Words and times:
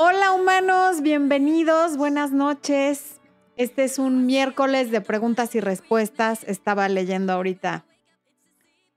Hola 0.00 0.30
humanos, 0.30 1.02
bienvenidos, 1.02 1.96
buenas 1.96 2.30
noches. 2.30 3.20
Este 3.56 3.82
es 3.82 3.98
un 3.98 4.26
miércoles 4.26 4.92
de 4.92 5.00
preguntas 5.00 5.56
y 5.56 5.60
respuestas. 5.60 6.44
Estaba 6.44 6.88
leyendo 6.88 7.32
ahorita 7.32 7.84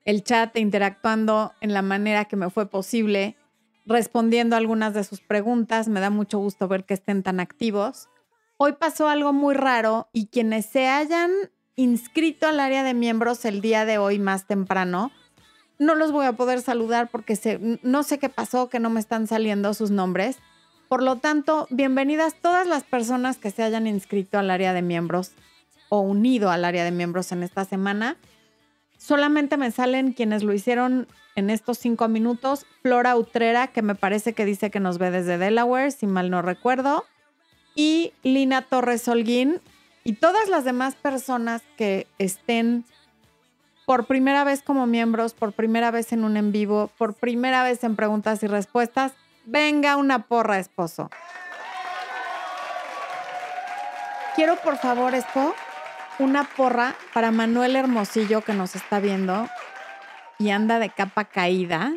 el 0.05 0.23
chat 0.23 0.55
interactuando 0.57 1.53
en 1.59 1.73
la 1.73 1.81
manera 1.81 2.25
que 2.25 2.35
me 2.35 2.51
fue 2.51 2.69
posible, 2.69 3.35
respondiendo 3.87 4.55
algunas 4.55 4.93
de 4.93 5.03
sus 5.03 5.21
preguntas. 5.21 5.87
Me 5.87 6.01
da 6.01 6.11
mucho 6.11 6.37
gusto 6.37 6.67
ver 6.67 6.85
que 6.85 6.93
estén 6.93 7.23
tan 7.23 7.39
activos. 7.39 8.07
Hoy 8.57 8.73
pasó 8.73 9.09
algo 9.09 9.33
muy 9.33 9.55
raro 9.55 10.07
y 10.13 10.27
quienes 10.27 10.67
se 10.67 10.87
hayan 10.87 11.31
inscrito 11.75 12.45
al 12.45 12.59
área 12.59 12.83
de 12.83 12.93
miembros 12.93 13.43
el 13.45 13.61
día 13.61 13.85
de 13.85 13.97
hoy 13.97 14.19
más 14.19 14.45
temprano, 14.45 15.11
no 15.79 15.95
los 15.95 16.11
voy 16.11 16.27
a 16.27 16.33
poder 16.33 16.61
saludar 16.61 17.09
porque 17.09 17.79
no 17.81 18.03
sé 18.03 18.19
qué 18.19 18.29
pasó, 18.29 18.69
que 18.69 18.79
no 18.79 18.91
me 18.91 18.99
están 18.99 19.25
saliendo 19.25 19.73
sus 19.73 19.89
nombres. 19.89 20.37
Por 20.91 21.03
lo 21.03 21.15
tanto, 21.15 21.67
bienvenidas 21.69 22.35
todas 22.35 22.67
las 22.67 22.83
personas 22.83 23.37
que 23.37 23.49
se 23.49 23.63
hayan 23.63 23.87
inscrito 23.87 24.37
al 24.37 24.51
área 24.51 24.73
de 24.73 24.81
miembros 24.81 25.31
o 25.87 26.01
unido 26.01 26.51
al 26.51 26.65
área 26.65 26.83
de 26.83 26.91
miembros 26.91 27.31
en 27.31 27.43
esta 27.43 27.63
semana. 27.63 28.17
Solamente 28.97 29.55
me 29.55 29.71
salen 29.71 30.11
quienes 30.11 30.43
lo 30.43 30.51
hicieron 30.51 31.07
en 31.37 31.49
estos 31.49 31.77
cinco 31.77 32.09
minutos. 32.09 32.65
Flora 32.81 33.15
Utrera, 33.15 33.67
que 33.67 33.81
me 33.81 33.95
parece 33.95 34.33
que 34.33 34.43
dice 34.43 34.69
que 34.69 34.81
nos 34.81 34.97
ve 34.97 35.11
desde 35.11 35.37
Delaware, 35.37 35.91
si 35.91 36.07
mal 36.07 36.29
no 36.29 36.41
recuerdo. 36.41 37.05
Y 37.73 38.11
Lina 38.23 38.61
Torres 38.61 39.07
Holguín. 39.07 39.61
Y 40.03 40.15
todas 40.15 40.49
las 40.49 40.65
demás 40.65 40.95
personas 40.95 41.61
que 41.77 42.05
estén 42.17 42.83
por 43.85 44.07
primera 44.07 44.43
vez 44.43 44.61
como 44.61 44.87
miembros, 44.87 45.35
por 45.35 45.53
primera 45.53 45.89
vez 45.89 46.11
en 46.11 46.25
un 46.25 46.35
en 46.35 46.51
vivo, 46.51 46.91
por 46.97 47.13
primera 47.13 47.63
vez 47.63 47.81
en 47.85 47.95
preguntas 47.95 48.43
y 48.43 48.47
respuestas, 48.47 49.13
venga 49.45 49.97
una 49.97 50.27
porra, 50.27 50.59
esposo. 50.59 51.09
Quiero, 54.35 54.55
por 54.57 54.77
favor, 54.77 55.13
Espo, 55.13 55.53
una 56.19 56.45
porra 56.45 56.95
para 57.13 57.31
Manuel 57.31 57.75
Hermosillo 57.75 58.41
que 58.41 58.53
nos 58.53 58.75
está 58.75 58.99
viendo 58.99 59.47
y 60.39 60.51
anda 60.51 60.79
de 60.79 60.89
capa 60.89 61.25
caída 61.25 61.93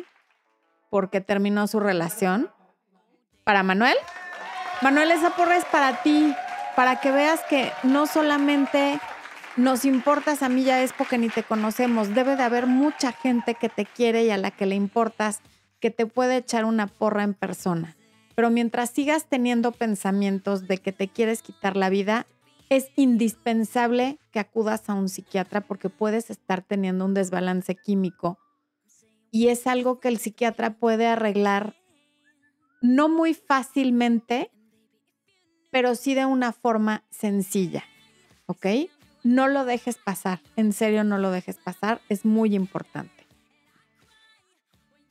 porque 0.89 1.21
terminó 1.21 1.67
su 1.67 1.79
relación. 1.79 2.51
¿Para 3.43 3.63
Manuel? 3.63 3.95
Manuel, 4.81 5.11
esa 5.11 5.31
porra 5.31 5.57
es 5.57 5.65
para 5.65 6.03
ti, 6.03 6.35
para 6.75 6.99
que 6.99 7.11
veas 7.11 7.39
que 7.49 7.71
no 7.83 8.07
solamente 8.07 8.99
nos 9.55 9.85
importas 9.85 10.43
a 10.43 10.49
mí 10.49 10.63
ya 10.63 10.81
es 10.81 10.91
porque 10.91 11.17
ni 11.17 11.29
te 11.29 11.43
conocemos. 11.43 12.13
Debe 12.13 12.35
de 12.35 12.43
haber 12.43 12.67
mucha 12.67 13.11
gente 13.13 13.55
que 13.55 13.69
te 13.69 13.85
quiere 13.85 14.23
y 14.23 14.31
a 14.31 14.37
la 14.37 14.51
que 14.51 14.65
le 14.65 14.75
importas, 14.75 15.39
que 15.85 15.91
te 15.91 16.07
puede 16.07 16.37
echar 16.37 16.65
una 16.65 16.87
porra 16.87 17.21
en 17.21 17.35
persona. 17.35 17.95
Pero 18.33 18.49
mientras 18.49 18.89
sigas 18.89 19.29
teniendo 19.29 19.71
pensamientos 19.71 20.67
de 20.67 20.79
que 20.79 20.91
te 20.91 21.07
quieres 21.07 21.43
quitar 21.43 21.77
la 21.77 21.91
vida, 21.91 22.25
es 22.69 22.87
indispensable 22.95 24.17
que 24.31 24.39
acudas 24.39 24.89
a 24.89 24.95
un 24.95 25.09
psiquiatra 25.09 25.61
porque 25.61 25.89
puedes 25.89 26.31
estar 26.31 26.63
teniendo 26.63 27.05
un 27.05 27.13
desbalance 27.13 27.75
químico. 27.75 28.39
Y 29.29 29.49
es 29.49 29.67
algo 29.67 29.99
que 29.99 30.07
el 30.07 30.17
psiquiatra 30.17 30.79
puede 30.79 31.05
arreglar 31.05 31.75
no 32.81 33.07
muy 33.07 33.35
fácilmente, 33.35 34.49
pero 35.69 35.93
sí 35.93 36.15
de 36.15 36.25
una 36.25 36.51
forma 36.51 37.03
sencilla. 37.11 37.83
¿Ok? 38.47 38.65
no 39.21 39.47
lo 39.47 39.65
dejes 39.65 39.97
pasar, 39.97 40.39
en 40.55 40.73
serio 40.73 41.03
no 41.03 41.19
lo 41.19 41.29
dejes 41.29 41.57
pasar, 41.57 42.01
es 42.09 42.25
muy 42.25 42.55
importante. 42.55 43.27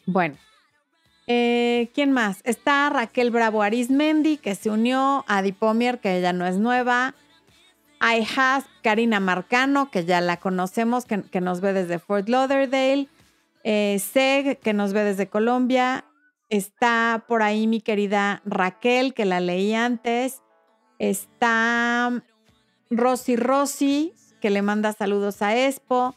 Bueno, 0.07 0.37
eh, 1.27 1.91
¿quién 1.95 2.13
más? 2.13 2.41
Está 2.45 2.91
Raquel 2.91 3.31
Bravo 3.31 3.63
Arismendi, 3.63 4.37
que 4.37 4.55
se 4.55 4.71
unió 4.71 5.25
a 5.27 5.43
Dipomier, 5.43 5.99
que 5.99 6.19
ella 6.19 6.33
no 6.33 6.47
es 6.47 6.59
nueva. 6.59 7.15
Has 8.01 8.65
Karina 8.83 9.19
Marcano, 9.19 9.91
que 9.91 10.05
ya 10.05 10.21
la 10.21 10.39
conocemos, 10.39 11.07
que, 11.07 11.41
nos 11.41 11.61
ve 11.61 11.73
desde 11.73 11.99
Fort 11.99 12.29
Lauderdale. 12.29 13.09
Eh, 13.63 13.99
Seg, 13.99 14.59
que 14.59 14.75
nos 14.75 14.93
ve 14.93 15.05
desde 15.05 15.29
Colombia. 15.29 16.05
Está 16.51 17.25
por 17.27 17.43
ahí 17.43 17.67
mi 17.67 17.81
querida 17.81 18.43
Raquel, 18.45 19.15
que 19.15 19.25
la 19.25 19.41
leí 19.41 19.75
antes. 19.75 20.43
Está 20.99 22.23
Rosy 22.91 23.37
Rosy, 23.37 24.13
que 24.41 24.51
le 24.51 24.61
manda 24.61 24.93
saludos 24.93 25.41
a 25.41 25.57
Expo. 25.57 26.15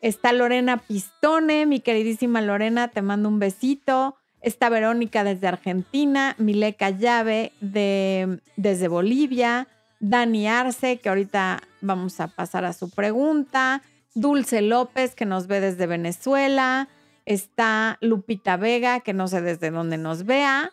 Está 0.00 0.32
Lorena 0.32 0.76
Pistone, 0.76 1.66
mi 1.66 1.80
queridísima 1.80 2.42
Lorena, 2.42 2.88
te 2.88 3.02
mando 3.02 3.28
un 3.28 3.40
besito. 3.40 4.16
Está 4.44 4.68
Verónica 4.68 5.24
desde 5.24 5.48
Argentina, 5.48 6.34
Mileca 6.36 6.90
Llave 6.90 7.52
de, 7.62 8.40
desde 8.58 8.88
Bolivia, 8.88 9.68
Dani 10.00 10.46
Arce, 10.46 10.98
que 10.98 11.08
ahorita 11.08 11.62
vamos 11.80 12.20
a 12.20 12.28
pasar 12.28 12.66
a 12.66 12.74
su 12.74 12.90
pregunta, 12.90 13.80
Dulce 14.14 14.60
López, 14.60 15.14
que 15.14 15.24
nos 15.24 15.46
ve 15.46 15.60
desde 15.60 15.86
Venezuela, 15.86 16.90
está 17.24 17.96
Lupita 18.02 18.58
Vega, 18.58 19.00
que 19.00 19.14
no 19.14 19.28
sé 19.28 19.40
desde 19.40 19.70
dónde 19.70 19.96
nos 19.96 20.26
vea, 20.26 20.72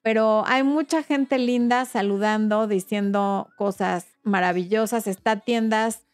pero 0.00 0.44
hay 0.46 0.62
mucha 0.62 1.02
gente 1.02 1.36
linda 1.36 1.84
saludando, 1.84 2.66
diciendo 2.66 3.50
cosas 3.58 4.06
maravillosas. 4.22 5.06
Está 5.06 5.36
tiendas 5.36 6.06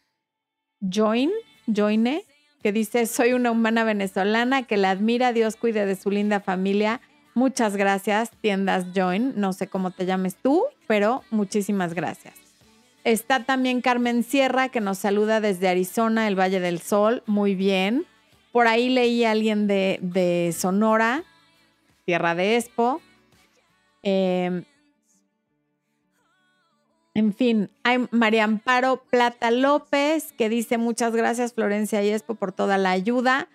Join, 0.80 1.30
Joine, 1.72 2.25
que 2.62 2.72
dice, 2.72 3.06
soy 3.06 3.32
una 3.32 3.50
humana 3.50 3.84
venezolana 3.84 4.64
que 4.64 4.76
la 4.76 4.91
admira, 4.91 5.32
Dios 5.32 5.56
cuide 5.56 5.86
de 5.86 5.96
su 5.96 6.10
linda 6.10 6.41
familia. 6.41 7.00
Muchas 7.34 7.76
gracias, 7.76 8.30
tiendas 8.41 8.86
Join. 8.94 9.34
No 9.36 9.52
sé 9.52 9.69
cómo 9.69 9.91
te 9.91 10.06
llames 10.06 10.36
tú, 10.36 10.64
pero 10.86 11.22
muchísimas 11.30 11.94
gracias. 11.94 12.34
Está 13.04 13.44
también 13.44 13.80
Carmen 13.80 14.24
Sierra, 14.24 14.68
que 14.68 14.80
nos 14.80 14.98
saluda 14.98 15.41
desde 15.41 15.68
Arizona, 15.68 16.26
el 16.26 16.38
Valle 16.38 16.60
del 16.60 16.80
Sol. 16.80 17.22
Muy 17.26 17.54
bien. 17.54 18.06
Por 18.52 18.66
ahí 18.66 18.88
leí 18.88 19.24
a 19.24 19.30
alguien 19.30 19.66
de, 19.66 19.98
de 20.02 20.52
Sonora, 20.56 21.22
Tierra 22.04 22.34
de 22.34 22.56
Expo. 22.56 23.00
Eh, 24.02 24.62
en 27.14 27.34
fin, 27.34 27.70
hay 27.82 28.06
María 28.10 28.44
Amparo 28.44 29.02
Plata 29.10 29.50
López 29.50 30.32
que 30.32 30.48
dice 30.48 30.78
muchas 30.78 31.14
gracias 31.14 31.52
Florencia 31.52 32.02
y 32.02 32.10
Expo 32.10 32.34
por 32.34 32.52
toda 32.52 32.78
la 32.78 32.91
ayuda 32.91 33.48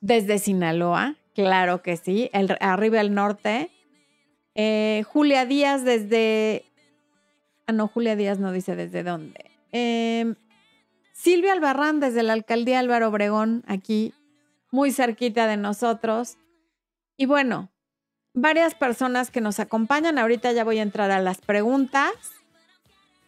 desde 0.00 0.38
Sinaloa, 0.38 1.16
claro 1.34 1.82
que 1.82 1.96
sí, 1.96 2.28
el, 2.32 2.56
arriba 2.60 3.00
al 3.00 3.14
norte. 3.14 3.70
Eh, 4.54 5.02
Julia 5.06 5.46
Díaz 5.46 5.82
desde... 5.82 6.66
Ah, 7.66 7.72
no, 7.72 7.88
Julia 7.88 8.14
Díaz 8.14 8.38
no 8.38 8.52
dice 8.52 8.76
desde 8.76 9.02
dónde. 9.02 9.50
Em, 9.72 10.34
Silvia 11.14 11.54
Albarrán 11.54 12.00
desde 12.00 12.22
la 12.22 12.34
alcaldía 12.34 12.80
Álvaro 12.80 13.08
Obregón, 13.08 13.64
aquí, 13.66 14.12
muy 14.70 14.92
cerquita 14.92 15.46
de 15.46 15.56
nosotros. 15.56 16.36
Y 17.16 17.24
bueno, 17.24 17.70
varias 18.34 18.74
personas 18.74 19.30
que 19.30 19.40
nos 19.40 19.58
acompañan. 19.60 20.18
Ahorita 20.18 20.52
ya 20.52 20.64
voy 20.64 20.80
a 20.80 20.82
entrar 20.82 21.10
a 21.10 21.20
las 21.20 21.40
preguntas. 21.40 22.12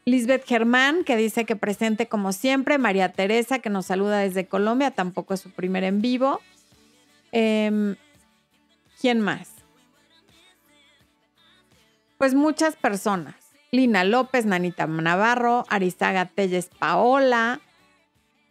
Lisbeth 0.08 0.46
Germán, 0.46 1.02
que 1.02 1.16
dice 1.16 1.44
que 1.44 1.56
presente 1.56 2.06
como 2.06 2.32
siempre. 2.32 2.78
María 2.78 3.10
Teresa, 3.10 3.58
que 3.58 3.70
nos 3.70 3.86
saluda 3.86 4.20
desde 4.20 4.46
Colombia, 4.46 4.92
tampoco 4.92 5.34
es 5.34 5.40
su 5.40 5.50
primer 5.50 5.82
en 5.82 6.00
vivo. 6.00 6.40
Em, 7.32 7.96
¿Quién 9.00 9.20
más? 9.20 9.50
Pues 12.18 12.34
muchas 12.34 12.76
personas. 12.76 13.34
Lina 13.72 14.04
López, 14.04 14.46
Nanita 14.46 14.86
Navarro, 14.86 15.64
Arizaga 15.68 16.26
Telles 16.26 16.70
Paola, 16.78 17.60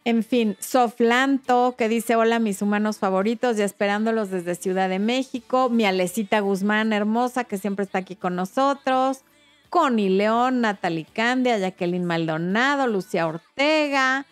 en 0.04 0.22
fin, 0.22 0.56
Soflanto, 0.60 1.74
que 1.76 1.88
dice 1.88 2.14
hola 2.14 2.38
mis 2.38 2.62
humanos 2.62 2.98
favoritos 2.98 3.58
y 3.58 3.62
esperándolos 3.62 4.30
desde 4.30 4.54
Ciudad 4.54 4.88
de 4.88 4.98
México. 4.98 5.70
Mi 5.70 5.84
Alecita 5.84 6.38
Guzmán, 6.38 6.92
hermosa, 6.92 7.44
que 7.44 7.58
siempre 7.58 7.86
está 7.86 7.98
aquí 7.98 8.14
con 8.14 8.36
nosotros. 8.36 9.22
Connie 9.68 10.10
León, 10.10 10.60
Natalie 10.60 11.06
Candia, 11.12 11.58
Jacqueline 11.58 12.04
Maldonado, 12.04 12.86
Lucía 12.86 13.26
Ortega, 13.26 14.26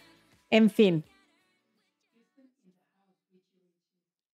en 0.50 0.70
fin. 0.70 1.04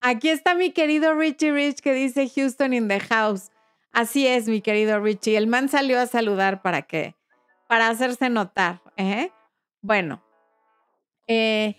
Aquí 0.01 0.31
está 0.31 0.55
mi 0.55 0.71
querido 0.71 1.15
Richie 1.15 1.53
Rich 1.53 1.81
que 1.81 1.93
dice 1.93 2.29
Houston 2.29 2.73
in 2.73 2.89
the 2.89 3.01
house. 3.01 3.51
Así 3.93 4.27
es, 4.27 4.49
mi 4.49 4.63
querido 4.63 5.01
Richie. 5.01 5.37
El 5.37 5.47
man 5.47 5.69
salió 5.69 6.01
a 6.01 6.07
saludar 6.07 6.63
para 6.63 6.83
qué? 6.83 7.15
Para 7.69 7.89
hacerse 7.89 8.31
notar. 8.31 8.81
¿eh? 8.97 9.31
Bueno. 9.83 10.23
Eh, 11.27 11.77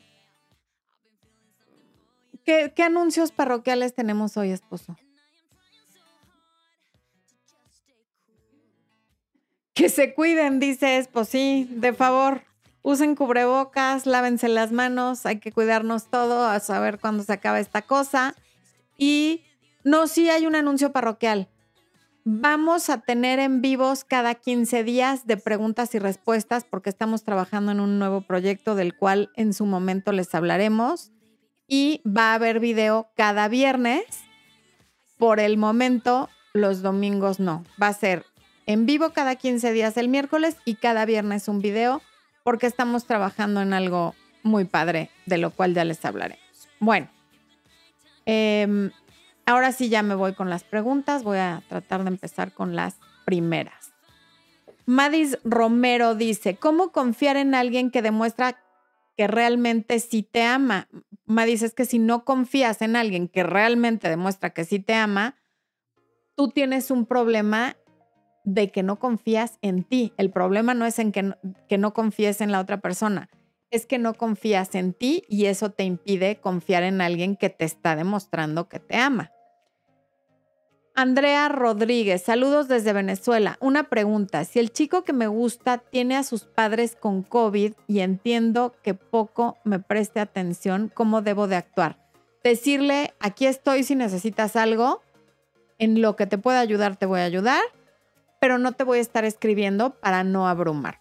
¿qué, 2.45 2.71
¿Qué 2.75 2.83
anuncios 2.83 3.31
parroquiales 3.31 3.95
tenemos 3.95 4.37
hoy, 4.37 4.51
esposo? 4.51 4.97
Que 9.73 9.89
se 9.89 10.13
cuiden, 10.13 10.59
dice 10.59 10.97
Espo, 10.97 11.23
sí, 11.23 11.67
de 11.71 11.93
favor. 11.93 12.43
Usen 12.83 13.15
cubrebocas, 13.15 14.05
lávense 14.05 14.49
las 14.49 14.71
manos, 14.71 15.25
hay 15.25 15.39
que 15.39 15.51
cuidarnos 15.51 16.09
todo, 16.09 16.45
a 16.45 16.59
saber 16.59 16.99
cuándo 16.99 17.23
se 17.23 17.33
acaba 17.33 17.59
esta 17.59 17.83
cosa. 17.83 18.35
Y 18.97 19.43
no, 19.83 20.07
sí 20.07 20.29
hay 20.29 20.47
un 20.47 20.55
anuncio 20.55 20.91
parroquial. 20.91 21.47
Vamos 22.23 22.89
a 22.89 22.99
tener 22.99 23.39
en 23.39 23.61
vivos 23.61 24.03
cada 24.03 24.35
15 24.35 24.83
días 24.83 25.25
de 25.25 25.37
preguntas 25.37 25.95
y 25.95 25.99
respuestas 25.99 26.65
porque 26.69 26.91
estamos 26.91 27.23
trabajando 27.23 27.71
en 27.71 27.79
un 27.79 27.97
nuevo 27.97 28.21
proyecto 28.21 28.75
del 28.75 28.95
cual 28.95 29.31
en 29.35 29.53
su 29.53 29.65
momento 29.65 30.11
les 30.11 30.33
hablaremos. 30.35 31.11
Y 31.67 32.01
va 32.05 32.31
a 32.31 32.35
haber 32.35 32.59
video 32.59 33.09
cada 33.15 33.47
viernes. 33.47 34.05
Por 35.17 35.39
el 35.39 35.57
momento, 35.57 36.29
los 36.53 36.81
domingos 36.81 37.39
no. 37.39 37.63
Va 37.81 37.87
a 37.87 37.93
ser 37.93 38.25
en 38.65 38.85
vivo 38.85 39.11
cada 39.11 39.35
15 39.35 39.71
días 39.73 39.97
el 39.97 40.07
miércoles 40.07 40.57
y 40.65 40.75
cada 40.75 41.05
viernes 41.05 41.47
un 41.47 41.59
video 41.59 42.01
porque 42.43 42.67
estamos 42.67 43.05
trabajando 43.05 43.61
en 43.61 43.73
algo 43.73 44.15
muy 44.43 44.65
padre, 44.65 45.09
de 45.25 45.37
lo 45.37 45.51
cual 45.51 45.73
ya 45.73 45.85
les 45.85 46.03
hablaré. 46.05 46.39
Bueno, 46.79 47.09
em, 48.25 48.91
ahora 49.45 49.71
sí 49.71 49.89
ya 49.89 50.01
me 50.03 50.15
voy 50.15 50.33
con 50.33 50.49
las 50.49 50.63
preguntas. 50.63 51.23
Voy 51.23 51.37
a 51.37 51.61
tratar 51.67 52.03
de 52.03 52.09
empezar 52.09 52.53
con 52.53 52.75
las 52.75 52.97
primeras. 53.25 53.93
Madis 54.85 55.37
Romero 55.43 56.15
dice, 56.15 56.55
¿cómo 56.55 56.91
confiar 56.91 57.37
en 57.37 57.53
alguien 57.53 57.91
que 57.91 58.01
demuestra 58.01 58.57
que 59.15 59.27
realmente 59.27 59.99
sí 59.99 60.23
te 60.23 60.43
ama? 60.43 60.87
Madis, 61.25 61.61
es 61.61 61.73
que 61.73 61.85
si 61.85 61.99
no 61.99 62.25
confías 62.25 62.81
en 62.81 62.95
alguien 62.95 63.27
que 63.27 63.43
realmente 63.43 64.09
demuestra 64.09 64.49
que 64.49 64.65
sí 64.65 64.79
te 64.79 64.95
ama, 64.95 65.35
tú 66.35 66.49
tienes 66.49 66.89
un 66.89 67.05
problema 67.05 67.75
de 68.43 68.71
que 68.71 68.83
no 68.83 68.99
confías 68.99 69.57
en 69.61 69.83
ti. 69.83 70.13
El 70.17 70.31
problema 70.31 70.73
no 70.73 70.85
es 70.85 70.99
en 70.99 71.11
que 71.11 71.77
no, 71.77 71.93
confíes 71.93 72.41
en 72.41 72.51
la 72.51 72.59
otra 72.59 72.81
persona, 72.81 73.29
es 73.69 73.85
que 73.85 73.97
no 73.97 74.13
confías 74.13 74.75
en 74.75 74.93
ti 74.93 75.23
y 75.27 75.45
eso 75.45 75.71
te 75.71 75.83
impide 75.83 76.37
confiar 76.37 76.83
en 76.83 77.01
alguien 77.01 77.35
que 77.35 77.49
te 77.49 77.65
está 77.65 77.95
demostrando 77.95 78.67
que 78.67 78.79
te 78.79 78.97
ama. 78.97 79.31
Andrea 80.93 81.47
Rodríguez, 81.47 82.21
saludos 82.21 82.67
desde 82.67 82.91
Venezuela. 82.91 83.57
Una 83.61 83.83
pregunta, 83.83 84.43
si 84.43 84.59
el 84.59 84.73
chico 84.73 85.03
que 85.03 85.13
me 85.13 85.27
gusta 85.27 85.77
tiene 85.77 86.17
a 86.17 86.23
sus 86.23 86.43
padres 86.43 86.97
con 86.99 87.23
COVID 87.23 87.73
y 87.87 87.99
entiendo 88.01 88.75
que 88.83 88.93
poco 88.93 89.57
me 89.63 89.79
preste 89.79 90.19
atención, 90.19 90.91
¿cómo 90.93 91.21
debo 91.21 91.47
de 91.47 91.55
actuar? 91.55 91.97
Decirle, 92.43 93.13
aquí 93.21 93.45
estoy 93.45 93.83
si 93.83 93.95
necesitas 93.95 94.57
algo, 94.57 95.01
en 95.81 96.01
lo 96.01 96.15
que 96.15 96.27
te 96.27 96.37
pueda 96.37 96.59
ayudar 96.59 96.97
te 96.97 97.05
voy 97.05 97.21
a 97.21 97.23
ayudar, 97.23 97.61
pero 98.41 98.57
no 98.57 98.71
te 98.71 98.83
voy 98.83 98.97
a 98.97 99.01
estar 99.01 99.23
escribiendo 99.23 99.91
para 99.91 100.23
no 100.23 100.47
abrumarte. 100.47 100.99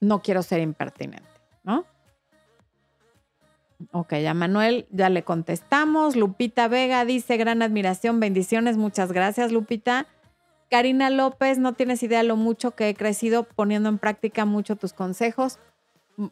No 0.00 0.22
quiero 0.22 0.44
ser 0.44 0.60
impertinente, 0.60 1.28
¿no? 1.64 1.84
Ok, 3.90 4.12
a 4.12 4.34
Manuel 4.34 4.86
ya 4.90 5.10
le 5.10 5.24
contestamos. 5.24 6.14
Lupita 6.14 6.68
Vega 6.68 7.04
dice, 7.04 7.36
gran 7.38 7.60
admiración, 7.60 8.20
bendiciones, 8.20 8.76
muchas 8.76 9.10
gracias 9.10 9.50
Lupita. 9.50 10.06
Karina 10.70 11.10
López, 11.10 11.58
no 11.58 11.72
tienes 11.72 12.04
idea 12.04 12.22
lo 12.22 12.36
mucho 12.36 12.70
que 12.76 12.88
he 12.88 12.94
crecido 12.94 13.42
poniendo 13.42 13.88
en 13.88 13.98
práctica 13.98 14.44
mucho 14.44 14.76
tus 14.76 14.92
consejos. 14.92 15.58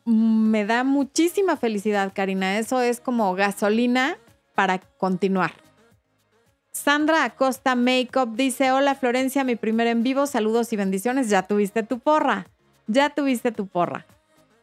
me 0.04 0.64
da 0.64 0.84
muchísima 0.84 1.56
felicidad, 1.56 2.12
Karina. 2.14 2.58
Eso 2.58 2.80
es 2.80 3.00
como 3.00 3.34
gasolina 3.34 4.18
para 4.54 4.78
continuar. 4.78 5.63
Sandra 6.74 7.22
Acosta 7.22 7.76
Makeup 7.76 8.34
dice, 8.34 8.72
hola 8.72 8.96
Florencia, 8.96 9.44
mi 9.44 9.54
primer 9.54 9.86
en 9.86 10.02
vivo, 10.02 10.26
saludos 10.26 10.72
y 10.72 10.76
bendiciones. 10.76 11.30
Ya 11.30 11.46
tuviste 11.46 11.84
tu 11.84 12.00
porra, 12.00 12.48
ya 12.88 13.10
tuviste 13.10 13.52
tu 13.52 13.68
porra. 13.68 14.06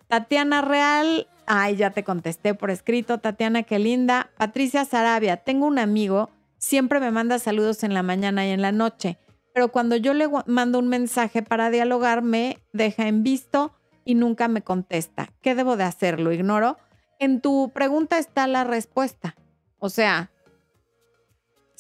Tatiana 0.10 0.62
Real, 0.62 1.28
ay, 1.48 1.78
ya 1.78 1.92
te 1.92 2.04
contesté 2.04 2.54
por 2.54 2.70
escrito. 2.70 3.20
Tatiana, 3.20 3.64
qué 3.64 3.80
linda. 3.80 4.30
Patricia 4.38 4.84
Sarabia, 4.84 5.38
tengo 5.38 5.66
un 5.66 5.80
amigo, 5.80 6.30
siempre 6.58 7.00
me 7.00 7.12
manda 7.12 7.40
saludos 7.40 7.82
en 7.86 7.94
la 7.94 8.04
mañana 8.04 8.46
y 8.46 8.50
en 8.50 8.62
la 8.62 8.74
noche, 8.74 9.18
pero 9.54 9.72
cuando 9.72 9.96
yo 9.96 10.14
le 10.14 10.30
mando 10.48 10.80
un 10.80 10.90
mensaje 10.90 11.42
para 11.42 11.70
dialogar, 11.70 12.24
me 12.24 12.60
deja 12.74 13.08
en 13.08 13.24
visto 13.24 13.74
y 14.04 14.16
nunca 14.16 14.50
me 14.50 14.62
contesta. 14.62 15.30
¿Qué 15.42 15.56
debo 15.56 15.78
de 15.78 15.86
hacer? 15.86 16.20
¿Lo 16.20 16.34
ignoro? 16.34 16.78
En 17.20 17.40
tu 17.40 17.72
pregunta 17.74 18.18
está 18.18 18.48
la 18.48 18.66
respuesta. 18.66 19.36
O 19.80 19.90
sea, 19.90 20.31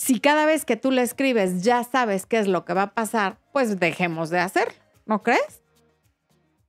si 0.01 0.19
cada 0.19 0.47
vez 0.47 0.65
que 0.65 0.77
tú 0.77 0.89
le 0.89 1.03
escribes 1.03 1.61
ya 1.61 1.83
sabes 1.83 2.25
qué 2.25 2.39
es 2.39 2.47
lo 2.47 2.65
que 2.65 2.73
va 2.73 2.81
a 2.81 2.93
pasar, 2.95 3.37
pues 3.53 3.79
dejemos 3.79 4.31
de 4.31 4.39
hacerlo, 4.39 4.73
¿no 5.05 5.21
crees? 5.21 5.61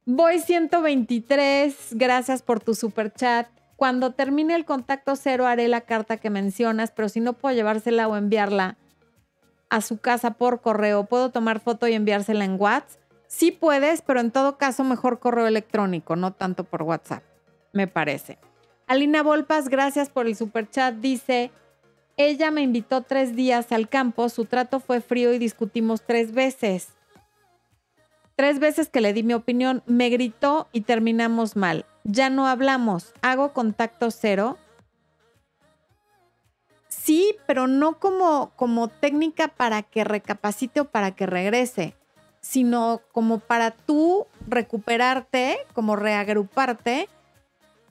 Voy 0.04 0.38
123, 0.38 1.92
gracias 1.92 2.42
por 2.42 2.60
tu 2.60 2.74
super 2.74 3.10
chat. 3.10 3.48
Cuando 3.76 4.12
termine 4.12 4.54
el 4.54 4.66
contacto 4.66 5.16
cero 5.16 5.46
haré 5.46 5.68
la 5.68 5.80
carta 5.80 6.18
que 6.18 6.28
mencionas, 6.28 6.90
pero 6.90 7.08
si 7.08 7.20
no 7.20 7.32
puedo 7.32 7.54
llevársela 7.54 8.06
o 8.06 8.16
enviarla 8.16 8.76
a 9.70 9.80
su 9.80 9.96
casa 9.96 10.32
por 10.34 10.60
correo, 10.60 11.04
¿puedo 11.04 11.30
tomar 11.30 11.58
foto 11.60 11.88
y 11.88 11.94
enviársela 11.94 12.44
en 12.44 12.60
WhatsApp? 12.60 13.00
Sí 13.28 13.50
puedes, 13.50 14.02
pero 14.02 14.20
en 14.20 14.30
todo 14.30 14.58
caso 14.58 14.84
mejor 14.84 15.20
correo 15.20 15.46
electrónico, 15.46 16.16
no 16.16 16.34
tanto 16.34 16.64
por 16.64 16.82
WhatsApp, 16.82 17.22
me 17.72 17.86
parece. 17.86 18.38
Alina 18.86 19.22
Volpas, 19.22 19.70
gracias 19.70 20.10
por 20.10 20.26
el 20.26 20.36
super 20.36 20.68
chat. 20.68 20.96
Dice, 20.96 21.50
ella 22.16 22.50
me 22.50 22.62
invitó 22.62 23.02
tres 23.02 23.34
días 23.36 23.72
al 23.72 23.88
campo, 23.88 24.28
su 24.28 24.44
trato 24.44 24.80
fue 24.80 25.00
frío 25.00 25.32
y 25.32 25.38
discutimos 25.38 26.02
tres 26.02 26.32
veces. 26.32 26.88
Tres 28.36 28.58
veces 28.58 28.88
que 28.88 29.00
le 29.00 29.12
di 29.12 29.22
mi 29.22 29.34
opinión, 29.34 29.82
me 29.86 30.08
gritó 30.08 30.68
y 30.72 30.82
terminamos 30.82 31.56
mal. 31.56 31.86
Ya 32.04 32.30
no 32.30 32.46
hablamos, 32.46 33.12
hago 33.22 33.52
contacto 33.52 34.10
cero. 34.10 34.58
Sí, 36.88 37.36
pero 37.46 37.66
no 37.66 37.98
como, 37.98 38.52
como 38.56 38.88
técnica 38.88 39.48
para 39.48 39.82
que 39.82 40.04
recapacite 40.04 40.80
o 40.80 40.84
para 40.86 41.14
que 41.14 41.26
regrese, 41.26 41.94
sino 42.40 43.00
como 43.12 43.38
para 43.38 43.70
tú 43.70 44.26
recuperarte, 44.46 45.58
como 45.74 45.96
reagruparte 45.96 47.08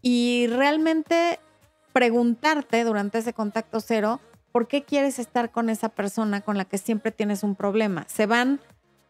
y 0.02 0.48
realmente 0.48 1.40
preguntarte 1.94 2.84
durante 2.84 3.20
ese 3.20 3.34
contacto 3.34 3.80
cero, 3.80 4.20
¿por 4.52 4.68
qué 4.68 4.84
quieres 4.84 5.20
estar 5.20 5.52
con 5.52 5.70
esa 5.70 5.90
persona 5.90 6.42
con 6.42 6.58
la 6.58 6.66
que 6.66 6.78
siempre 6.78 7.12
tienes 7.12 7.44
un 7.44 7.56
problema? 7.56 8.06
Se 8.08 8.26
van 8.26 8.60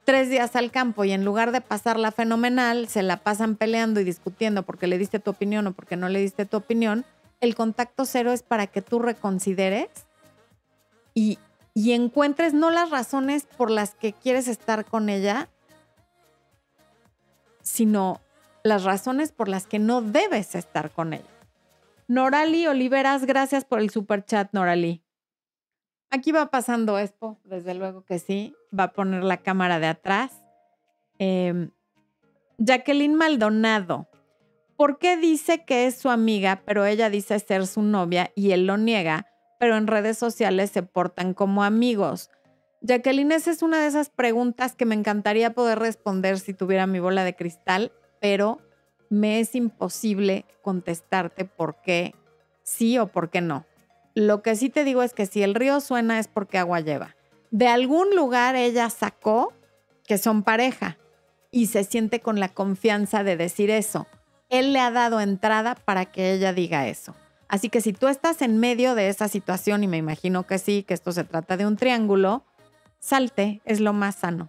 tres 0.06 0.30
días 0.30 0.56
al 0.56 0.72
campo 0.72 1.04
y 1.04 1.12
en 1.12 1.26
lugar 1.26 1.52
de 1.52 1.62
pasarla 1.62 2.12
fenomenal, 2.12 2.88
se 2.88 3.04
la 3.04 3.18
pasan 3.18 3.56
peleando 3.56 4.00
y 4.00 4.04
discutiendo 4.04 4.64
porque 4.64 4.88
le 4.88 4.98
diste 4.98 5.20
tu 5.20 5.32
opinión 5.32 5.68
o 5.68 5.74
porque 5.74 5.96
no 5.96 6.10
le 6.10 6.20
diste 6.20 6.46
tu 6.46 6.58
opinión. 6.58 7.06
El 7.40 7.56
contacto 7.56 8.06
cero 8.06 8.32
es 8.32 8.44
para 8.44 8.68
que 8.68 8.82
tú 8.82 9.00
reconsideres 9.00 9.90
y, 11.14 11.40
y 11.74 11.94
encuentres 11.94 12.54
no 12.54 12.70
las 12.70 12.90
razones 12.90 13.46
por 13.58 13.72
las 13.72 13.96
que 13.96 14.14
quieres 14.14 14.48
estar 14.48 14.86
con 14.86 15.10
ella, 15.10 15.50
sino 17.62 18.22
las 18.64 18.84
razones 18.84 19.32
por 19.32 19.48
las 19.48 19.66
que 19.66 19.80
no 19.80 20.02
debes 20.02 20.56
estar 20.56 20.92
con 20.92 21.14
ella. 21.14 21.31
Norali 22.12 22.68
Oliveras, 22.68 23.26
gracias 23.26 23.64
por 23.64 23.80
el 23.80 23.90
super 23.90 24.26
chat, 24.26 24.50
Norali. 24.52 25.02
Aquí 26.10 26.34
va 26.34 26.52
pasando 26.52 27.00
Expo, 27.00 27.40
desde 27.46 27.74
luego 27.74 28.04
que 28.04 28.20
sí. 28.20 28.54
Va 28.78 28.84
a 28.84 28.92
poner 28.92 29.24
la 29.24 29.38
cámara 29.38 29.80
de 29.80 29.88
atrás. 29.88 30.44
Em, 31.20 31.72
Jacqueline 32.58 33.16
Maldonado. 33.16 34.10
¿Por 34.76 35.00
qué 35.00 35.16
dice 35.16 35.64
que 35.64 35.88
es 35.88 36.00
su 36.00 36.10
amiga, 36.10 36.64
pero 36.66 36.84
ella 36.84 37.10
dice 37.10 37.40
ser 37.40 37.66
su 37.66 37.82
novia 37.82 38.34
y 38.36 38.52
él 38.52 38.68
lo 38.68 38.76
niega, 38.76 39.28
pero 39.58 39.78
en 39.78 39.88
redes 39.88 40.18
sociales 40.18 40.70
se 40.70 40.84
portan 40.84 41.34
como 41.34 41.64
amigos? 41.64 42.30
Jacqueline, 42.82 43.32
esa 43.32 43.52
es 43.52 43.62
una 43.62 43.80
de 43.80 43.88
esas 43.88 44.10
preguntas 44.10 44.76
que 44.76 44.86
me 44.86 44.96
encantaría 44.96 45.54
poder 45.54 45.80
responder 45.80 46.40
si 46.40 46.54
tuviera 46.54 46.88
mi 46.88 47.00
bola 47.00 47.24
de 47.24 47.38
cristal, 47.38 47.94
pero 48.20 48.60
me 49.12 49.42
es 49.42 49.56
imposible 49.56 50.46
contestarte 50.62 51.44
por 51.44 51.76
qué 51.82 52.16
sí 52.64 52.98
o 52.98 53.08
por 53.08 53.30
qué 53.30 53.42
no. 53.42 53.66
Lo 54.16 54.42
que 54.42 54.56
sí 54.56 54.70
te 54.70 54.86
digo 54.86 55.04
es 55.04 55.14
que 55.14 55.26
si 55.26 55.44
el 55.44 55.54
río 55.54 55.82
suena 55.82 56.18
es 56.18 56.30
porque 56.30 56.58
agua 56.58 56.80
lleva. 56.80 57.18
De 57.52 57.68
algún 57.68 58.16
lugar 58.16 58.56
ella 58.56 58.90
sacó 58.90 59.54
que 60.08 60.18
son 60.18 60.44
pareja 60.44 60.98
y 61.52 61.68
se 61.68 61.84
siente 61.84 62.22
con 62.22 62.40
la 62.40 62.50
confianza 62.50 63.26
de 63.26 63.36
decir 63.36 63.70
eso. 63.70 64.08
Él 64.50 64.72
le 64.72 64.80
ha 64.80 64.92
dado 64.92 65.20
entrada 65.20 65.76
para 65.76 66.06
que 66.06 66.32
ella 66.32 66.54
diga 66.54 66.88
eso. 66.88 67.14
Así 67.50 67.68
que 67.68 67.82
si 67.82 67.92
tú 67.92 68.08
estás 68.08 68.42
en 68.42 68.60
medio 68.60 68.96
de 68.96 69.10
esa 69.10 69.28
situación, 69.28 69.84
y 69.84 69.88
me 69.88 69.98
imagino 69.98 70.48
que 70.48 70.58
sí, 70.58 70.84
que 70.84 70.94
esto 70.94 71.12
se 71.12 71.26
trata 71.26 71.58
de 71.58 71.66
un 71.66 71.76
triángulo, 71.76 72.46
salte, 73.00 73.62
es 73.66 73.82
lo 73.82 73.92
más 73.92 74.16
sano. 74.16 74.48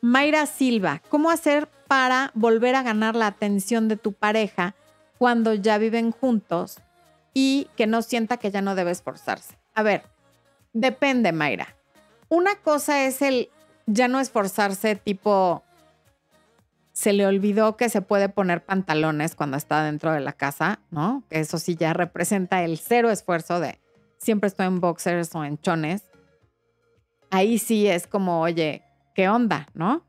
Mayra 0.00 0.46
Silva, 0.46 1.02
¿cómo 1.08 1.30
hacer 1.30 1.68
para 1.86 2.30
volver 2.34 2.74
a 2.74 2.82
ganar 2.82 3.14
la 3.14 3.26
atención 3.26 3.88
de 3.88 3.96
tu 3.96 4.12
pareja 4.12 4.74
cuando 5.18 5.54
ya 5.54 5.78
viven 5.78 6.10
juntos 6.10 6.78
y 7.32 7.68
que 7.76 7.86
no 7.86 8.02
sienta 8.02 8.36
que 8.36 8.50
ya 8.50 8.62
no 8.62 8.74
debe 8.74 8.90
esforzarse? 8.90 9.58
A 9.74 9.82
ver, 9.82 10.04
depende, 10.72 11.32
Mayra. 11.32 11.74
Una 12.28 12.54
cosa 12.56 13.04
es 13.04 13.22
el 13.22 13.50
ya 13.86 14.08
no 14.08 14.20
esforzarse 14.20 14.96
tipo 14.96 15.62
se 16.92 17.12
le 17.12 17.26
olvidó 17.26 17.76
que 17.76 17.88
se 17.88 18.02
puede 18.02 18.28
poner 18.28 18.64
pantalones 18.64 19.34
cuando 19.34 19.56
está 19.56 19.82
dentro 19.82 20.12
de 20.12 20.20
la 20.20 20.32
casa, 20.32 20.78
¿no? 20.90 21.24
Que 21.28 21.40
eso 21.40 21.58
sí 21.58 21.74
ya 21.74 21.92
representa 21.92 22.62
el 22.62 22.78
cero 22.78 23.10
esfuerzo 23.10 23.58
de 23.58 23.80
siempre 24.18 24.46
estoy 24.46 24.66
en 24.66 24.80
boxers 24.80 25.34
o 25.34 25.44
en 25.44 25.58
chones, 25.58 26.04
ahí 27.34 27.58
sí 27.58 27.88
es 27.88 28.06
como, 28.06 28.40
oye, 28.40 28.82
¿qué 29.14 29.28
onda? 29.28 29.68
¿No? 29.74 30.04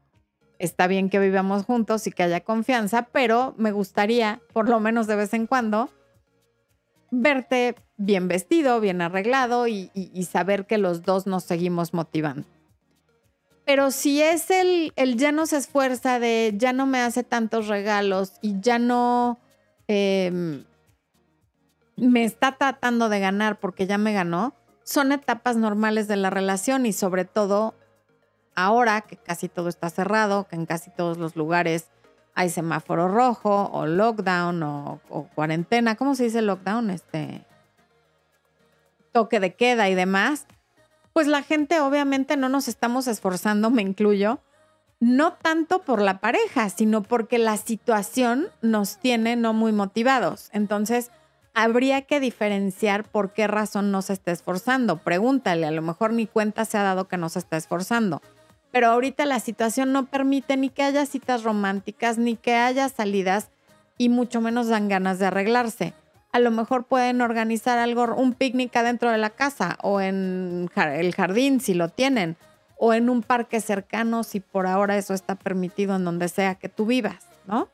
Está 0.60 0.88
bien 0.88 1.10
que 1.10 1.20
vivamos 1.20 1.64
juntos 1.64 2.06
y 2.06 2.12
que 2.12 2.24
haya 2.24 2.42
confianza, 2.42 3.08
pero 3.12 3.56
me 3.58 3.72
gustaría, 3.72 4.42
por 4.54 4.70
lo 4.70 4.80
menos 4.80 5.08
de 5.08 5.16
vez 5.16 5.34
en 5.34 5.48
cuando, 5.48 5.90
verte 7.10 7.76
bien 7.98 8.28
vestido, 8.28 8.80
bien 8.80 9.02
arreglado 9.02 9.68
y, 9.68 9.90
saber 10.30 10.68
que 10.68 10.78
los 10.78 11.02
dos 11.02 11.26
nos 11.26 11.44
seguimos 11.44 11.94
motivando. 11.94 12.48
Pero 13.66 13.90
si 13.90 14.22
es 14.22 14.52
el, 14.52 14.94
el, 14.96 15.18
ya 15.18 15.32
no 15.32 15.48
se 15.48 15.58
esfuerza 15.58 16.20
de 16.20 16.54
ya 16.56 16.72
no 16.74 16.86
me 16.86 17.00
hace 17.00 17.24
tantos 17.24 17.68
regalos 17.68 18.34
y 18.42 18.60
ya 18.62 18.78
no 18.78 19.40
em, 19.88 20.64
me 21.96 22.24
está 22.24 22.58
tratando 22.58 23.10
de 23.10 23.20
ganar 23.20 23.60
porque 23.60 23.88
ya 23.88 23.98
me 23.98 24.14
ganó, 24.14 24.54
son 24.86 25.12
etapas 25.12 25.58
normales 25.58 26.08
de 26.08 26.16
la 26.16 26.30
relación 26.30 26.86
y 26.86 26.94
sobre 26.94 27.26
todo 27.26 27.74
ahora 28.56 29.02
que 29.02 29.18
casi 29.18 29.50
todo 29.50 29.68
está 29.68 29.90
cerrado, 29.90 30.48
que 30.48 30.56
en 30.56 30.66
casi 30.66 30.92
todos 30.92 31.18
los 31.18 31.36
lugares 31.36 31.90
hay 32.36 32.50
semáforo 32.50 33.08
rojo 33.08 33.70
o 33.74 33.88
lockdown 33.88 34.62
o, 34.64 35.00
cuarentena, 35.34 35.96
¿cómo 35.96 36.16
se 36.16 36.26
dice 36.26 36.42
lockdown? 36.42 36.92
Este 36.92 37.46
toque 39.12 39.40
de 39.40 39.56
queda 39.56 39.90
y 39.90 39.96
demás, 39.96 40.46
pues 41.14 41.28
la 41.28 41.42
gente 41.42 41.80
obviamente 41.80 42.38
no 42.38 42.48
nos 42.48 42.68
estamos 42.68 43.08
esforzando, 43.08 43.72
me 43.72 43.82
incluyo, 43.82 44.40
no 45.00 45.34
tanto 45.34 45.80
por 45.80 46.02
la 46.02 46.20
pareja, 46.20 46.70
sino 46.70 47.02
porque 47.02 47.40
la 47.40 47.58
situación 47.58 48.50
nos 48.62 48.98
tiene 48.98 49.36
no 49.36 49.54
muy 49.54 49.72
motivados. 49.72 50.50
Entonces, 50.52 51.12
habría 51.56 52.02
que 52.04 52.20
diferenciar 52.20 53.06
por 53.06 53.32
qué 53.32 53.48
razón 53.48 53.92
no 53.92 54.02
se 54.02 54.14
está 54.14 54.32
esforzando. 54.32 54.98
Pregúntale, 54.98 55.66
a 55.66 55.72
lo 55.72 55.82
mejor 55.82 56.14
ni 56.14 56.28
cuenta 56.28 56.66
se 56.66 56.78
ha 56.78 56.84
dado 56.84 57.08
que 57.08 57.18
no 57.18 57.30
se 57.30 57.40
está 57.40 57.58
esforzando. 57.58 58.22
Pero 58.72 58.88
ahorita 58.88 59.26
la 59.26 59.40
situación 59.40 59.94
no 59.94 60.06
permite 60.06 60.58
ni 60.58 60.70
que 60.70 60.84
haya 60.84 61.06
citas 61.06 61.44
románticas, 61.44 62.18
ni 62.18 62.36
que 62.36 62.56
haya 62.56 62.90
salidas, 62.90 63.50
y 63.98 64.10
mucho 64.10 64.42
menos 64.42 64.68
dan 64.68 64.90
ganas 64.90 65.18
de 65.18 65.28
arreglarse. 65.28 65.94
A 66.34 66.40
lo 66.40 66.52
mejor 66.52 66.84
pueden 66.84 67.22
organizar 67.22 67.78
algo, 67.78 68.14
un 68.16 68.34
picnic 68.34 68.76
adentro 68.76 69.10
de 69.10 69.18
la 69.18 69.30
casa 69.30 69.78
o 69.82 70.02
en 70.02 70.70
el 70.76 71.16
jardín 71.16 71.62
si 71.62 71.74
lo 71.74 71.88
tienen, 71.88 72.36
o 72.78 72.94
en 72.94 73.10
un 73.10 73.24
parque 73.24 73.62
cercano 73.62 74.26
si 74.26 74.42
por 74.42 74.68
ahora 74.68 74.98
eso 74.98 75.14
está 75.14 75.36
permitido 75.36 75.96
en 75.96 76.04
donde 76.04 76.28
sea 76.28 76.56
que 76.56 76.68
tú 76.68 76.86
vivas, 76.86 77.30
¿no? 77.48 77.70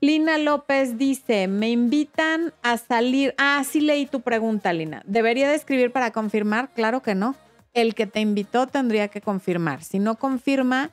Lina 0.00 0.38
López 0.38 0.96
dice, 0.96 1.48
me 1.48 1.70
invitan 1.70 2.52
a 2.62 2.78
salir. 2.78 3.34
Ah, 3.36 3.64
sí 3.68 3.80
leí 3.80 4.06
tu 4.06 4.20
pregunta, 4.20 4.72
Lina. 4.72 5.02
¿Debería 5.06 5.48
de 5.48 5.56
escribir 5.56 5.90
para 5.90 6.12
confirmar? 6.12 6.70
Claro 6.72 7.02
que 7.02 7.14
no. 7.14 7.34
El 7.74 7.94
que 7.94 8.06
te 8.06 8.20
invitó 8.20 8.68
tendría 8.68 9.08
que 9.08 9.20
confirmar. 9.20 9.82
Si 9.82 9.98
no 9.98 10.16
confirma, 10.16 10.90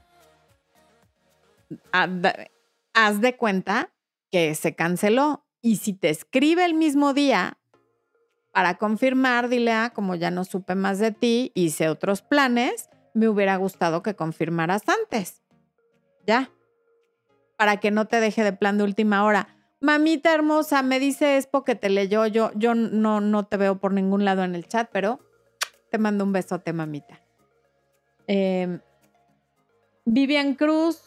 haz 2.93 3.21
de 3.21 3.35
cuenta 3.37 3.91
que 4.31 4.55
se 4.55 4.75
canceló. 4.75 5.45
Y 5.61 5.77
si 5.77 5.93
te 5.93 6.09
escribe 6.09 6.65
el 6.65 6.73
mismo 6.73 7.13
día 7.13 7.57
para 8.51 8.77
confirmar, 8.77 9.49
dile, 9.49 9.71
ah, 9.71 9.91
como 9.93 10.15
ya 10.15 10.31
no 10.31 10.45
supe 10.45 10.73
más 10.73 10.97
de 10.97 11.11
ti, 11.11 11.51
hice 11.53 11.89
otros 11.89 12.21
planes, 12.21 12.89
me 13.13 13.29
hubiera 13.29 13.55
gustado 13.57 14.01
que 14.01 14.15
confirmaras 14.15 14.83
antes. 14.87 15.43
Ya 16.25 16.49
para 17.57 17.77
que 17.77 17.91
no 17.91 18.05
te 18.05 18.19
deje 18.19 18.43
de 18.43 18.53
plan 18.53 18.77
de 18.77 18.83
última 18.83 19.23
hora. 19.23 19.49
Mamita 19.79 20.33
hermosa, 20.33 20.81
me 20.81 20.99
dice 20.99 21.37
Espo 21.37 21.63
que 21.63 21.75
te 21.75 21.89
leyó. 21.89 22.25
Yo, 22.25 22.51
yo 22.55 22.75
no, 22.75 23.21
no 23.21 23.45
te 23.45 23.57
veo 23.57 23.77
por 23.77 23.93
ningún 23.93 24.25
lado 24.25 24.43
en 24.43 24.55
el 24.55 24.67
chat, 24.67 24.89
pero 24.91 25.19
te 25.91 25.97
mando 25.97 26.23
un 26.23 26.33
besote, 26.33 26.73
mamita. 26.73 27.21
Em, 28.27 28.79
Vivian 30.05 30.55
Cruz, 30.55 31.01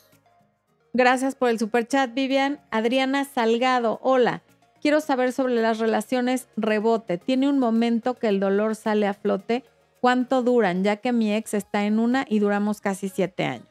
gracias 0.92 1.34
por 1.34 1.48
el 1.48 1.58
super 1.58 1.86
chat, 1.86 2.12
Vivian. 2.14 2.60
Adriana 2.70 3.24
Salgado, 3.24 3.98
hola. 4.02 4.42
Quiero 4.80 5.00
saber 5.00 5.32
sobre 5.32 5.56
las 5.56 5.78
relaciones 5.78 6.48
rebote. 6.56 7.18
¿Tiene 7.18 7.48
un 7.48 7.58
momento 7.58 8.14
que 8.14 8.28
el 8.28 8.38
dolor 8.38 8.76
sale 8.76 9.06
a 9.06 9.14
flote? 9.14 9.64
¿Cuánto 10.00 10.42
duran? 10.42 10.84
Ya 10.84 10.96
que 10.96 11.12
mi 11.12 11.34
ex 11.34 11.54
está 11.54 11.84
en 11.84 11.98
una 11.98 12.24
y 12.28 12.38
duramos 12.38 12.80
casi 12.80 13.08
siete 13.08 13.44
años. 13.44 13.67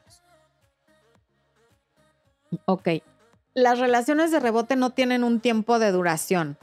Ok. 2.64 2.88
Las 3.54 3.78
relaciones 3.78 4.30
de 4.30 4.40
rebote 4.40 4.76
no 4.76 4.90
tienen 4.90 5.24
un 5.24 5.40
tiempo 5.40 5.78
de 5.78 5.90
duración. 5.90 6.56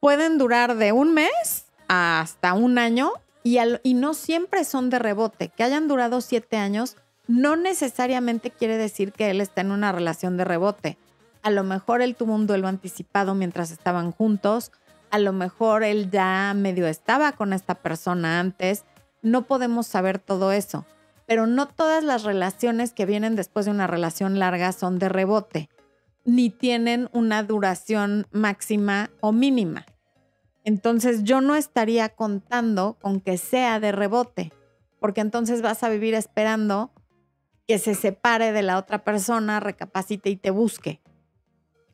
Pueden 0.00 0.38
durar 0.38 0.76
de 0.76 0.92
un 0.92 1.14
mes 1.14 1.66
hasta 1.88 2.54
un 2.54 2.78
año 2.78 3.12
y, 3.42 3.58
no 3.94 4.14
siempre 4.14 4.64
son 4.64 4.90
de 4.90 4.98
rebote. 4.98 5.48
Que 5.48 5.64
hayan 5.64 5.88
durado 5.88 6.20
siete 6.20 6.56
años 6.56 6.96
no 7.28 7.56
necesariamente 7.56 8.50
quiere 8.50 8.76
decir 8.76 9.12
que 9.12 9.30
él 9.30 9.40
está 9.40 9.60
en 9.60 9.70
una 9.70 9.92
relación 9.92 10.36
de 10.36 10.44
rebote. 10.44 10.96
A 11.42 11.50
lo 11.50 11.62
mejor 11.64 12.02
él 12.02 12.16
tuvo 12.16 12.34
un 12.34 12.46
duelo 12.46 12.68
anticipado 12.68 13.34
mientras 13.34 13.70
estaban 13.70 14.12
juntos. 14.12 14.72
A 15.10 15.18
lo 15.18 15.32
mejor 15.32 15.82
él 15.82 16.10
ya 16.10 16.54
medio 16.54 16.86
estaba 16.86 17.32
con 17.32 17.52
esta 17.52 17.74
persona 17.74 18.40
antes. 18.40 18.84
No 19.22 19.42
podemos 19.42 19.86
saber 19.86 20.18
todo 20.18 20.52
eso 20.52 20.84
pero 21.26 21.46
no 21.46 21.68
todas 21.68 22.04
las 22.04 22.22
relaciones 22.22 22.92
que 22.92 23.06
vienen 23.06 23.36
después 23.36 23.66
de 23.66 23.72
una 23.72 23.86
relación 23.86 24.38
larga 24.38 24.72
son 24.72 24.98
de 24.98 25.08
rebote, 25.08 25.68
ni 26.24 26.50
tienen 26.50 27.08
una 27.12 27.42
duración 27.42 28.26
máxima 28.30 29.10
o 29.20 29.32
mínima. 29.32 29.86
Entonces 30.64 31.22
yo 31.22 31.40
no 31.40 31.54
estaría 31.54 32.08
contando 32.08 32.96
con 33.00 33.20
que 33.20 33.38
sea 33.38 33.78
de 33.78 33.92
rebote, 33.92 34.52
porque 34.98 35.20
entonces 35.20 35.62
vas 35.62 35.82
a 35.82 35.88
vivir 35.88 36.14
esperando 36.14 36.90
que 37.66 37.78
se 37.78 37.94
separe 37.94 38.52
de 38.52 38.62
la 38.62 38.78
otra 38.78 39.04
persona, 39.04 39.60
recapacite 39.60 40.30
y 40.30 40.36
te 40.36 40.50
busque. 40.50 41.00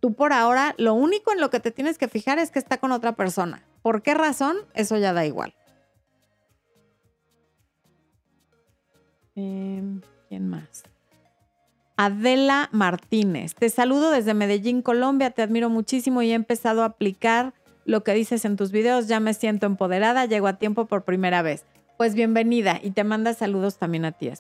Tú 0.01 0.15
por 0.15 0.33
ahora 0.33 0.75
lo 0.79 0.95
único 0.95 1.33
en 1.33 1.41
lo 1.41 1.51
que 1.51 1.61
te 1.61 1.71
tienes 1.71 1.97
que 1.97 2.09
fijar 2.09 2.39
es 2.39 2.51
que 2.51 2.59
está 2.59 2.79
con 2.79 2.93
otra 2.93 3.13
persona. 3.13 3.65
¿Por 3.83 4.03
qué 4.03 4.15
razón? 4.15 4.57
Eso 4.75 4.97
ya 4.99 5.13
da 5.13 5.25
igual. 5.25 5.55
Em, 9.35 10.01
¿Quién 10.29 10.49
más? 10.49 10.85
Adela 11.97 12.69
Martínez. 12.73 13.55
Te 13.55 13.69
saludo 13.69 14.11
desde 14.11 14.35
Medellín, 14.35 14.83
Colombia. 14.83 15.31
Te 15.31 15.43
admiro 15.43 15.69
muchísimo 15.71 16.23
y 16.23 16.33
he 16.33 16.35
empezado 16.35 16.83
a 16.83 16.87
aplicar 16.87 17.55
lo 17.85 18.03
que 18.03 18.15
dices 18.15 18.45
en 18.45 18.57
tus 18.57 18.73
videos. 18.73 19.09
Ya 19.09 19.21
me 19.21 19.35
siento 19.35 19.67
empoderada. 19.67 20.27
Llego 20.27 20.47
a 20.47 20.55
tiempo 20.55 20.87
por 20.87 21.05
primera 21.05 21.43
vez. 21.43 21.65
Pues 21.97 22.15
bienvenida 22.15 22.81
y 22.83 22.91
te 22.91 23.05
manda 23.05 23.35
saludos 23.35 23.77
también 23.77 24.05
a 24.05 24.13
ti. 24.13 24.31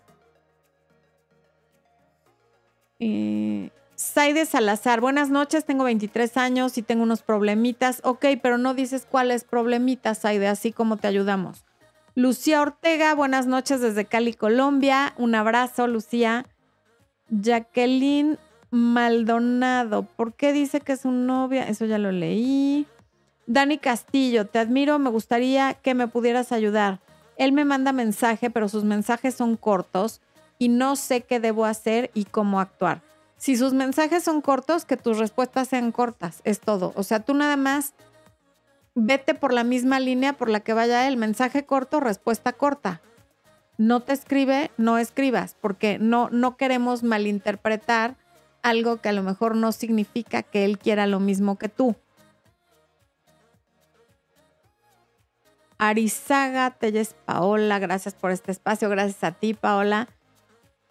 Eh, 2.98 3.70
Saide 3.94 4.46
Salazar, 4.46 5.00
buenas 5.00 5.30
noches, 5.30 5.64
tengo 5.64 5.84
23 5.84 6.36
años 6.36 6.78
y 6.78 6.82
tengo 6.82 7.02
unos 7.02 7.22
problemitas. 7.22 8.00
Ok, 8.04 8.26
pero 8.42 8.58
no 8.58 8.74
dices 8.74 9.06
cuáles 9.08 9.44
problemitas, 9.44 10.18
Saide, 10.18 10.48
así 10.48 10.72
como 10.72 10.96
te 10.96 11.06
ayudamos. 11.06 11.64
Lucía 12.14 12.60
Ortega, 12.60 13.14
buenas 13.14 13.46
noches 13.46 13.80
desde 13.80 14.04
Cali, 14.04 14.34
Colombia. 14.34 15.14
Un 15.16 15.34
abrazo, 15.34 15.86
Lucía. 15.86 16.44
Jacqueline 17.30 18.38
Maldonado, 18.70 20.02
¿por 20.02 20.34
qué 20.34 20.52
dice 20.52 20.80
que 20.80 20.92
es 20.92 21.00
su 21.00 21.10
novia? 21.10 21.66
Eso 21.66 21.86
ya 21.86 21.96
lo 21.96 22.12
leí. 22.12 22.86
Dani 23.46 23.78
Castillo, 23.78 24.46
te 24.46 24.58
admiro, 24.58 24.98
me 24.98 25.08
gustaría 25.08 25.72
que 25.74 25.94
me 25.94 26.06
pudieras 26.06 26.52
ayudar. 26.52 27.00
Él 27.36 27.52
me 27.52 27.64
manda 27.64 27.92
mensaje, 27.92 28.50
pero 28.50 28.68
sus 28.68 28.84
mensajes 28.84 29.34
son 29.34 29.56
cortos 29.56 30.20
y 30.58 30.68
no 30.68 30.96
sé 30.96 31.22
qué 31.22 31.40
debo 31.40 31.64
hacer 31.64 32.10
y 32.12 32.26
cómo 32.26 32.60
actuar. 32.60 33.00
Si 33.38 33.56
sus 33.56 33.72
mensajes 33.72 34.22
son 34.22 34.42
cortos, 34.42 34.84
que 34.84 34.98
tus 34.98 35.18
respuestas 35.18 35.68
sean 35.68 35.92
cortas, 35.92 36.42
es 36.44 36.60
todo. 36.60 36.92
O 36.94 37.02
sea, 37.02 37.20
tú 37.20 37.32
nada 37.32 37.56
más 37.56 37.94
vete 38.94 39.34
por 39.34 39.52
la 39.52 39.64
misma 39.64 40.00
línea 40.00 40.32
por 40.34 40.48
la 40.48 40.60
que 40.60 40.74
vaya 40.74 41.06
él. 41.08 41.16
Mensaje 41.16 41.64
corto, 41.64 42.00
respuesta 42.00 42.52
corta. 42.52 43.00
No 43.78 44.00
te 44.00 44.12
escribe, 44.12 44.70
no 44.76 44.98
escribas, 44.98 45.56
porque 45.60 45.98
no, 45.98 46.28
no 46.30 46.56
queremos 46.56 47.02
malinterpretar 47.02 48.16
algo 48.62 48.98
que 48.98 49.08
a 49.08 49.12
lo 49.12 49.22
mejor 49.22 49.56
no 49.56 49.72
significa 49.72 50.42
que 50.42 50.64
él 50.64 50.78
quiera 50.78 51.06
lo 51.06 51.20
mismo 51.20 51.58
que 51.58 51.68
tú. 51.68 51.96
Arizaga 55.78 56.70
Telles 56.70 57.16
Paola, 57.24 57.80
gracias 57.80 58.14
por 58.14 58.30
este 58.30 58.52
espacio, 58.52 58.88
gracias 58.88 59.24
a 59.24 59.32
ti, 59.32 59.52
Paola. 59.52 60.08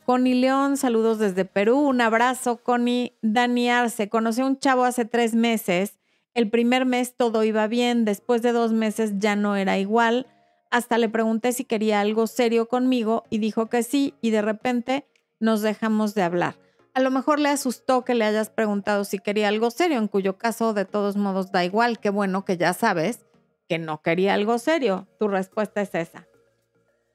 Connie 0.05 0.34
León, 0.34 0.75
saludos 0.75 1.20
desde 1.20 1.46
Perú, 1.46 1.79
un 1.79 2.01
abrazo, 2.01 2.58
Connie. 2.58 3.15
Dani 3.22 3.70
Arce, 3.70 4.10
conocí 4.10 4.41
a 4.41 4.46
un 4.46 4.60
chavo 4.60 4.84
hace 4.84 5.05
tres 5.05 5.34
meses 5.34 6.00
el 6.33 6.50
primer 6.50 6.85
mes 6.85 7.15
todo 7.15 7.43
iba 7.43 7.67
bien, 7.67 8.05
después 8.05 8.41
de 8.41 8.51
dos 8.51 8.71
meses 8.71 9.13
ya 9.17 9.35
no 9.35 9.55
era 9.55 9.77
igual. 9.77 10.27
Hasta 10.69 10.97
le 10.97 11.09
pregunté 11.09 11.51
si 11.51 11.65
quería 11.65 12.00
algo 12.00 12.27
serio 12.27 12.67
conmigo 12.67 13.23
y 13.29 13.39
dijo 13.39 13.67
que 13.67 13.83
sí 13.83 14.13
y 14.21 14.29
de 14.29 14.41
repente 14.41 15.05
nos 15.39 15.61
dejamos 15.61 16.15
de 16.15 16.23
hablar. 16.23 16.55
A 16.93 17.01
lo 17.01 17.11
mejor 17.11 17.39
le 17.39 17.50
asustó 17.50 18.03
que 18.03 18.15
le 18.15 18.25
hayas 18.25 18.50
preguntado 18.50 19.03
si 19.03 19.19
quería 19.19 19.47
algo 19.47 19.71
serio, 19.71 19.97
en 19.97 20.07
cuyo 20.07 20.38
caso 20.38 20.73
de 20.73 20.85
todos 20.85 21.17
modos 21.17 21.51
da 21.51 21.65
igual, 21.65 22.00
qué 22.00 22.09
bueno 22.09 22.45
que 22.45 22.57
ya 22.57 22.73
sabes 22.73 23.25
que 23.67 23.79
no 23.79 24.01
quería 24.01 24.33
algo 24.33 24.57
serio. 24.57 25.07
Tu 25.17 25.27
respuesta 25.27 25.81
es 25.81 25.95
esa. 25.95 26.27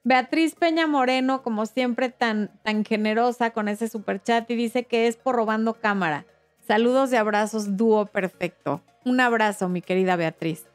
Beatriz 0.03 0.55
Peña 0.55 0.87
Moreno, 0.87 1.43
como 1.43 1.65
siempre, 1.65 2.09
tan, 2.09 2.59
tan 2.63 2.85
generosa 2.85 3.51
con 3.51 3.67
ese 3.67 3.87
super 3.89 4.23
chat 4.23 4.49
y 4.49 4.55
dice 4.55 4.85
que 4.85 5.07
es 5.07 5.17
por 5.17 5.35
robando 5.35 5.75
cámara. 5.75 6.25
Saludos 6.65 7.11
y 7.13 7.15
abrazos, 7.15 7.77
dúo 7.77 8.07
perfecto. 8.07 8.81
Un 9.07 9.21
abrazo, 9.21 9.69
mi 9.69 9.81
querida 9.81 10.17
Beatriz. 10.17 10.65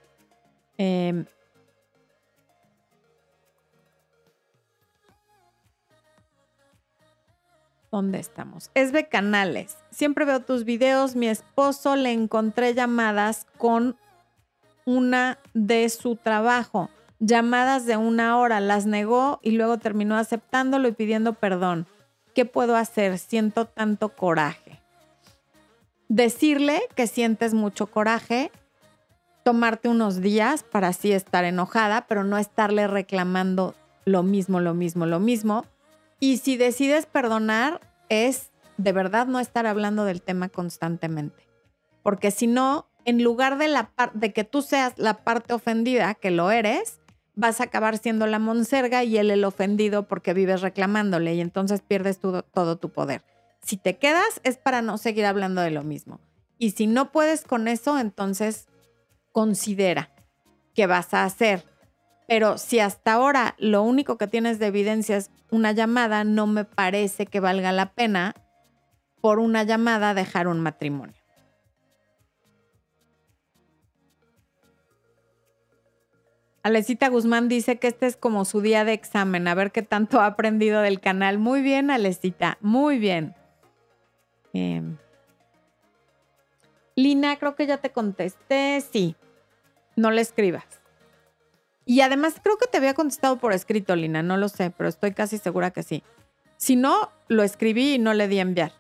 Em, 0.79 1.27
¿Dónde 7.91 8.19
estamos? 8.19 8.71
Esbe 8.75 9.07
Canales. 9.07 9.77
Siempre 9.91 10.25
veo 10.25 10.41
tus 10.41 10.65
videos. 10.65 11.15
Mi 11.15 11.29
esposo 11.29 11.95
le 11.95 12.13
encontré 12.13 12.73
llamadas 12.73 13.47
con 13.59 13.99
una 14.87 15.39
de 15.53 15.91
su 15.91 16.17
trabajo 16.17 16.89
llamadas 17.19 17.85
de 17.85 17.99
una 17.99 18.39
hora, 18.39 18.61
las 18.61 18.87
negó 18.87 19.41
y 19.43 19.53
luego 19.53 19.79
terminó 19.79 20.17
aceptándolo 20.17 20.89
y 20.89 20.93
pidiendo 20.93 21.35
perdón. 21.35 21.87
¿Qué 22.35 22.47
puedo 22.47 22.77
hacer? 22.77 23.19
Siento 23.19 23.67
tanto 23.67 24.09
coraje. 24.17 24.62
Decirle 26.15 26.83
que 26.95 27.07
sientes 27.07 27.55
mucho 27.55 27.87
coraje, 27.87 28.53
tomarte 29.45 29.89
unos 29.89 30.21
días 30.21 30.63
para 30.63 30.89
así 30.89 31.11
estar 31.11 31.47
enojada, 31.47 32.05
pero 32.07 32.23
no 32.23 32.37
estarle 32.37 32.87
reclamando 32.87 33.75
lo 34.05 34.23
mismo, 34.23 34.61
lo 34.61 34.75
mismo, 34.75 35.07
lo 35.07 35.21
mismo. 35.21 35.65
Y 36.21 36.37
si 36.37 36.59
decides 36.59 37.07
perdonar, 37.07 37.81
es 38.11 38.51
de 38.77 38.93
verdad 38.93 39.27
no 39.27 39.41
estar 39.41 39.67
hablando 39.67 40.05
del 40.05 40.21
tema 40.21 40.51
constantemente. 40.51 41.49
Porque 42.03 42.31
si 42.31 42.47
no, 42.47 42.91
en 43.07 43.25
lugar 43.25 43.57
de, 43.57 43.69
la 43.69 43.91
de 44.13 44.35
que 44.35 44.45
tú 44.45 44.61
seas 44.61 44.93
la 44.99 45.25
parte 45.25 45.55
ofendida, 45.55 46.13
que 46.13 46.31
lo 46.31 46.51
eres, 46.51 47.01
vas 47.37 47.63
a 47.63 47.65
acabar 47.65 47.97
siendo 47.97 48.27
la 48.27 48.39
monserga 48.39 49.03
y 49.03 49.17
él 49.17 49.31
el 49.31 49.47
ofendido 49.47 50.07
porque 50.07 50.35
vives 50.35 50.61
reclamándole 50.61 51.33
y 51.37 51.41
entonces 51.41 51.81
pierdes 51.81 52.21
todo 52.21 52.77
tu 52.77 52.91
poder. 52.91 53.23
Si 53.63 53.77
te 53.77 53.99
quedas 53.99 54.41
es 54.43 54.59
para 54.59 54.83
no 54.83 54.99
seguir 54.99 55.25
hablando 55.25 55.61
de 55.61 55.71
lo 55.71 55.83
mismo. 55.83 56.21
Y 56.59 56.73
si 56.73 56.87
no 56.87 57.13
puedes 57.13 57.43
con 57.45 57.69
eso, 57.69 57.99
entonces 57.99 58.69
considera 59.33 60.11
qué 60.75 60.87
vas 60.87 61.15
a 61.15 61.25
hacer. 61.25 61.65
Pero 62.29 62.59
si 62.59 62.79
hasta 62.79 63.13
ahora 63.13 63.55
lo 63.59 63.83
único 63.83 64.19
que 64.19 64.27
tienes 64.27 64.59
de 64.59 64.67
evidencia 64.67 65.17
es 65.17 65.31
una 65.51 65.73
llamada, 65.73 66.25
no 66.25 66.47
me 66.47 66.65
parece 66.65 67.27
que 67.27 67.41
valga 67.41 67.73
la 67.73 67.95
pena 67.95 68.35
por 69.21 69.39
una 69.39 69.63
llamada 69.65 70.15
dejar 70.15 70.49
un 70.49 70.61
matrimonio. 70.61 71.23
Alecita 76.65 77.09
Guzmán 77.09 77.49
dice 77.49 77.79
que 77.79 77.89
este 77.89 78.07
es 78.07 78.17
como 78.17 78.45
su 78.45 78.61
día 78.61 78.85
de 78.85 78.93
examen, 78.93 79.49
a 79.49 79.55
ver 79.55 79.73
qué 79.73 79.83
tanto 79.83 80.21
ha 80.21 80.27
aprendido 80.27 80.81
del 80.81 81.01
canal. 81.01 81.39
Muy 81.39 81.61
bien, 81.61 81.91
Alecita, 81.91 82.57
muy 82.61 82.99
bien. 82.99 83.35
Em, 84.53 84.97
Lina, 86.95 87.39
creo 87.39 87.55
que 87.55 87.67
ya 87.67 87.79
te 87.79 87.91
contesté. 87.91 88.81
Sí, 88.81 89.17
no 89.97 90.11
le 90.11 90.21
escribas. 90.21 90.65
Y 91.85 92.01
además 92.01 92.35
creo 92.43 92.59
que 92.59 92.67
te 92.67 92.79
había 92.79 92.95
contestado 92.95 93.39
por 93.39 93.53
escrito, 93.53 93.97
Lina, 93.97 94.23
no 94.23 94.37
lo 94.37 94.49
sé, 94.49 94.71
pero 94.71 94.89
estoy 94.89 95.13
casi 95.13 95.39
segura 95.39 95.73
que 95.73 95.83
sí. 95.83 96.03
Si 96.57 96.77
no, 96.77 97.11
lo 97.29 97.43
escribí 97.43 97.95
y 97.95 97.99
no 97.99 98.15
le 98.15 98.29
di 98.29 98.39
a 98.39 98.43
enviar. 98.43 98.73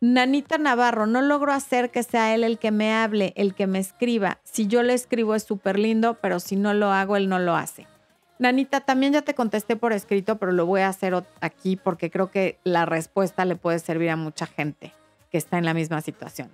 Nanita 0.00 0.58
Navarro, 0.58 1.06
no 1.06 1.22
logro 1.22 1.52
hacer 1.52 1.90
que 1.90 2.02
sea 2.02 2.34
él 2.34 2.44
el 2.44 2.58
que 2.58 2.70
me 2.70 2.92
hable, 2.94 3.32
el 3.36 3.54
que 3.54 3.66
me 3.66 3.78
escriba. 3.78 4.38
Si 4.44 4.66
yo 4.66 4.82
le 4.82 4.94
escribo 4.94 5.34
es 5.34 5.42
súper 5.42 5.78
lindo, 5.78 6.18
pero 6.20 6.38
si 6.38 6.54
no 6.54 6.74
lo 6.74 6.92
hago, 6.92 7.16
él 7.16 7.28
no 7.28 7.38
lo 7.38 7.56
hace. 7.56 7.86
Nanita, 8.38 8.80
también 8.80 9.12
ya 9.12 9.22
te 9.22 9.34
contesté 9.34 9.76
por 9.76 9.92
escrito, 9.92 10.38
pero 10.38 10.52
lo 10.52 10.64
voy 10.64 10.82
a 10.82 10.88
hacer 10.88 11.14
aquí 11.40 11.76
porque 11.76 12.10
creo 12.10 12.30
que 12.30 12.58
la 12.62 12.86
respuesta 12.86 13.44
le 13.44 13.56
puede 13.56 13.80
servir 13.80 14.10
a 14.10 14.16
mucha 14.16 14.46
gente 14.46 14.92
que 15.30 15.38
está 15.38 15.58
en 15.58 15.64
la 15.64 15.74
misma 15.74 16.00
situación. 16.00 16.48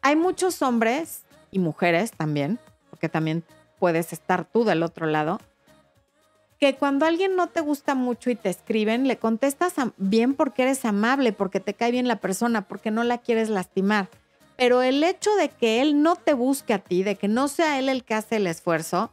Hay 0.00 0.16
muchos 0.16 0.62
hombres 0.62 1.22
y 1.50 1.58
mujeres 1.58 2.12
también, 2.12 2.58
porque 2.90 3.08
también 3.08 3.44
puedes 3.78 4.12
estar 4.12 4.44
tú 4.44 4.64
del 4.64 4.82
otro 4.82 5.06
lado, 5.06 5.38
que 6.58 6.76
cuando 6.76 7.04
alguien 7.04 7.36
no 7.36 7.48
te 7.48 7.60
gusta 7.60 7.94
mucho 7.94 8.30
y 8.30 8.34
te 8.34 8.48
escriben, 8.48 9.06
le 9.06 9.18
contestas 9.18 9.74
bien 9.98 10.34
porque 10.34 10.62
eres 10.62 10.84
amable, 10.86 11.32
porque 11.32 11.60
te 11.60 11.74
cae 11.74 11.90
bien 11.90 12.08
la 12.08 12.16
persona, 12.16 12.62
porque 12.62 12.90
no 12.90 13.04
la 13.04 13.18
quieres 13.18 13.50
lastimar. 13.50 14.08
Pero 14.56 14.80
el 14.80 15.04
hecho 15.04 15.34
de 15.36 15.50
que 15.50 15.82
él 15.82 16.02
no 16.02 16.16
te 16.16 16.32
busque 16.32 16.72
a 16.72 16.78
ti, 16.78 17.02
de 17.02 17.16
que 17.16 17.28
no 17.28 17.48
sea 17.48 17.78
él 17.78 17.90
el 17.90 18.04
que 18.04 18.14
hace 18.14 18.36
el 18.36 18.46
esfuerzo, 18.46 19.12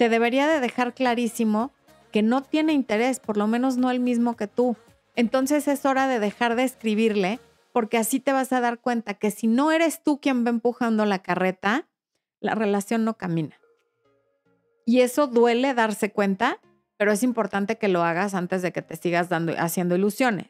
te 0.00 0.08
debería 0.08 0.48
de 0.48 0.60
dejar 0.60 0.94
clarísimo 0.94 1.72
que 2.10 2.22
no 2.22 2.42
tiene 2.42 2.72
interés, 2.72 3.20
por 3.20 3.36
lo 3.36 3.46
menos 3.46 3.76
no 3.76 3.90
el 3.90 4.00
mismo 4.00 4.34
que 4.34 4.46
tú. 4.46 4.74
Entonces 5.14 5.68
es 5.68 5.84
hora 5.84 6.08
de 6.08 6.18
dejar 6.18 6.56
de 6.56 6.64
escribirle, 6.64 7.38
porque 7.74 7.98
así 7.98 8.18
te 8.18 8.32
vas 8.32 8.50
a 8.54 8.62
dar 8.62 8.78
cuenta 8.78 9.12
que 9.12 9.30
si 9.30 9.46
no 9.46 9.72
eres 9.72 10.02
tú 10.02 10.18
quien 10.18 10.42
va 10.42 10.48
empujando 10.48 11.04
la 11.04 11.18
carreta, 11.18 11.86
la 12.40 12.54
relación 12.54 13.04
no 13.04 13.18
camina. 13.18 13.60
Y 14.86 15.02
eso 15.02 15.26
duele 15.26 15.74
darse 15.74 16.10
cuenta, 16.10 16.60
pero 16.96 17.12
es 17.12 17.22
importante 17.22 17.76
que 17.76 17.88
lo 17.88 18.02
hagas 18.02 18.32
antes 18.32 18.62
de 18.62 18.72
que 18.72 18.80
te 18.80 18.96
sigas 18.96 19.28
dando, 19.28 19.52
haciendo 19.58 19.96
ilusiones. 19.96 20.48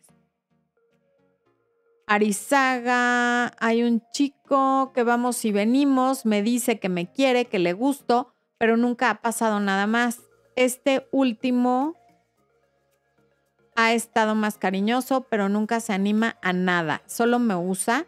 Arizaga, 2.06 3.52
hay 3.58 3.82
un 3.82 4.00
chico 4.12 4.92
que 4.94 5.02
vamos 5.02 5.44
y 5.44 5.50
venimos, 5.50 6.24
me 6.24 6.40
dice 6.40 6.78
que 6.78 6.88
me 6.88 7.10
quiere, 7.10 7.46
que 7.46 7.58
le 7.58 7.72
gusto, 7.72 8.29
pero 8.60 8.76
nunca 8.76 9.08
ha 9.08 9.22
pasado 9.22 9.58
nada 9.58 9.86
más. 9.86 10.20
Este 10.54 11.08
último 11.12 11.96
ha 13.74 13.94
estado 13.94 14.34
más 14.34 14.58
cariñoso, 14.58 15.22
pero 15.22 15.48
nunca 15.48 15.80
se 15.80 15.94
anima 15.94 16.36
a 16.42 16.52
nada, 16.52 17.00
solo 17.06 17.38
me 17.38 17.56
usa. 17.56 18.04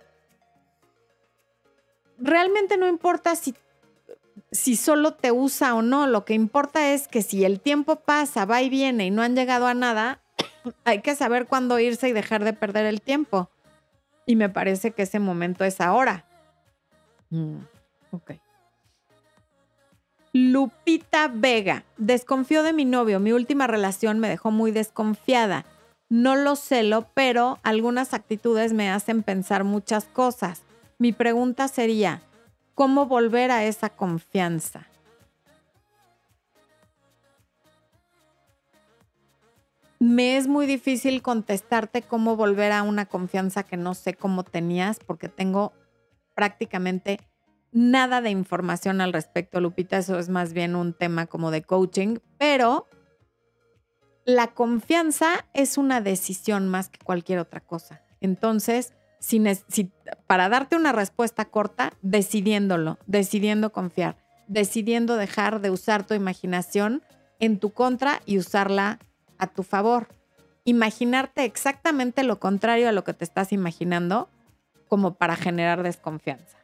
Realmente 2.19 2.77
no 2.77 2.87
importa 2.87 3.35
si 3.35 3.55
si 4.51 4.77
solo 4.77 5.15
te 5.15 5.33
usa 5.33 5.75
o 5.75 5.81
no. 5.81 6.07
Lo 6.07 6.27
que 6.27 6.35
importa 6.35 6.93
es 6.93 7.09
que 7.09 7.23
si 7.23 7.47
el 7.47 7.59
tiempo 7.59 7.97
pasa, 7.97 8.45
va 8.45 8.61
y 8.61 8.69
viene 8.69 9.07
y 9.07 9.11
no 9.11 9.23
han 9.23 9.35
llegado 9.35 9.67
a 9.67 9.73
nada, 9.73 10.21
hay 10.85 11.01
que 11.01 11.17
saber 11.17 11.47
cuándo 11.47 11.79
irse 11.79 12.11
y 12.11 12.13
dejar 12.13 12.45
de 12.45 12.53
perder 12.53 12.85
el 12.85 13.01
tiempo. 13.01 13.49
Y 14.27 14.37
me 14.37 14.51
parece 14.51 14.91
que 14.91 15.05
ese 15.05 15.19
momento 15.19 15.65
es 15.65 15.81
ahora. 15.81 16.27
Mm, 17.31 17.61
ok. 18.11 18.33
Lupita 20.35 21.29
Vega. 21.29 21.85
Desconfío 21.99 22.63
de 22.63 22.73
mi 22.73 22.87
novio. 22.87 23.21
Mi 23.21 23.33
última 23.33 23.67
relación 23.67 24.19
me 24.19 24.31
dejó 24.31 24.51
muy 24.51 24.71
desconfiada. 24.71 25.67
No 26.09 26.37
lo 26.37 26.57
celo, 26.57 27.07
pero 27.13 27.59
algunas 27.63 28.15
actitudes 28.15 28.73
me 28.73 28.91
hacen 28.91 29.23
pensar 29.23 29.65
muchas 29.65 30.07
cosas. 30.07 30.63
Mi 30.99 31.13
pregunta 31.13 31.69
sería, 31.69 32.23
cómo 32.75 33.05
volver 33.07 33.51
a 33.51 33.65
esa 33.65 33.91
confianza. 33.91 34.87
Me 39.99 40.39
es 40.39 40.49
muy 40.49 40.67
difícil 40.67 41.21
contestarte 41.21 42.01
cómo 42.01 42.37
volver 42.37 42.73
a 42.73 42.83
una 42.83 43.05
confianza 43.05 43.63
que 43.65 43.77
no 43.77 43.95
sé 43.95 44.15
cómo 44.15 44.45
tenías 44.45 44.99
porque 44.99 45.29
tengo 45.29 45.73
prácticamente 46.35 47.21
nada 47.73 48.21
de 48.21 48.31
información 48.31 49.01
al 49.01 49.13
respecto, 49.13 49.61
Lupita. 49.61 49.99
Eso 49.99 50.19
es 50.19 50.29
más 50.29 50.53
bien 50.53 50.77
un 50.77 50.93
tema 50.93 51.27
como 51.27 51.51
de 51.51 51.63
coaching, 51.63 52.19
pero 52.39 52.87
la 54.25 54.49
confianza 54.49 55.47
es 55.53 55.79
una 55.79 56.01
decisión 56.01 56.69
más 56.69 56.89
que 56.89 57.05
cualquier 57.05 57.39
otra 57.39 57.61
cosa. 57.61 58.03
Entonces, 58.21 58.93
para 60.27 60.49
darte 60.49 60.77
una 60.77 60.93
respuesta 60.93 61.45
corta, 61.47 61.93
decidiéndolo, 62.03 62.99
decidiendo 63.07 63.73
confiar, 63.73 64.17
decidiendo 64.47 65.17
dejar 65.17 65.61
de 65.61 65.71
usar 65.71 66.07
tu 66.07 66.15
imaginación 66.15 67.03
en 67.39 67.59
tu 67.59 67.71
contra 67.71 68.21
y 68.27 68.39
usarla 68.39 68.99
a 69.39 69.49
tu 69.49 69.63
favor. 69.63 70.09
Imaginarte 70.65 71.45
exactamente 71.45 72.23
lo 72.23 72.39
contrario 72.39 72.89
a 72.89 72.93
lo 72.93 73.03
que 73.03 73.15
te 73.15 73.25
estás 73.25 73.53
imaginando 73.53 74.29
como 74.87 75.15
para 75.15 75.37
generar 75.37 75.83
desconfianza. 75.83 76.62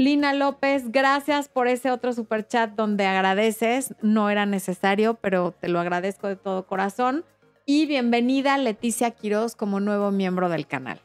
Lina 0.00 0.32
López, 0.32 0.92
gracias 0.92 1.48
por 1.48 1.66
ese 1.66 1.90
otro 1.90 2.12
super 2.12 2.46
chat 2.46 2.70
donde 2.70 3.04
agradeces. 3.04 3.94
No 4.00 4.30
era 4.30 4.46
necesario, 4.46 5.14
pero 5.14 5.50
te 5.50 5.68
lo 5.68 5.80
agradezco 5.80 6.28
de 6.28 6.36
todo 6.36 6.68
corazón. 6.68 7.24
Y 7.66 7.86
bienvenida 7.86 8.56
Leticia 8.58 9.10
Quiroz 9.10 9.56
como 9.56 9.80
nuevo 9.80 10.12
miembro 10.12 10.48
del 10.48 10.68
canal. 10.68 11.00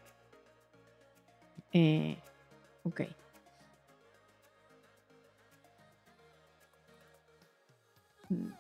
Eh, 1.72 2.20
ok. 2.84 3.02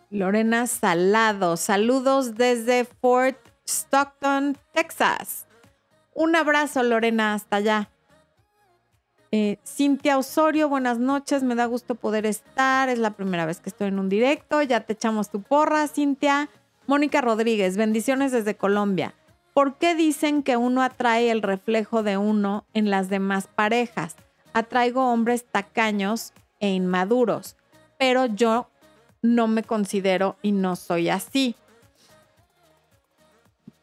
Lorena 0.09 0.65
Salado, 0.65 1.57
saludos 1.57 2.33
desde 2.33 2.85
Fort 2.85 3.37
Stockton, 3.67 4.57
Texas. 4.73 5.45
Un 6.15 6.35
abrazo, 6.35 6.81
Lorena, 6.81 7.35
hasta 7.35 7.57
allá. 7.57 7.92
Eh, 9.35 9.57
Cintia 9.65 10.19
Osorio, 10.19 10.69
buenas 10.69 10.99
noches, 10.99 11.41
me 11.41 11.55
da 11.55 11.65
gusto 11.65 11.95
poder 11.95 12.27
estar, 12.27 12.87
es 12.87 12.99
la 12.99 13.15
primera 13.15 13.47
vez 13.47 13.59
que 13.59 13.69
estoy 13.71 13.87
en 13.87 13.97
un 13.97 14.07
directo, 14.07 14.61
ya 14.61 14.81
te 14.81 14.93
echamos 14.93 15.31
tu 15.31 15.41
porra, 15.41 15.87
Cintia. 15.87 16.49
Mónica 16.85 17.19
Rodríguez, 17.19 17.75
bendiciones 17.75 18.31
desde 18.31 18.53
Colombia. 18.55 19.15
¿Por 19.55 19.79
qué 19.79 19.95
dicen 19.95 20.43
que 20.43 20.55
uno 20.55 20.83
atrae 20.83 21.31
el 21.31 21.41
reflejo 21.41 22.03
de 22.03 22.15
uno 22.15 22.65
en 22.75 22.91
las 22.91 23.09
demás 23.09 23.47
parejas? 23.47 24.17
Atraigo 24.53 25.11
hombres 25.11 25.45
tacaños 25.45 26.31
e 26.59 26.69
inmaduros, 26.69 27.55
pero 27.97 28.27
yo 28.27 28.69
no 29.23 29.47
me 29.47 29.63
considero 29.63 30.35
y 30.43 30.51
no 30.51 30.75
soy 30.75 31.09
así. 31.09 31.55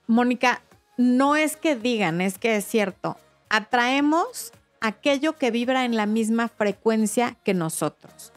Mónica, 0.06 0.62
no 0.96 1.34
es 1.34 1.56
que 1.56 1.74
digan, 1.74 2.20
es 2.20 2.38
que 2.38 2.54
es 2.54 2.64
cierto. 2.64 3.16
Atraemos 3.48 4.52
aquello 4.80 5.36
que 5.36 5.50
vibra 5.50 5.84
en 5.84 5.96
la 5.96 6.06
misma 6.06 6.48
frecuencia 6.48 7.36
que 7.44 7.54
nosotros. 7.54 8.32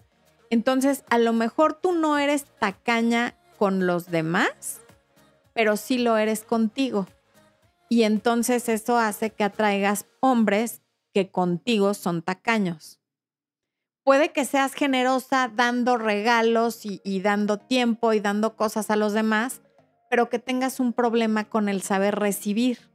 Entonces, 0.49 1.03
a 1.09 1.17
lo 1.17 1.33
mejor 1.33 1.73
tú 1.73 1.93
no 1.93 2.17
eres 2.17 2.45
tacaña 2.59 3.35
con 3.57 3.87
los 3.87 4.11
demás, 4.11 4.81
pero 5.53 5.77
sí 5.77 5.97
lo 5.97 6.17
eres 6.17 6.43
contigo. 6.43 7.07
Y 7.89 8.03
entonces 8.03 8.69
eso 8.69 8.97
hace 8.97 9.29
que 9.29 9.43
atraigas 9.43 10.05
hombres 10.19 10.81
que 11.13 11.29
contigo 11.29 11.93
son 11.93 12.21
tacaños. 12.21 12.99
Puede 14.03 14.33
que 14.33 14.45
seas 14.45 14.73
generosa 14.73 15.49
dando 15.53 15.97
regalos 15.97 16.81
y, 16.85 17.19
dando 17.21 17.57
tiempo 17.57 18.11
y 18.13 18.19
dando 18.19 18.55
cosas 18.55 18.89
a 18.89 18.95
los 18.95 19.13
demás, 19.13 19.61
pero 20.09 20.29
que 20.29 20.39
tengas 20.39 20.79
un 20.79 20.91
problema 20.91 21.45
con 21.45 21.69
el 21.69 21.81
saber 21.81 22.15
recibir 22.15 22.92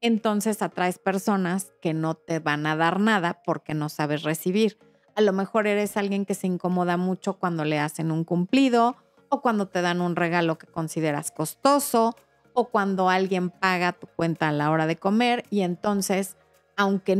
entonces 0.00 0.62
atraes 0.62 0.98
personas 0.98 1.72
que 1.80 1.94
no 1.94 2.14
te 2.14 2.38
van 2.38 2.66
a 2.66 2.76
dar 2.76 3.00
nada 3.00 3.42
porque 3.44 3.74
no 3.74 3.88
sabes 3.88 4.22
recibir. 4.22 4.78
A 5.14 5.20
lo 5.20 5.32
mejor 5.32 5.66
eres 5.66 5.96
alguien 5.96 6.24
que 6.24 6.34
se 6.34 6.46
incomoda 6.46 6.96
mucho 6.96 7.34
cuando 7.34 7.64
le 7.64 7.78
hacen 7.78 8.10
un 8.10 8.24
cumplido 8.24 8.96
o 9.28 9.42
cuando 9.42 9.68
te 9.68 9.82
dan 9.82 10.00
un 10.00 10.16
regalo 10.16 10.58
que 10.58 10.66
consideras 10.66 11.30
costoso 11.30 12.16
o 12.52 12.68
cuando 12.68 13.08
alguien 13.08 13.50
paga 13.50 13.92
tu 13.92 14.06
cuenta 14.06 14.48
a 14.48 14.52
la 14.52 14.70
hora 14.70 14.86
de 14.86 14.96
comer 14.96 15.44
y 15.50 15.60
entonces, 15.60 16.36
aunque 16.76 17.18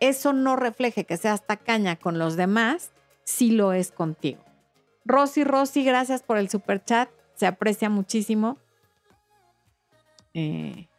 eso 0.00 0.32
no 0.32 0.56
refleje 0.56 1.04
que 1.04 1.16
seas 1.16 1.46
tacaña 1.46 1.96
con 1.96 2.18
los 2.18 2.36
demás, 2.36 2.92
sí 3.24 3.50
lo 3.50 3.72
es 3.72 3.90
contigo. 3.90 4.44
Rosy, 5.04 5.44
Rosy, 5.44 5.82
gracias 5.84 6.22
por 6.22 6.36
el 6.36 6.48
super 6.50 6.84
chat, 6.84 7.08
se 7.34 7.46
aprecia 7.46 7.88
muchísimo. 7.88 8.58
Eh, 10.34 10.89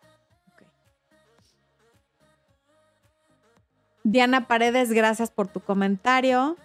Diana 4.04 4.48
Paredes, 4.48 4.92
gracias 4.92 5.32
por 5.32 5.48
tu 5.48 5.60
comentario. 5.60 6.58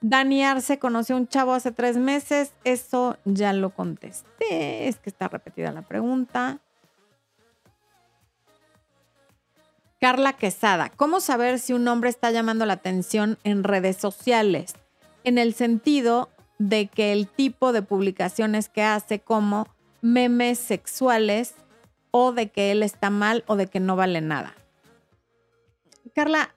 Dani 0.00 0.44
Arce 0.44 0.78
conoció 0.78 1.14
a 1.14 1.18
un 1.18 1.28
chavo 1.28 1.52
hace 1.52 1.72
tres 1.72 1.96
meses. 1.96 2.52
Eso 2.64 3.18
ya 3.24 3.52
lo 3.52 3.70
contesté. 3.70 4.88
Es 4.88 4.96
que 4.98 5.10
está 5.10 5.28
repetida 5.28 5.72
la 5.72 5.82
pregunta. 5.82 6.58
Carla 10.00 10.32
Quesada, 10.32 10.88
¿cómo 10.88 11.20
saber 11.20 11.58
si 11.58 11.74
un 11.74 11.86
hombre 11.86 12.08
está 12.08 12.30
llamando 12.30 12.64
la 12.64 12.72
atención 12.72 13.38
en 13.44 13.64
redes 13.64 13.98
sociales? 13.98 14.74
En 15.24 15.36
el 15.36 15.52
sentido 15.52 16.30
de 16.58 16.86
que 16.86 17.12
el 17.12 17.28
tipo 17.28 17.74
de 17.74 17.82
publicaciones 17.82 18.70
que 18.70 18.82
hace 18.82 19.20
como 19.20 19.66
memes 20.00 20.58
sexuales 20.58 21.54
o 22.10 22.32
de 22.32 22.50
que 22.50 22.72
él 22.72 22.82
está 22.82 23.10
mal 23.10 23.44
o 23.46 23.56
de 23.56 23.66
que 23.66 23.78
no 23.78 23.94
vale 23.94 24.22
nada. 24.22 24.54
Carla, 26.10 26.54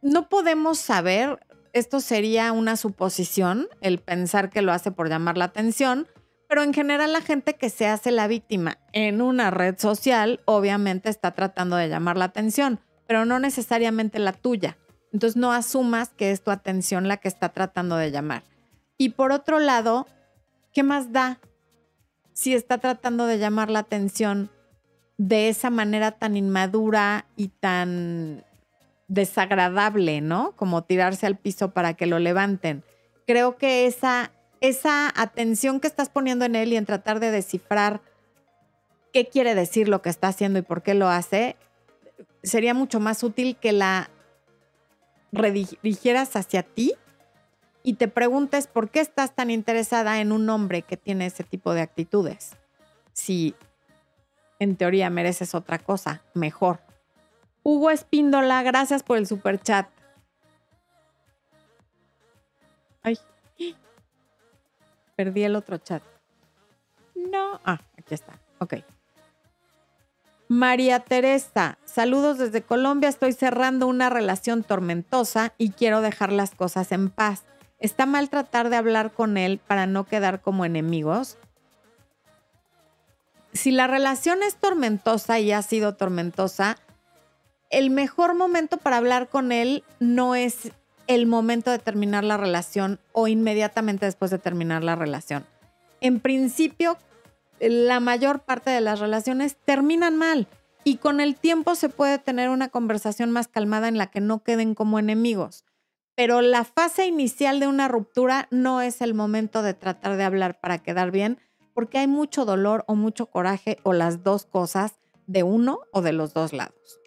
no 0.00 0.28
podemos 0.28 0.78
saber, 0.78 1.40
esto 1.72 2.00
sería 2.00 2.52
una 2.52 2.76
suposición, 2.76 3.68
el 3.80 3.98
pensar 3.98 4.50
que 4.50 4.62
lo 4.62 4.72
hace 4.72 4.92
por 4.92 5.08
llamar 5.08 5.38
la 5.38 5.46
atención, 5.46 6.06
pero 6.48 6.62
en 6.62 6.74
general 6.74 7.12
la 7.12 7.22
gente 7.22 7.54
que 7.54 7.70
se 7.70 7.86
hace 7.86 8.10
la 8.10 8.26
víctima 8.26 8.78
en 8.92 9.22
una 9.22 9.50
red 9.50 9.78
social 9.78 10.40
obviamente 10.44 11.08
está 11.08 11.30
tratando 11.30 11.76
de 11.76 11.88
llamar 11.88 12.18
la 12.18 12.26
atención, 12.26 12.78
pero 13.06 13.24
no 13.24 13.38
necesariamente 13.38 14.18
la 14.18 14.32
tuya. 14.32 14.76
Entonces 15.12 15.36
no 15.36 15.52
asumas 15.52 16.10
que 16.10 16.30
es 16.30 16.42
tu 16.42 16.50
atención 16.50 17.08
la 17.08 17.16
que 17.16 17.28
está 17.28 17.50
tratando 17.50 17.96
de 17.96 18.10
llamar. 18.10 18.44
Y 18.98 19.10
por 19.10 19.32
otro 19.32 19.58
lado, 19.60 20.06
¿qué 20.72 20.82
más 20.82 21.12
da 21.12 21.40
si 22.32 22.54
está 22.54 22.78
tratando 22.78 23.26
de 23.26 23.38
llamar 23.38 23.70
la 23.70 23.80
atención 23.80 24.50
de 25.28 25.48
esa 25.48 25.70
manera 25.70 26.10
tan 26.10 26.36
inmadura 26.36 27.26
y 27.36 27.48
tan 27.48 28.44
desagradable, 29.06 30.20
¿no? 30.20 30.50
Como 30.56 30.82
tirarse 30.82 31.26
al 31.26 31.38
piso 31.38 31.70
para 31.70 31.94
que 31.94 32.06
lo 32.06 32.18
levanten. 32.18 32.82
Creo 33.24 33.56
que 33.56 33.86
esa, 33.86 34.32
esa 34.60 35.12
atención 35.14 35.78
que 35.78 35.86
estás 35.86 36.08
poniendo 36.08 36.44
en 36.44 36.56
él 36.56 36.72
y 36.72 36.76
en 36.76 36.86
tratar 36.86 37.20
de 37.20 37.30
descifrar 37.30 38.00
qué 39.12 39.28
quiere 39.28 39.54
decir 39.54 39.88
lo 39.88 40.02
que 40.02 40.10
está 40.10 40.26
haciendo 40.26 40.58
y 40.58 40.62
por 40.62 40.82
qué 40.82 40.94
lo 40.94 41.08
hace, 41.08 41.54
sería 42.42 42.74
mucho 42.74 42.98
más 42.98 43.22
útil 43.22 43.54
que 43.54 43.70
la 43.70 44.10
redirigieras 45.30 46.34
hacia 46.34 46.64
ti 46.64 46.94
y 47.84 47.94
te 47.94 48.08
preguntes 48.08 48.66
por 48.66 48.90
qué 48.90 48.98
estás 48.98 49.36
tan 49.36 49.52
interesada 49.52 50.20
en 50.20 50.32
un 50.32 50.50
hombre 50.50 50.82
que 50.82 50.96
tiene 50.96 51.26
ese 51.26 51.44
tipo 51.44 51.74
de 51.74 51.82
actitudes. 51.82 52.56
Si 53.12 53.54
en 54.62 54.76
teoría 54.76 55.10
mereces 55.10 55.54
otra 55.54 55.78
cosa, 55.78 56.22
mejor. 56.34 56.80
Hugo 57.64 57.90
Espíndola, 57.90 58.62
gracias 58.62 59.02
por 59.02 59.18
el 59.18 59.26
super 59.26 59.60
chat. 59.60 59.88
Ay, 63.02 63.18
perdí 65.16 65.42
el 65.44 65.56
otro 65.56 65.78
chat. 65.78 66.02
No, 67.14 67.60
ah, 67.64 67.80
aquí 67.98 68.14
está. 68.14 68.38
Ok. 68.58 68.74
María 70.48 71.00
Teresa, 71.00 71.78
saludos 71.84 72.38
desde 72.38 72.62
Colombia. 72.62 73.08
Estoy 73.08 73.32
cerrando 73.32 73.86
una 73.86 74.10
relación 74.10 74.62
tormentosa 74.62 75.54
y 75.58 75.70
quiero 75.70 76.02
dejar 76.02 76.30
las 76.30 76.54
cosas 76.54 76.92
en 76.92 77.10
paz. 77.10 77.44
¿Está 77.78 78.06
mal 78.06 78.28
tratar 78.28 78.68
de 78.68 78.76
hablar 78.76 79.12
con 79.12 79.38
él 79.38 79.58
para 79.58 79.86
no 79.86 80.04
quedar 80.04 80.40
como 80.40 80.64
enemigos? 80.64 81.38
Si 83.52 83.70
la 83.70 83.86
relación 83.86 84.42
es 84.42 84.56
tormentosa 84.56 85.40
y 85.40 85.52
ha 85.52 85.62
sido 85.62 85.94
tormentosa, 85.94 86.76
el 87.70 87.90
mejor 87.90 88.34
momento 88.34 88.76
para 88.76 88.98
hablar 88.98 89.28
con 89.28 89.52
él 89.52 89.84
no 89.98 90.34
es 90.34 90.70
el 91.06 91.26
momento 91.26 91.70
de 91.70 91.78
terminar 91.78 92.24
la 92.24 92.36
relación 92.36 93.00
o 93.12 93.28
inmediatamente 93.28 94.06
después 94.06 94.30
de 94.30 94.38
terminar 94.38 94.84
la 94.84 94.96
relación. 94.96 95.44
En 96.00 96.20
principio, 96.20 96.96
la 97.60 98.00
mayor 98.00 98.40
parte 98.40 98.70
de 98.70 98.80
las 98.80 99.00
relaciones 99.00 99.56
terminan 99.64 100.16
mal 100.16 100.46
y 100.84 100.96
con 100.96 101.20
el 101.20 101.36
tiempo 101.36 101.74
se 101.74 101.88
puede 101.88 102.18
tener 102.18 102.50
una 102.50 102.68
conversación 102.68 103.30
más 103.30 103.48
calmada 103.48 103.88
en 103.88 103.98
la 103.98 104.08
que 104.08 104.20
no 104.20 104.42
queden 104.42 104.74
como 104.74 104.98
enemigos. 104.98 105.64
Pero 106.14 106.40
la 106.40 106.64
fase 106.64 107.06
inicial 107.06 107.60
de 107.60 107.68
una 107.68 107.88
ruptura 107.88 108.48
no 108.50 108.82
es 108.82 109.00
el 109.00 109.14
momento 109.14 109.62
de 109.62 109.74
tratar 109.74 110.16
de 110.16 110.24
hablar 110.24 110.60
para 110.60 110.78
quedar 110.78 111.10
bien, 111.10 111.38
porque 111.74 111.98
hay 111.98 112.06
mucho 112.06 112.44
dolor 112.44 112.84
o 112.86 112.94
mucho 112.94 113.26
coraje 113.26 113.78
o 113.82 113.92
las 113.92 114.22
dos 114.22 114.46
cosas 114.46 114.94
de 115.26 115.42
uno 115.42 115.80
o 115.92 116.02
de 116.02 116.12
los 116.12 116.34
dos 116.34 116.52
lados. 116.52 117.00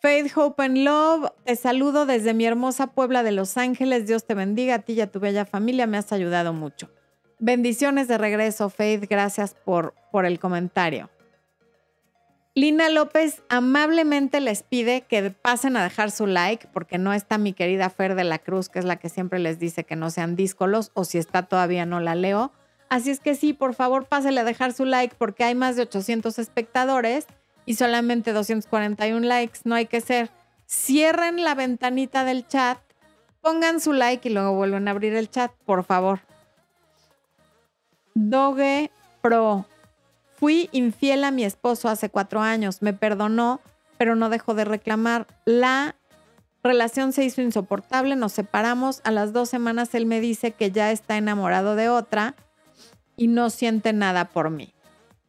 Faith, 0.00 0.36
Hope 0.36 0.60
and 0.64 0.78
Love, 0.78 1.30
te 1.44 1.54
saludo 1.54 2.06
desde 2.06 2.34
mi 2.34 2.44
hermosa 2.44 2.88
Puebla 2.88 3.22
de 3.22 3.30
Los 3.30 3.56
Ángeles. 3.56 4.08
Dios 4.08 4.26
te 4.26 4.34
bendiga 4.34 4.74
a 4.74 4.78
ti 4.80 4.94
y 4.94 5.00
a 5.00 5.12
tu 5.12 5.20
bella 5.20 5.44
familia, 5.44 5.86
me 5.86 5.96
has 5.96 6.12
ayudado 6.12 6.52
mucho. 6.52 6.90
Bendiciones 7.38 8.08
de 8.08 8.18
regreso, 8.18 8.68
Faith, 8.68 9.08
gracias 9.08 9.54
por, 9.54 9.94
por 10.10 10.26
el 10.26 10.40
comentario. 10.40 11.08
Lina 12.54 12.90
López 12.90 13.42
amablemente 13.48 14.38
les 14.40 14.62
pide 14.62 15.02
que 15.02 15.30
pasen 15.30 15.74
a 15.76 15.82
dejar 15.82 16.10
su 16.10 16.26
like 16.26 16.68
porque 16.72 16.98
no 16.98 17.14
está 17.14 17.38
mi 17.38 17.54
querida 17.54 17.88
Fer 17.88 18.14
de 18.14 18.24
la 18.24 18.38
Cruz, 18.38 18.68
que 18.68 18.78
es 18.78 18.84
la 18.84 18.96
que 18.96 19.08
siempre 19.08 19.38
les 19.38 19.58
dice 19.58 19.84
que 19.84 19.96
no 19.96 20.10
sean 20.10 20.36
díscolos 20.36 20.90
o 20.92 21.04
si 21.04 21.16
está 21.16 21.44
todavía 21.44 21.86
no 21.86 21.98
la 22.00 22.14
leo. 22.14 22.52
Así 22.90 23.10
es 23.10 23.20
que 23.20 23.34
sí, 23.34 23.54
por 23.54 23.74
favor, 23.74 24.04
pásenle 24.04 24.40
a 24.40 24.44
dejar 24.44 24.74
su 24.74 24.84
like 24.84 25.16
porque 25.16 25.44
hay 25.44 25.54
más 25.54 25.76
de 25.76 25.82
800 25.82 26.38
espectadores 26.38 27.26
y 27.64 27.76
solamente 27.76 28.34
241 28.34 29.26
likes. 29.26 29.60
No 29.64 29.74
hay 29.74 29.86
que 29.86 30.02
ser. 30.02 30.30
Cierren 30.68 31.42
la 31.42 31.54
ventanita 31.54 32.24
del 32.24 32.46
chat, 32.46 32.78
pongan 33.40 33.80
su 33.80 33.94
like 33.94 34.28
y 34.28 34.32
luego 34.32 34.54
vuelven 34.54 34.88
a 34.88 34.90
abrir 34.90 35.14
el 35.14 35.30
chat, 35.30 35.52
por 35.64 35.84
favor. 35.84 36.20
Doge 38.14 38.90
Pro. 39.22 39.64
Fui 40.42 40.68
infiel 40.72 41.22
a 41.22 41.30
mi 41.30 41.44
esposo 41.44 41.88
hace 41.88 42.10
cuatro 42.10 42.40
años, 42.40 42.82
me 42.82 42.92
perdonó, 42.92 43.60
pero 43.96 44.16
no 44.16 44.28
dejó 44.28 44.54
de 44.54 44.64
reclamar. 44.64 45.28
La 45.44 45.94
relación 46.64 47.12
se 47.12 47.22
hizo 47.24 47.42
insoportable, 47.42 48.16
nos 48.16 48.32
separamos. 48.32 49.02
A 49.04 49.12
las 49.12 49.32
dos 49.32 49.48
semanas 49.48 49.94
él 49.94 50.04
me 50.04 50.20
dice 50.20 50.50
que 50.50 50.72
ya 50.72 50.90
está 50.90 51.16
enamorado 51.16 51.76
de 51.76 51.88
otra 51.88 52.34
y 53.16 53.28
no 53.28 53.50
siente 53.50 53.92
nada 53.92 54.30
por 54.30 54.50
mí. 54.50 54.74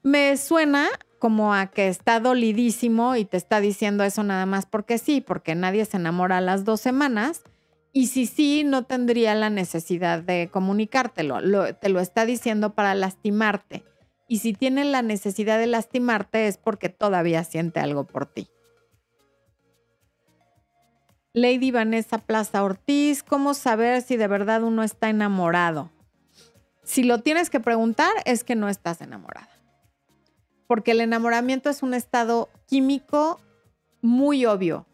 Me 0.01 0.35
suena 0.35 0.87
como 1.19 1.53
a 1.53 1.67
que 1.67 1.89
está 1.89 2.19
dolidísimo 2.19 3.15
y 3.15 3.23
te 3.23 3.37
está 3.37 3.59
diciendo 3.59 4.03
eso 4.03 4.23
nada 4.23 4.47
más 4.47 4.65
porque 4.65 4.97
sí, 4.97 5.21
porque 5.21 5.53
nadie 5.53 5.85
se 5.85 5.97
enamora 5.97 6.39
a 6.39 6.41
las 6.41 6.65
dos 6.65 6.81
semanas. 6.81 7.43
Y 7.91 8.07
si 8.07 8.25
sí, 8.25 8.63
no 8.63 8.85
tendría 8.85 9.35
la 9.35 9.51
necesidad 9.51 10.23
de 10.23 10.49
comunicártelo. 10.51 11.37
te 11.75 11.89
lo 11.89 11.99
está 11.99 12.25
diciendo 12.25 12.73
para 12.73 12.95
lastimarte. 12.95 13.83
Y 14.33 14.39
si 14.39 14.53
tiene 14.53 14.83
la 14.83 15.03
necesidad 15.03 15.59
de 15.59 15.67
lastimarte 15.67 16.47
es 16.47 16.57
porque 16.57 16.89
todavía 16.89 17.43
siente 17.43 17.79
algo 17.79 18.07
por 18.07 18.25
ti. 18.25 18.47
Lady 21.33 21.69
Vanessa 21.69 22.17
Plaza 22.17 22.63
Ortiz, 22.63 23.21
¿cómo 23.21 23.53
saber 23.53 24.01
si 24.01 24.17
de 24.17 24.27
verdad 24.27 24.63
uno 24.63 24.81
está 24.81 25.11
enamorado? 25.11 25.91
Si 26.81 27.03
lo 27.03 27.19
tienes 27.19 27.51
que 27.51 27.59
preguntar 27.59 28.11
es 28.25 28.43
que 28.43 28.55
no 28.55 28.69
estás 28.69 29.01
enamorada 29.01 29.49
porque 30.65 30.93
el 30.93 31.01
enamoramiento 31.01 31.69
es 31.69 31.83
un 31.83 31.93
estado 31.93 32.49
químico 32.65 33.39
muy 34.01 34.47
obvio. 34.47 34.87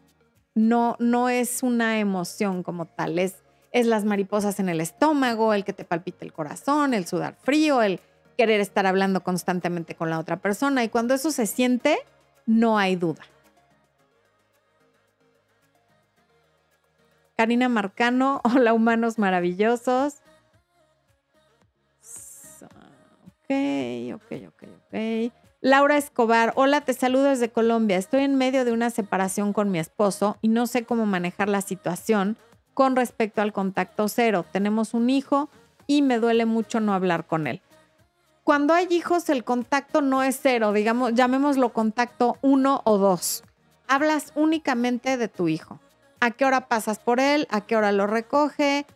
No, 0.54 0.96
no 0.98 1.30
es 1.30 1.62
una 1.62 1.98
emoción 1.98 2.62
como 2.62 2.84
tal, 2.84 3.18
es, 3.18 3.36
es 3.72 3.86
las 3.86 4.04
mariposas 4.04 4.60
en 4.60 4.68
el 4.68 4.82
estómago, 4.82 5.54
el 5.54 5.64
que 5.64 5.72
te 5.72 5.86
palpite 5.86 6.26
el 6.26 6.34
corazón, 6.34 6.92
el 6.92 7.06
sudar 7.06 7.36
frío, 7.40 7.80
el 7.80 8.00
querer 8.40 8.62
estar 8.62 8.86
hablando 8.86 9.22
constantemente 9.22 9.94
con 9.94 10.08
la 10.08 10.18
otra 10.18 10.38
persona. 10.38 10.82
Y 10.82 10.88
cuando 10.88 11.12
eso 11.12 11.30
se 11.30 11.44
siente, 11.44 11.98
no 12.46 12.78
hay 12.78 12.96
duda. 12.96 13.20
Karina 17.36 17.68
Marcano, 17.68 18.40
hola 18.44 18.72
humanos 18.72 19.18
maravillosos. 19.18 20.22
Ok, 23.44 24.14
ok, 24.14 24.32
ok, 24.48 24.62
ok. 24.62 25.32
Laura 25.60 25.98
Escobar, 25.98 26.54
hola, 26.56 26.80
te 26.80 26.94
saludo 26.94 27.24
desde 27.24 27.50
Colombia. 27.50 27.98
Estoy 27.98 28.22
en 28.22 28.36
medio 28.36 28.64
de 28.64 28.72
una 28.72 28.88
separación 28.88 29.52
con 29.52 29.70
mi 29.70 29.78
esposo 29.78 30.38
y 30.40 30.48
no 30.48 30.66
sé 30.66 30.86
cómo 30.86 31.04
manejar 31.04 31.50
la 31.50 31.60
situación 31.60 32.38
con 32.72 32.96
respecto 32.96 33.42
al 33.42 33.52
contacto 33.52 34.08
cero. 34.08 34.46
Tenemos 34.50 34.94
un 34.94 35.10
hijo 35.10 35.50
y 35.86 36.00
me 36.00 36.18
duele 36.18 36.46
mucho 36.46 36.80
no 36.80 36.94
hablar 36.94 37.26
con 37.26 37.46
él. 37.46 37.60
Cuando 38.50 38.74
hay 38.74 38.88
hijos, 38.90 39.28
el 39.28 39.44
contacto 39.44 40.00
no 40.00 40.24
es 40.24 40.40
cero, 40.42 40.72
digamos, 40.72 41.14
llamémoslo 41.14 41.72
contacto 41.72 42.36
uno 42.42 42.82
o 42.84 42.98
dos. 42.98 43.44
Hablas 43.86 44.32
únicamente 44.34 45.16
de 45.16 45.28
tu 45.28 45.46
hijo. 45.46 45.78
¿A 46.18 46.32
qué 46.32 46.44
hora 46.44 46.66
pasas 46.66 46.98
por 46.98 47.20
él? 47.20 47.46
¿A 47.50 47.60
qué 47.60 47.76
hora 47.76 47.92
lo 47.92 48.08
recoge? 48.08 48.86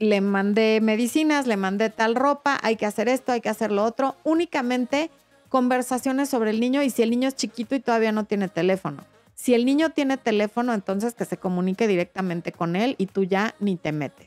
Le 0.00 0.20
mandé 0.20 0.80
medicinas, 0.82 1.46
le 1.46 1.56
mandé 1.56 1.88
tal 1.88 2.16
ropa, 2.16 2.58
hay 2.64 2.74
que 2.74 2.84
hacer 2.84 3.08
esto, 3.08 3.30
hay 3.30 3.40
que 3.40 3.48
hacer 3.48 3.70
lo 3.70 3.84
otro. 3.84 4.16
Únicamente 4.24 5.12
conversaciones 5.50 6.28
sobre 6.28 6.50
el 6.50 6.58
niño 6.58 6.82
y 6.82 6.90
si 6.90 7.02
el 7.02 7.10
niño 7.10 7.28
es 7.28 7.36
chiquito 7.36 7.76
y 7.76 7.80
todavía 7.80 8.10
no 8.10 8.24
tiene 8.24 8.48
teléfono. 8.48 9.04
Si 9.36 9.54
el 9.54 9.66
niño 9.66 9.90
tiene 9.90 10.16
teléfono, 10.16 10.74
entonces 10.74 11.14
que 11.14 11.26
se 11.26 11.36
comunique 11.36 11.86
directamente 11.86 12.50
con 12.50 12.74
él 12.74 12.96
y 12.98 13.06
tú 13.06 13.22
ya 13.22 13.54
ni 13.60 13.76
te 13.76 13.92
metes. 13.92 14.25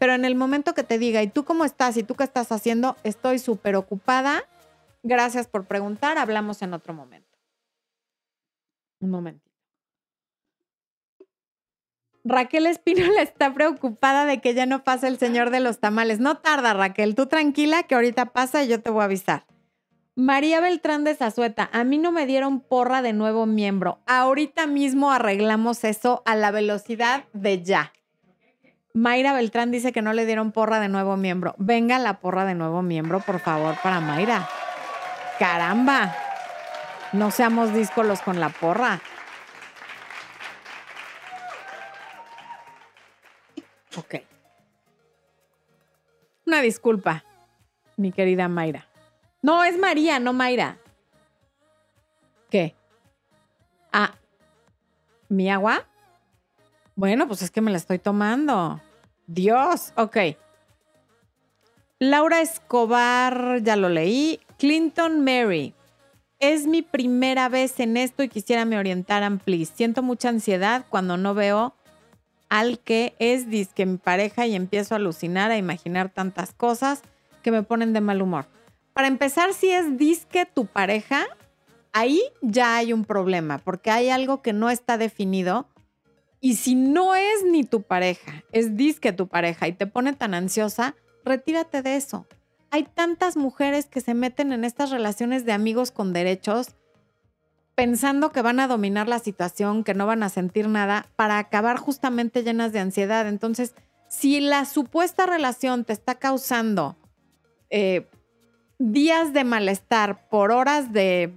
Pero 0.00 0.14
en 0.14 0.24
el 0.24 0.34
momento 0.34 0.72
que 0.72 0.82
te 0.82 0.98
diga, 0.98 1.22
¿y 1.22 1.28
tú 1.28 1.44
cómo 1.44 1.66
estás? 1.66 1.98
¿Y 1.98 2.02
tú 2.02 2.14
qué 2.14 2.24
estás 2.24 2.50
haciendo? 2.52 2.96
Estoy 3.04 3.38
súper 3.38 3.76
ocupada. 3.76 4.42
Gracias 5.02 5.46
por 5.46 5.66
preguntar. 5.66 6.16
Hablamos 6.16 6.62
en 6.62 6.72
otro 6.72 6.94
momento. 6.94 7.38
Un 9.00 9.10
momentito. 9.10 9.50
Raquel 12.24 12.66
Espínola 12.66 13.20
está 13.20 13.52
preocupada 13.52 14.24
de 14.24 14.40
que 14.40 14.54
ya 14.54 14.64
no 14.64 14.84
pase 14.84 15.06
el 15.06 15.18
señor 15.18 15.50
de 15.50 15.60
los 15.60 15.80
tamales. 15.80 16.18
No 16.18 16.38
tarda, 16.38 16.72
Raquel. 16.72 17.14
Tú 17.14 17.26
tranquila 17.26 17.82
que 17.82 17.94
ahorita 17.94 18.32
pasa 18.32 18.64
y 18.64 18.68
yo 18.68 18.80
te 18.80 18.88
voy 18.88 19.02
a 19.02 19.04
avisar. 19.04 19.44
María 20.14 20.60
Beltrán 20.60 21.04
de 21.04 21.14
Zazueta, 21.14 21.68
a 21.74 21.84
mí 21.84 21.98
no 21.98 22.10
me 22.10 22.24
dieron 22.24 22.60
porra 22.60 23.02
de 23.02 23.12
nuevo 23.12 23.44
miembro. 23.44 24.00
Ahorita 24.06 24.66
mismo 24.66 25.12
arreglamos 25.12 25.84
eso 25.84 26.22
a 26.24 26.36
la 26.36 26.50
velocidad 26.50 27.24
de 27.34 27.62
ya. 27.62 27.92
Mayra 28.92 29.32
Beltrán 29.32 29.70
dice 29.70 29.92
que 29.92 30.02
no 30.02 30.12
le 30.12 30.26
dieron 30.26 30.50
porra 30.50 30.80
de 30.80 30.88
nuevo 30.88 31.16
miembro. 31.16 31.54
Venga 31.58 31.98
la 31.98 32.20
porra 32.20 32.44
de 32.44 32.54
nuevo 32.54 32.82
miembro, 32.82 33.20
por 33.20 33.38
favor, 33.38 33.76
para 33.82 34.00
Mayra. 34.00 34.48
Caramba. 35.38 36.14
No 37.12 37.30
seamos 37.30 37.72
díscolos 37.72 38.20
con 38.20 38.40
la 38.40 38.48
porra. 38.48 39.00
Ok. 43.96 44.16
Una 46.46 46.60
disculpa, 46.60 47.24
mi 47.96 48.12
querida 48.12 48.48
Mayra. 48.48 48.86
No, 49.42 49.64
es 49.64 49.78
María, 49.78 50.18
no 50.18 50.32
Mayra. 50.32 50.78
¿Qué? 52.50 52.74
Ah, 53.92 54.14
¿mi 55.28 55.50
agua? 55.50 55.86
Bueno, 56.96 57.26
pues 57.26 57.42
es 57.42 57.50
que 57.50 57.60
me 57.60 57.70
la 57.70 57.76
estoy 57.76 57.98
tomando. 57.98 58.80
Dios, 59.26 59.92
ok. 59.96 60.16
Laura 61.98 62.40
Escobar, 62.40 63.62
ya 63.62 63.76
lo 63.76 63.88
leí. 63.88 64.40
Clinton 64.58 65.24
Mary. 65.24 65.74
Es 66.38 66.66
mi 66.66 66.82
primera 66.82 67.48
vez 67.48 67.78
en 67.80 67.96
esto 67.96 68.22
y 68.22 68.28
quisiera 68.28 68.64
me 68.64 68.78
orientaran, 68.78 69.38
please. 69.38 69.72
Siento 69.74 70.02
mucha 70.02 70.30
ansiedad 70.30 70.86
cuando 70.88 71.16
no 71.16 71.34
veo 71.34 71.74
al 72.48 72.80
que 72.80 73.14
es 73.18 73.48
disque 73.48 73.86
mi 73.86 73.96
pareja 73.96 74.46
y 74.46 74.54
empiezo 74.54 74.94
a 74.94 74.96
alucinar, 74.96 75.50
a 75.50 75.56
imaginar 75.56 76.08
tantas 76.08 76.52
cosas 76.52 77.02
que 77.42 77.50
me 77.50 77.62
ponen 77.62 77.92
de 77.92 78.00
mal 78.00 78.20
humor. 78.20 78.46
Para 78.92 79.06
empezar, 79.06 79.54
si 79.54 79.70
es 79.70 79.96
disque 79.96 80.46
tu 80.46 80.66
pareja, 80.66 81.26
ahí 81.92 82.20
ya 82.42 82.76
hay 82.76 82.92
un 82.92 83.04
problema, 83.04 83.58
porque 83.58 83.90
hay 83.90 84.10
algo 84.10 84.42
que 84.42 84.52
no 84.52 84.68
está 84.68 84.98
definido. 84.98 85.68
Y 86.40 86.56
si 86.56 86.74
no 86.74 87.14
es 87.14 87.44
ni 87.50 87.64
tu 87.64 87.82
pareja, 87.82 88.44
es 88.52 88.76
disque 88.76 89.12
tu 89.12 89.28
pareja 89.28 89.68
y 89.68 89.72
te 89.72 89.86
pone 89.86 90.14
tan 90.14 90.34
ansiosa, 90.34 90.96
retírate 91.24 91.82
de 91.82 91.96
eso. 91.96 92.26
Hay 92.70 92.84
tantas 92.84 93.36
mujeres 93.36 93.86
que 93.86 94.00
se 94.00 94.14
meten 94.14 94.52
en 94.52 94.64
estas 94.64 94.90
relaciones 94.90 95.44
de 95.44 95.52
amigos 95.52 95.90
con 95.90 96.12
derechos 96.12 96.74
pensando 97.74 98.30
que 98.30 98.42
van 98.42 98.60
a 98.60 98.68
dominar 98.68 99.08
la 99.08 99.18
situación, 99.18 99.84
que 99.84 99.94
no 99.94 100.06
van 100.06 100.22
a 100.22 100.28
sentir 100.28 100.68
nada, 100.68 101.06
para 101.16 101.38
acabar 101.38 101.78
justamente 101.78 102.42
llenas 102.42 102.72
de 102.72 102.78
ansiedad. 102.78 103.26
Entonces, 103.26 103.74
si 104.06 104.40
la 104.40 104.66
supuesta 104.66 105.24
relación 105.24 105.84
te 105.84 105.94
está 105.94 106.16
causando 106.16 106.96
eh, 107.70 108.06
días 108.78 109.32
de 109.32 109.44
malestar 109.44 110.28
por 110.28 110.52
horas 110.52 110.92
de 110.92 111.32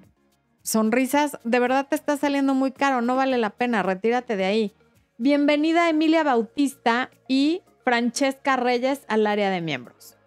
sonrisas, 0.64 1.38
de 1.46 1.60
verdad 1.60 1.88
te 1.88 1.96
está 1.96 2.18
saliendo 2.18 2.54
muy 2.54 2.72
caro, 2.72 3.02
no 3.02 3.16
vale 3.16 3.38
la 3.38 3.52
pena, 3.52 3.82
retírate 3.82 4.36
de 4.36 4.44
ahí. 4.44 4.74
Bienvenida 5.18 5.90
Emilia 5.90 6.24
Bautista 6.24 7.10
y 7.28 7.62
Francesca 7.84 8.56
Reyes 8.56 9.06
al 9.08 9.28
área 9.28 9.50
de 9.50 9.62
miembros. 9.62 10.18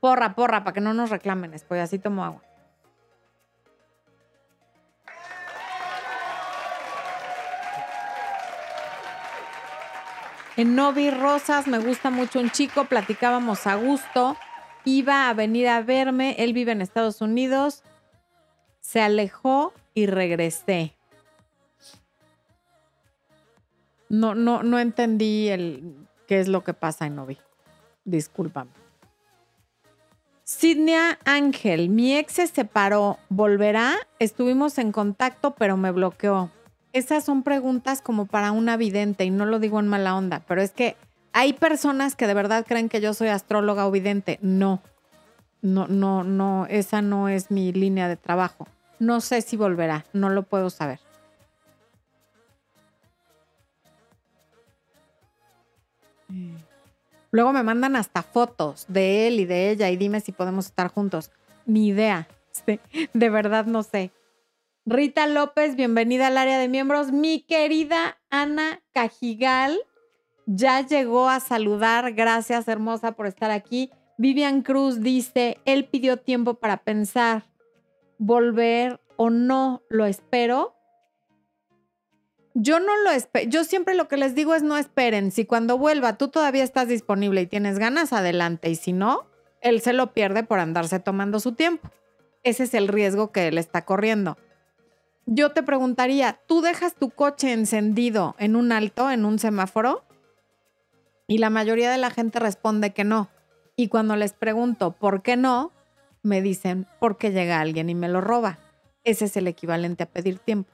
Porra, 0.00 0.34
porra, 0.34 0.64
para 0.64 0.74
que 0.74 0.80
no 0.80 0.94
nos 0.94 1.10
reclamen 1.10 1.50
después, 1.50 1.80
así 1.80 1.98
tomo 1.98 2.24
agua. 2.24 2.42
En 10.56 10.74
Novi 10.74 11.10
Rosas 11.10 11.66
me 11.66 11.78
gusta 11.78 12.10
mucho 12.10 12.40
un 12.40 12.50
chico, 12.50 12.86
platicábamos 12.86 13.66
a 13.66 13.74
gusto 13.74 14.36
iba 14.86 15.28
a 15.28 15.34
venir 15.34 15.68
a 15.68 15.82
verme, 15.82 16.36
él 16.38 16.54
vive 16.54 16.72
en 16.72 16.80
Estados 16.80 17.20
Unidos, 17.20 17.82
se 18.80 19.02
alejó 19.02 19.74
y 19.92 20.06
regresé. 20.06 20.95
No, 24.08 24.34
no, 24.34 24.62
no 24.62 24.78
entendí 24.78 25.48
el, 25.48 25.94
qué 26.26 26.40
es 26.40 26.48
lo 26.48 26.62
que 26.62 26.74
pasa 26.74 27.06
en 27.06 27.16
Novi. 27.16 27.38
Discúlpame. 28.04 28.70
Sidnea 30.44 31.18
Ángel, 31.24 31.88
mi 31.88 32.16
ex 32.16 32.34
se 32.34 32.46
separó, 32.46 33.18
¿volverá? 33.28 33.96
Estuvimos 34.20 34.78
en 34.78 34.92
contacto, 34.92 35.56
pero 35.56 35.76
me 35.76 35.90
bloqueó. 35.90 36.50
Esas 36.92 37.24
son 37.24 37.42
preguntas 37.42 38.00
como 38.00 38.26
para 38.26 38.52
una 38.52 38.76
vidente 38.76 39.24
y 39.24 39.30
no 39.30 39.44
lo 39.44 39.58
digo 39.58 39.80
en 39.80 39.88
mala 39.88 40.14
onda, 40.14 40.44
pero 40.46 40.62
es 40.62 40.70
que 40.70 40.96
hay 41.32 41.52
personas 41.52 42.14
que 42.14 42.28
de 42.28 42.34
verdad 42.34 42.64
creen 42.66 42.88
que 42.88 43.00
yo 43.00 43.12
soy 43.12 43.28
astróloga 43.28 43.86
o 43.86 43.90
vidente. 43.90 44.38
No, 44.40 44.80
no, 45.62 45.88
no, 45.88 46.22
no, 46.22 46.66
esa 46.66 47.02
no 47.02 47.28
es 47.28 47.50
mi 47.50 47.72
línea 47.72 48.08
de 48.08 48.16
trabajo. 48.16 48.68
No 49.00 49.20
sé 49.20 49.42
si 49.42 49.56
volverá, 49.56 50.06
no 50.12 50.30
lo 50.30 50.44
puedo 50.44 50.70
saber. 50.70 51.00
Luego 57.36 57.52
me 57.52 57.62
mandan 57.62 57.96
hasta 57.96 58.22
fotos 58.22 58.86
de 58.88 59.28
él 59.28 59.40
y 59.40 59.44
de 59.44 59.68
ella 59.68 59.90
y 59.90 59.98
dime 59.98 60.22
si 60.22 60.32
podemos 60.32 60.64
estar 60.64 60.88
juntos. 60.88 61.30
Ni 61.66 61.88
idea. 61.88 62.28
De 63.12 63.28
verdad 63.28 63.66
no 63.66 63.82
sé. 63.82 64.10
Rita 64.86 65.26
López, 65.26 65.76
bienvenida 65.76 66.28
al 66.28 66.38
área 66.38 66.58
de 66.58 66.68
miembros. 66.68 67.12
Mi 67.12 67.42
querida 67.42 68.16
Ana 68.30 68.80
Cajigal, 68.94 69.78
ya 70.46 70.80
llegó 70.80 71.28
a 71.28 71.40
saludar. 71.40 72.14
Gracias, 72.14 72.68
hermosa, 72.68 73.12
por 73.12 73.26
estar 73.26 73.50
aquí. 73.50 73.90
Vivian 74.16 74.62
Cruz 74.62 75.02
dice, 75.02 75.58
él 75.66 75.84
pidió 75.84 76.16
tiempo 76.16 76.54
para 76.54 76.78
pensar, 76.84 77.44
volver 78.16 78.98
o 79.16 79.28
no 79.28 79.82
lo 79.90 80.06
espero, 80.06 80.74
yo 82.58 82.80
no 82.80 82.96
lo 83.04 83.10
espero. 83.10 83.50
Yo 83.50 83.64
siempre 83.64 83.94
lo 83.94 84.08
que 84.08 84.16
les 84.16 84.34
digo 84.34 84.54
es 84.54 84.62
no 84.62 84.78
esperen. 84.78 85.30
Si 85.30 85.44
cuando 85.44 85.76
vuelva 85.76 86.16
tú 86.16 86.28
todavía 86.28 86.64
estás 86.64 86.88
disponible 86.88 87.42
y 87.42 87.46
tienes 87.46 87.78
ganas, 87.78 88.14
adelante. 88.14 88.70
Y 88.70 88.76
si 88.76 88.94
no, 88.94 89.26
él 89.60 89.82
se 89.82 89.92
lo 89.92 90.14
pierde 90.14 90.42
por 90.42 90.58
andarse 90.58 90.98
tomando 90.98 91.38
su 91.38 91.52
tiempo. 91.52 91.90
Ese 92.44 92.64
es 92.64 92.72
el 92.72 92.88
riesgo 92.88 93.30
que 93.30 93.48
él 93.48 93.58
está 93.58 93.84
corriendo. 93.84 94.38
Yo 95.26 95.52
te 95.52 95.62
preguntaría, 95.62 96.40
¿tú 96.46 96.62
dejas 96.62 96.94
tu 96.94 97.10
coche 97.10 97.52
encendido 97.52 98.34
en 98.38 98.56
un 98.56 98.72
alto, 98.72 99.10
en 99.10 99.26
un 99.26 99.38
semáforo? 99.38 100.04
Y 101.26 101.38
la 101.38 101.50
mayoría 101.50 101.90
de 101.90 101.98
la 101.98 102.10
gente 102.10 102.38
responde 102.38 102.94
que 102.94 103.04
no. 103.04 103.28
Y 103.74 103.88
cuando 103.88 104.16
les 104.16 104.32
pregunto 104.32 104.92
por 104.92 105.22
qué 105.22 105.36
no, 105.36 105.72
me 106.22 106.40
dicen 106.40 106.86
porque 107.00 107.32
llega 107.32 107.60
alguien 107.60 107.90
y 107.90 107.94
me 107.94 108.08
lo 108.08 108.22
roba. 108.22 108.60
Ese 109.04 109.26
es 109.26 109.36
el 109.36 109.46
equivalente 109.46 110.04
a 110.04 110.10
pedir 110.10 110.38
tiempo. 110.38 110.70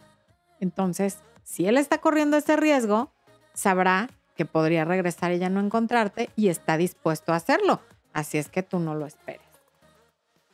Entonces, 0.60 1.18
si 1.42 1.66
él 1.66 1.76
está 1.76 1.98
corriendo 1.98 2.36
ese 2.36 2.56
riesgo, 2.56 3.10
sabrá 3.54 4.08
que 4.36 4.44
podría 4.44 4.84
regresar 4.84 5.32
y 5.32 5.38
ya 5.38 5.48
no 5.48 5.60
encontrarte 5.60 6.30
y 6.36 6.48
está 6.48 6.76
dispuesto 6.76 7.32
a 7.32 7.36
hacerlo. 7.36 7.80
Así 8.12 8.38
es 8.38 8.48
que 8.48 8.62
tú 8.62 8.78
no 8.78 8.94
lo 8.94 9.06
esperes. 9.06 9.42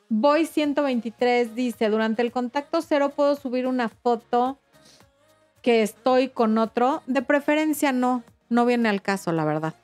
Voy 0.08 0.46
123 0.46 1.54
dice, 1.54 1.90
durante 1.90 2.22
el 2.22 2.32
contacto 2.32 2.80
cero 2.80 3.12
puedo 3.14 3.36
subir 3.36 3.66
una 3.66 3.88
foto 3.88 4.58
que 5.60 5.82
estoy 5.82 6.28
con 6.28 6.56
otro. 6.56 7.02
De 7.06 7.20
preferencia 7.20 7.92
no, 7.92 8.22
no 8.48 8.64
viene 8.64 8.88
al 8.88 9.02
caso, 9.02 9.32
la 9.32 9.44
verdad. 9.44 9.74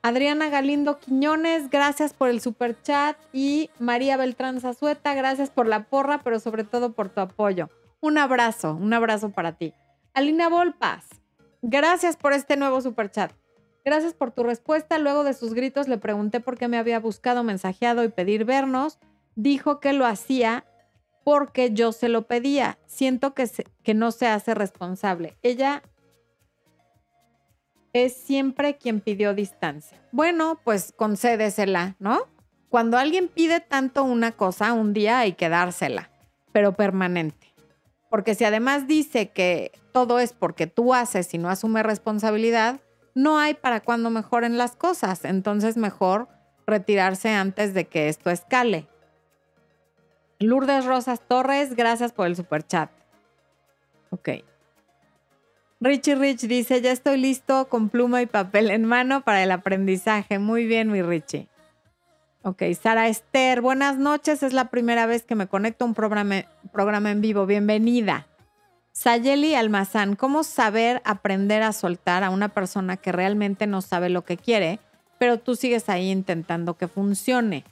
Adriana 0.00 0.48
Galindo 0.48 0.98
Quiñones, 0.98 1.68
gracias 1.68 2.14
por 2.14 2.30
el 2.30 2.40
super 2.40 2.80
chat. 2.82 3.18
Y 3.32 3.68
María 3.78 4.16
Beltrán 4.16 4.60
Zazueta, 4.60 5.12
gracias 5.14 5.50
por 5.50 5.66
la 5.66 5.84
porra, 5.84 6.22
pero 6.22 6.40
sobre 6.40 6.64
todo 6.64 6.92
por 6.92 7.10
tu 7.10 7.20
apoyo. 7.20 7.68
Un 8.00 8.16
abrazo, 8.16 8.74
un 8.80 8.94
abrazo 8.94 9.30
para 9.30 9.52
ti. 9.52 9.74
Alina 10.14 10.48
Volpas, 10.48 11.06
gracias 11.62 12.16
por 12.16 12.32
este 12.32 12.56
nuevo 12.56 12.80
super 12.80 13.10
chat. 13.10 13.32
Gracias 13.84 14.12
por 14.12 14.32
tu 14.32 14.42
respuesta. 14.42 14.98
Luego 14.98 15.24
de 15.24 15.32
sus 15.32 15.54
gritos 15.54 15.88
le 15.88 15.96
pregunté 15.96 16.40
por 16.40 16.58
qué 16.58 16.68
me 16.68 16.76
había 16.76 17.00
buscado, 17.00 17.42
mensajeado 17.42 18.04
y 18.04 18.08
pedir 18.08 18.44
vernos. 18.44 18.98
Dijo 19.34 19.80
que 19.80 19.92
lo 19.92 20.04
hacía 20.04 20.66
porque 21.24 21.72
yo 21.72 21.92
se 21.92 22.08
lo 22.08 22.26
pedía. 22.26 22.78
Siento 22.86 23.32
que, 23.34 23.48
que 23.82 23.94
no 23.94 24.10
se 24.12 24.26
hace 24.26 24.54
responsable. 24.54 25.36
Ella 25.42 25.82
es 27.92 28.14
siempre 28.14 28.76
quien 28.76 29.00
pidió 29.00 29.34
distancia. 29.34 29.98
Bueno, 30.12 30.60
pues 30.64 30.92
concédesela, 30.94 31.96
¿no? 31.98 32.20
Cuando 32.68 32.98
alguien 32.98 33.28
pide 33.28 33.60
tanto 33.60 34.04
una 34.04 34.32
cosa, 34.32 34.74
un 34.74 34.92
día 34.92 35.20
hay 35.20 35.32
que 35.32 35.48
dársela, 35.48 36.10
pero 36.52 36.74
permanente. 36.74 37.47
Porque 38.10 38.34
si 38.34 38.44
además 38.44 38.86
dice 38.86 39.30
que 39.30 39.72
todo 39.92 40.18
es 40.18 40.32
porque 40.32 40.66
tú 40.66 40.94
haces 40.94 41.32
y 41.34 41.38
no 41.38 41.50
asume 41.50 41.82
responsabilidad, 41.82 42.80
no 43.14 43.38
hay 43.38 43.54
para 43.54 43.80
cuando 43.80 44.10
mejoren 44.10 44.56
las 44.56 44.76
cosas. 44.76 45.24
Entonces 45.24 45.76
mejor 45.76 46.28
retirarse 46.66 47.30
antes 47.30 47.74
de 47.74 47.86
que 47.86 48.08
esto 48.08 48.30
escale. 48.30 48.86
Lourdes 50.38 50.84
Rosas 50.84 51.20
Torres, 51.26 51.74
gracias 51.74 52.12
por 52.12 52.26
el 52.26 52.36
super 52.36 52.66
chat. 52.66 52.90
Ok. 54.10 54.28
Richie 55.80 56.14
Rich 56.14 56.42
dice, 56.42 56.80
ya 56.80 56.92
estoy 56.92 57.18
listo 57.18 57.68
con 57.68 57.88
pluma 57.88 58.22
y 58.22 58.26
papel 58.26 58.70
en 58.70 58.84
mano 58.84 59.22
para 59.22 59.42
el 59.42 59.50
aprendizaje. 59.50 60.38
Muy 60.38 60.66
bien, 60.66 60.90
mi 60.90 61.02
Richie. 61.02 61.48
Ok, 62.42 62.62
Sara 62.80 63.08
Esther, 63.08 63.60
buenas 63.60 63.98
noches. 63.98 64.44
Es 64.44 64.52
la 64.52 64.70
primera 64.70 65.06
vez 65.06 65.24
que 65.24 65.34
me 65.34 65.48
conecto 65.48 65.84
a 65.84 65.88
un 65.88 65.94
programa, 65.94 67.10
en 67.10 67.20
vivo. 67.20 67.46
Bienvenida. 67.46 68.28
Sayeli 68.92 69.54
Almazán, 69.54 70.14
¿cómo 70.14 70.44
saber 70.44 71.02
aprender 71.04 71.62
a 71.62 71.72
soltar 71.72 72.22
a 72.22 72.30
una 72.30 72.48
persona 72.48 72.96
que 72.96 73.10
realmente 73.10 73.66
no 73.66 73.82
sabe 73.82 74.08
lo 74.08 74.24
que 74.24 74.36
quiere, 74.36 74.78
pero 75.18 75.38
tú 75.38 75.56
sigues 75.56 75.88
ahí 75.88 76.10
intentando 76.10 76.76
que 76.76 76.88
funcione? 76.88 77.64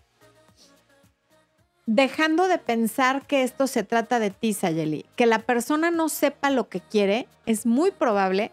dejando 1.86 2.48
de 2.48 2.58
pensar 2.58 3.26
que 3.26 3.44
esto 3.44 3.68
se 3.68 3.84
trata 3.84 4.18
de 4.18 4.30
ti, 4.30 4.52
Sayeli, 4.52 5.06
que 5.14 5.24
la 5.24 5.38
persona 5.38 5.92
no 5.92 6.08
sepa 6.08 6.50
lo 6.50 6.68
que 6.68 6.80
quiere, 6.80 7.28
es 7.46 7.64
muy 7.64 7.92
probable 7.92 8.50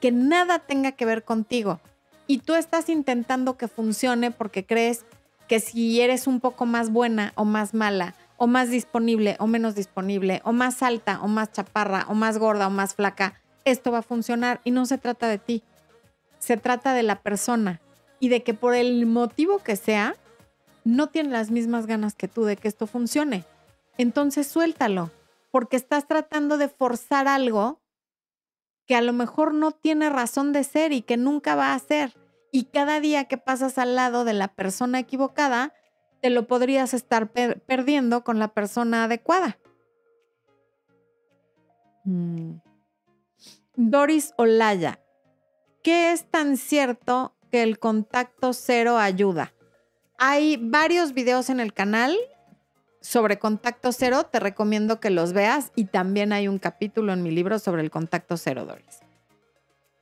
que 0.00 0.12
nada 0.12 0.60
tenga 0.60 0.92
que 0.92 1.04
ver 1.04 1.24
contigo. 1.24 1.80
Y 2.28 2.38
tú 2.38 2.54
estás 2.54 2.88
intentando 2.88 3.56
que 3.56 3.66
funcione 3.66 4.30
porque 4.30 4.64
crees 4.64 5.04
que 5.48 5.60
si 5.60 6.00
eres 6.00 6.26
un 6.26 6.40
poco 6.40 6.66
más 6.66 6.90
buena 6.90 7.32
o 7.36 7.44
más 7.44 7.74
mala, 7.74 8.14
o 8.36 8.46
más 8.46 8.70
disponible 8.70 9.36
o 9.38 9.46
menos 9.46 9.74
disponible, 9.74 10.40
o 10.44 10.52
más 10.52 10.82
alta 10.82 11.20
o 11.22 11.28
más 11.28 11.52
chaparra, 11.52 12.06
o 12.08 12.14
más 12.14 12.38
gorda 12.38 12.66
o 12.66 12.70
más 12.70 12.94
flaca, 12.94 13.40
esto 13.64 13.90
va 13.90 13.98
a 13.98 14.02
funcionar 14.02 14.60
y 14.64 14.70
no 14.70 14.86
se 14.86 14.98
trata 14.98 15.28
de 15.28 15.38
ti. 15.38 15.62
Se 16.38 16.56
trata 16.56 16.94
de 16.94 17.02
la 17.02 17.22
persona 17.22 17.80
y 18.20 18.28
de 18.28 18.42
que 18.42 18.54
por 18.54 18.74
el 18.74 19.06
motivo 19.06 19.58
que 19.58 19.76
sea, 19.76 20.14
no 20.84 21.08
tiene 21.08 21.30
las 21.30 21.50
mismas 21.50 21.86
ganas 21.86 22.14
que 22.14 22.28
tú 22.28 22.44
de 22.44 22.56
que 22.56 22.68
esto 22.68 22.86
funcione. 22.86 23.44
Entonces 23.98 24.46
suéltalo, 24.46 25.10
porque 25.50 25.76
estás 25.76 26.06
tratando 26.06 26.58
de 26.58 26.68
forzar 26.68 27.26
algo 27.26 27.80
que 28.86 28.94
a 28.94 29.00
lo 29.00 29.12
mejor 29.12 29.52
no 29.52 29.72
tiene 29.72 30.10
razón 30.10 30.52
de 30.52 30.62
ser 30.62 30.92
y 30.92 31.02
que 31.02 31.16
nunca 31.16 31.56
va 31.56 31.74
a 31.74 31.78
ser. 31.78 32.14
Y 32.56 32.64
cada 32.64 33.00
día 33.00 33.26
que 33.26 33.36
pasas 33.36 33.76
al 33.76 33.96
lado 33.96 34.24
de 34.24 34.32
la 34.32 34.48
persona 34.48 34.98
equivocada, 34.98 35.74
te 36.22 36.30
lo 36.30 36.46
podrías 36.46 36.94
estar 36.94 37.30
perdiendo 37.30 38.24
con 38.24 38.38
la 38.38 38.48
persona 38.48 39.04
adecuada. 39.04 39.58
Mm. 42.04 42.52
Doris 43.74 44.32
Olaya, 44.38 45.00
¿qué 45.82 46.12
es 46.12 46.30
tan 46.30 46.56
cierto 46.56 47.34
que 47.50 47.62
el 47.62 47.78
contacto 47.78 48.54
cero 48.54 48.96
ayuda? 48.96 49.52
Hay 50.16 50.56
varios 50.56 51.12
videos 51.12 51.50
en 51.50 51.60
el 51.60 51.74
canal 51.74 52.16
sobre 53.02 53.38
contacto 53.38 53.92
cero, 53.92 54.30
te 54.32 54.40
recomiendo 54.40 54.98
que 54.98 55.10
los 55.10 55.34
veas 55.34 55.72
y 55.76 55.84
también 55.84 56.32
hay 56.32 56.48
un 56.48 56.58
capítulo 56.58 57.12
en 57.12 57.22
mi 57.22 57.32
libro 57.32 57.58
sobre 57.58 57.82
el 57.82 57.90
contacto 57.90 58.38
cero, 58.38 58.64
Doris. 58.64 59.00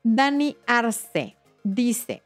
Dani 0.05 0.57
Arce 0.69 1.37
dice, 1.64 2.23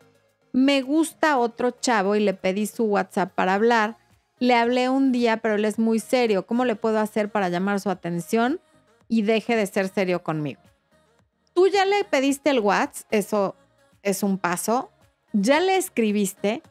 me 0.53 0.83
gusta 0.83 1.39
otro 1.39 1.71
chavo 1.71 2.17
y 2.17 2.21
le 2.21 2.35
pedí 2.35 2.67
su 2.67 2.85
WhatsApp 2.85 3.33
para 3.35 3.55
hablar. 3.55 3.97
Le 4.39 4.55
hablé 4.55 4.89
un 4.89 5.13
día, 5.13 5.39
pero 5.39 5.57
él 5.57 5.65
es 5.65 5.79
muy 5.79 5.99
serio. 5.99 6.47
¿Cómo 6.47 6.65
le 6.65 6.77
puedo 6.77 6.99
hacer 6.99 7.31
para 7.31 7.49
llamar 7.49 7.81
su 7.81 7.91
atención 7.91 8.61
y 9.09 9.23
deje 9.23 9.57
de 9.57 9.67
ser 9.67 9.89
serio 9.89 10.23
conmigo? 10.23 10.61
Tú 11.55 11.67
ya 11.69 11.85
le 11.85 12.05
pediste 12.05 12.51
el 12.51 12.61
WhatsApp, 12.61 13.07
eso 13.11 13.57
es 14.03 14.23
un 14.23 14.39
paso. 14.39 14.91
Ya 15.33 15.61
le 15.61 15.77
escribiste, 15.77 16.63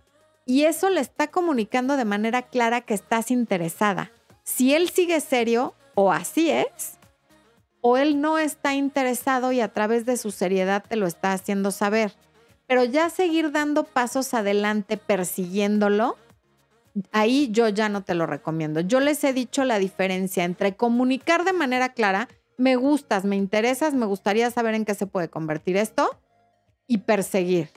y 0.47 0.63
eso 0.63 0.89
le 0.89 1.01
está 1.01 1.27
comunicando 1.27 1.97
de 1.97 2.05
manera 2.05 2.41
clara 2.41 2.79
que 2.79 2.93
estás 2.93 3.31
interesada. 3.31 4.11
Si 4.43 4.73
él 4.73 4.89
sigue 4.89 5.19
serio, 5.19 5.75
o 5.93 6.13
así 6.13 6.49
es, 6.49 6.97
o 7.81 7.97
él 7.97 8.21
no 8.21 8.39
está 8.39 8.73
interesado 8.73 9.51
y 9.51 9.59
a 9.59 9.73
través 9.73 10.05
de 10.05 10.15
su 10.15 10.31
seriedad 10.31 10.85
te 10.87 10.95
lo 10.95 11.05
está 11.05 11.33
haciendo 11.33 11.71
saber. 11.71 12.15
Pero 12.67 12.83
ya 12.83 13.09
seguir 13.09 13.51
dando 13.51 13.83
pasos 13.83 14.33
adelante 14.33 14.97
persiguiéndolo, 14.97 16.17
ahí 17.11 17.49
yo 17.51 17.69
ya 17.69 17.89
no 17.89 18.03
te 18.03 18.13
lo 18.13 18.25
recomiendo. 18.25 18.81
Yo 18.81 18.99
les 18.99 19.23
he 19.23 19.33
dicho 19.33 19.63
la 19.63 19.79
diferencia 19.79 20.43
entre 20.43 20.75
comunicar 20.75 21.45
de 21.45 21.53
manera 21.53 21.89
clara, 21.89 22.27
me 22.57 22.75
gustas, 22.75 23.23
me 23.23 23.35
interesas, 23.35 23.93
me 23.93 24.05
gustaría 24.05 24.51
saber 24.51 24.75
en 24.75 24.85
qué 24.85 24.95
se 24.95 25.07
puede 25.07 25.29
convertir 25.29 25.77
esto, 25.77 26.19
y 26.87 26.99
perseguir 26.99 27.69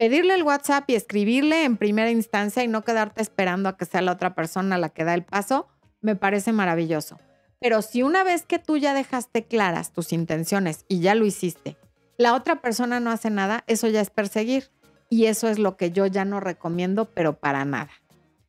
pedirle 0.00 0.34
el 0.34 0.44
WhatsApp 0.44 0.88
y 0.88 0.94
escribirle 0.94 1.64
en 1.64 1.76
primera 1.76 2.10
instancia 2.10 2.64
y 2.64 2.68
no 2.68 2.84
quedarte 2.84 3.20
esperando 3.20 3.68
a 3.68 3.76
que 3.76 3.84
sea 3.84 4.00
la 4.00 4.12
otra 4.12 4.34
persona 4.34 4.78
la 4.78 4.88
que 4.88 5.04
da 5.04 5.12
el 5.12 5.24
paso, 5.24 5.68
me 6.00 6.16
parece 6.16 6.54
maravilloso. 6.54 7.18
Pero 7.60 7.82
si 7.82 8.02
una 8.02 8.24
vez 8.24 8.46
que 8.46 8.58
tú 8.58 8.78
ya 8.78 8.94
dejaste 8.94 9.44
claras 9.44 9.92
tus 9.92 10.14
intenciones 10.14 10.86
y 10.88 11.00
ya 11.00 11.14
lo 11.14 11.26
hiciste, 11.26 11.76
la 12.20 12.34
otra 12.34 12.60
persona 12.60 13.00
no 13.00 13.10
hace 13.10 13.30
nada, 13.30 13.64
eso 13.66 13.88
ya 13.88 14.02
es 14.02 14.10
perseguir. 14.10 14.70
Y 15.08 15.24
eso 15.24 15.48
es 15.48 15.58
lo 15.58 15.78
que 15.78 15.90
yo 15.90 16.04
ya 16.04 16.26
no 16.26 16.38
recomiendo, 16.38 17.06
pero 17.06 17.38
para 17.38 17.64
nada. 17.64 17.90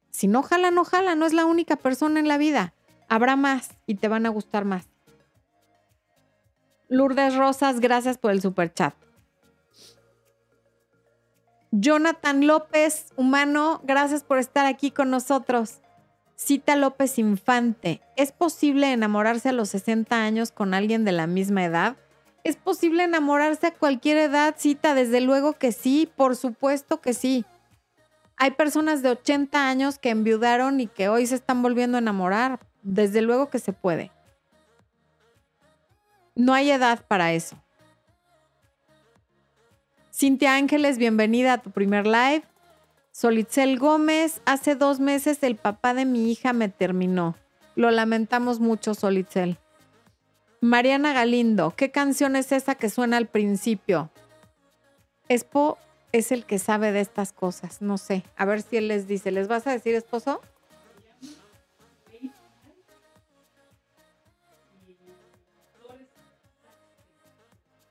Si 0.10 0.28
no 0.28 0.44
jala, 0.44 0.72
no 0.72 0.84
jala, 0.84 1.16
no 1.16 1.26
es 1.26 1.32
la 1.32 1.46
única 1.46 1.78
persona 1.78 2.20
en 2.20 2.28
la 2.28 2.38
vida. 2.38 2.74
Habrá 3.08 3.38
más 3.38 3.70
y 3.88 3.96
te 3.96 4.10
van 4.10 4.26
a 4.26 4.30
gustar 4.30 4.66
más. 4.66 4.90
Lourdes 6.90 7.38
Rosas, 7.38 7.80
gracias 7.80 8.18
por 8.18 8.32
el 8.32 8.42
super 8.42 8.74
chat. 8.74 8.94
Jonathan 11.72 12.46
López, 12.48 13.14
humano, 13.16 13.80
gracias 13.86 14.26
por 14.26 14.38
estar 14.38 14.66
aquí 14.66 14.92
con 14.92 15.10
nosotros. 15.10 15.80
Cita 16.36 16.76
López 16.76 17.18
Infante, 17.18 18.02
¿es 18.18 18.34
posible 18.34 18.92
enamorarse 18.92 19.48
a 19.48 19.54
los 19.54 19.70
60 19.70 20.22
años 20.22 20.52
con 20.52 20.74
alguien 20.74 21.06
de 21.06 21.14
la 21.14 21.26
misma 21.26 21.64
edad? 21.64 21.96
¿Es 22.44 22.56
posible 22.56 23.04
enamorarse 23.04 23.68
a 23.68 23.74
cualquier 23.74 24.18
edad, 24.18 24.56
Cita? 24.58 24.96
Desde 24.96 25.22
luego 25.22 25.54
que 25.54 25.72
sí, 25.72 26.10
por 26.16 26.36
supuesto 26.36 27.00
que 27.00 27.14
sí. 27.14 27.46
Hay 28.38 28.52
personas 28.52 29.04
de 29.04 29.10
80 29.10 29.68
años 29.68 30.00
que 30.00 30.10
enviudaron 30.10 30.80
y 30.80 30.88
que 30.88 31.10
hoy 31.10 31.28
se 31.28 31.36
están 31.36 31.62
volviendo 31.62 31.98
a 31.98 32.02
enamorar. 32.02 32.60
Desde 32.82 33.22
luego 33.22 33.50
que 33.50 33.60
se 33.60 33.74
puede. 33.74 34.12
No 36.34 36.54
hay 36.54 36.72
edad 36.72 37.06
para 37.08 37.34
eso. 37.34 37.62
Cintia 40.12 40.56
Ángeles, 40.56 40.98
bienvenida 40.98 41.54
a 41.54 41.62
tu 41.62 41.70
primer 41.70 42.08
live. 42.08 42.44
Solitzel 43.12 43.78
Gómez, 43.78 44.42
hace 44.46 44.76
dos 44.76 45.00
meses 45.00 45.44
el 45.44 45.58
papá 45.58 45.94
de 45.94 46.06
mi 46.06 46.32
hija 46.32 46.54
me 46.54 46.70
terminó. 46.70 47.36
Lo 47.76 47.92
lamentamos 47.92 48.60
mucho, 48.60 48.96
Solitzel. 48.96 49.58
Mariana 50.64 51.12
Galindo, 51.12 51.74
¿qué 51.76 51.90
canción 51.90 52.36
es 52.36 52.52
esa 52.52 52.76
que 52.76 52.92
suena 52.92 53.18
al 53.18 53.26
principio? 53.26 54.12
Espo 55.28 55.80
es 56.12 56.32
el 56.32 56.46
que 56.46 56.60
sabe 56.60 56.92
de 56.92 57.00
estas 57.00 57.34
cosas, 57.34 57.82
no 57.82 57.98
sé. 57.98 58.24
A 58.38 58.46
ver 58.46 58.62
si 58.62 58.78
él 58.78 58.88
les 58.88 59.08
dice, 59.08 59.32
¿les 59.32 59.48
vas 59.48 59.66
a 59.66 59.72
decir 59.72 59.96
esposo? 59.96 60.40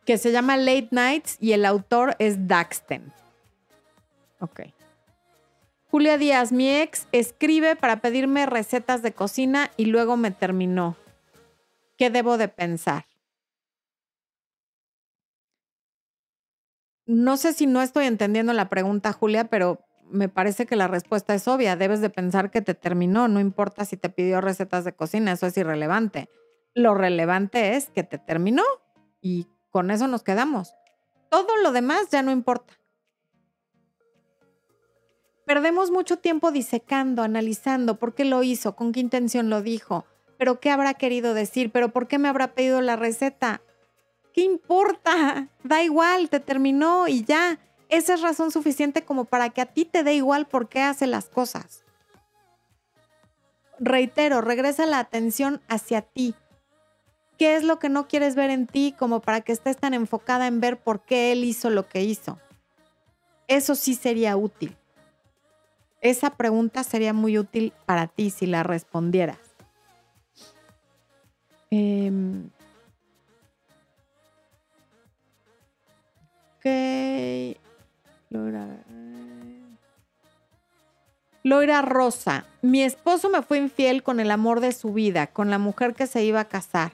Que 0.04 0.16
se 0.16 0.30
llama 0.30 0.56
Late 0.56 0.90
Nights 0.92 1.38
y 1.40 1.52
el 1.52 1.64
autor 1.64 2.14
es 2.20 2.46
Daxten. 2.46 3.12
Ok. 4.38 4.60
Julia 5.90 6.18
Díaz, 6.18 6.52
mi 6.52 6.70
ex, 6.70 7.08
escribe 7.10 7.74
para 7.74 7.96
pedirme 7.96 8.46
recetas 8.46 9.02
de 9.02 9.12
cocina 9.12 9.72
y 9.76 9.86
luego 9.86 10.16
me 10.16 10.30
terminó. 10.30 10.96
¿Qué 12.00 12.08
debo 12.08 12.38
de 12.38 12.48
pensar? 12.48 13.04
No 17.04 17.36
sé 17.36 17.52
si 17.52 17.66
no 17.66 17.82
estoy 17.82 18.06
entendiendo 18.06 18.54
la 18.54 18.70
pregunta, 18.70 19.12
Julia, 19.12 19.50
pero 19.50 19.84
me 20.10 20.30
parece 20.30 20.64
que 20.64 20.76
la 20.76 20.88
respuesta 20.88 21.34
es 21.34 21.46
obvia. 21.46 21.76
Debes 21.76 22.00
de 22.00 22.08
pensar 22.08 22.50
que 22.50 22.62
te 22.62 22.72
terminó, 22.72 23.28
no 23.28 23.38
importa 23.38 23.84
si 23.84 23.98
te 23.98 24.08
pidió 24.08 24.40
recetas 24.40 24.86
de 24.86 24.94
cocina, 24.94 25.32
eso 25.32 25.46
es 25.46 25.58
irrelevante. 25.58 26.30
Lo 26.72 26.94
relevante 26.94 27.76
es 27.76 27.90
que 27.90 28.02
te 28.02 28.16
terminó 28.16 28.64
y 29.20 29.46
con 29.68 29.90
eso 29.90 30.06
nos 30.08 30.22
quedamos. 30.22 30.72
Todo 31.28 31.54
lo 31.62 31.70
demás 31.70 32.08
ya 32.10 32.22
no 32.22 32.30
importa. 32.30 32.72
Perdemos 35.44 35.90
mucho 35.90 36.16
tiempo 36.18 36.50
disecando, 36.50 37.22
analizando 37.22 37.98
por 37.98 38.14
qué 38.14 38.24
lo 38.24 38.42
hizo, 38.42 38.74
con 38.74 38.92
qué 38.92 39.00
intención 39.00 39.50
lo 39.50 39.60
dijo, 39.60 40.06
pero 40.40 40.58
qué 40.58 40.70
habrá 40.70 40.94
querido 40.94 41.34
decir, 41.34 41.70
pero 41.70 41.90
por 41.90 42.08
qué 42.08 42.16
me 42.18 42.26
habrá 42.26 42.54
pedido 42.54 42.80
la 42.80 42.96
receta. 42.96 43.60
¿Qué 44.32 44.40
importa? 44.40 45.48
Da 45.64 45.82
igual, 45.82 46.30
te 46.30 46.40
terminó 46.40 47.08
y 47.08 47.24
ya. 47.24 47.58
Esa 47.90 48.14
es 48.14 48.22
razón 48.22 48.50
suficiente 48.50 49.04
como 49.04 49.26
para 49.26 49.50
que 49.50 49.60
a 49.60 49.66
ti 49.66 49.84
te 49.84 50.02
dé 50.02 50.14
igual 50.14 50.46
por 50.46 50.70
qué 50.70 50.80
hace 50.80 51.06
las 51.06 51.28
cosas. 51.28 51.84
Reitero, 53.78 54.40
regresa 54.40 54.86
la 54.86 55.00
atención 55.00 55.60
hacia 55.68 56.00
ti. 56.00 56.34
¿Qué 57.36 57.56
es 57.56 57.62
lo 57.62 57.78
que 57.78 57.90
no 57.90 58.08
quieres 58.08 58.34
ver 58.34 58.48
en 58.48 58.66
ti 58.66 58.94
como 58.98 59.20
para 59.20 59.42
que 59.42 59.52
estés 59.52 59.76
tan 59.76 59.92
enfocada 59.92 60.46
en 60.46 60.58
ver 60.58 60.78
por 60.78 61.02
qué 61.02 61.32
él 61.32 61.44
hizo 61.44 61.68
lo 61.68 61.86
que 61.86 62.02
hizo? 62.02 62.38
Eso 63.46 63.74
sí 63.74 63.94
sería 63.94 64.38
útil. 64.38 64.74
Esa 66.00 66.30
pregunta 66.30 66.82
sería 66.82 67.12
muy 67.12 67.36
útil 67.36 67.74
para 67.84 68.06
ti 68.06 68.30
si 68.30 68.46
la 68.46 68.62
respondieras. 68.62 69.49
Eh, 71.70 72.10
ok. 76.58 77.60
Loira. 78.30 78.66
Loira 81.42 81.82
Rosa. 81.82 82.46
Mi 82.62 82.82
esposo 82.82 83.30
me 83.30 83.42
fue 83.42 83.58
infiel 83.58 84.02
con 84.02 84.20
el 84.20 84.30
amor 84.30 84.60
de 84.60 84.72
su 84.72 84.92
vida, 84.92 85.28
con 85.28 85.50
la 85.50 85.58
mujer 85.58 85.94
que 85.94 86.06
se 86.06 86.24
iba 86.24 86.40
a 86.40 86.48
casar. 86.48 86.92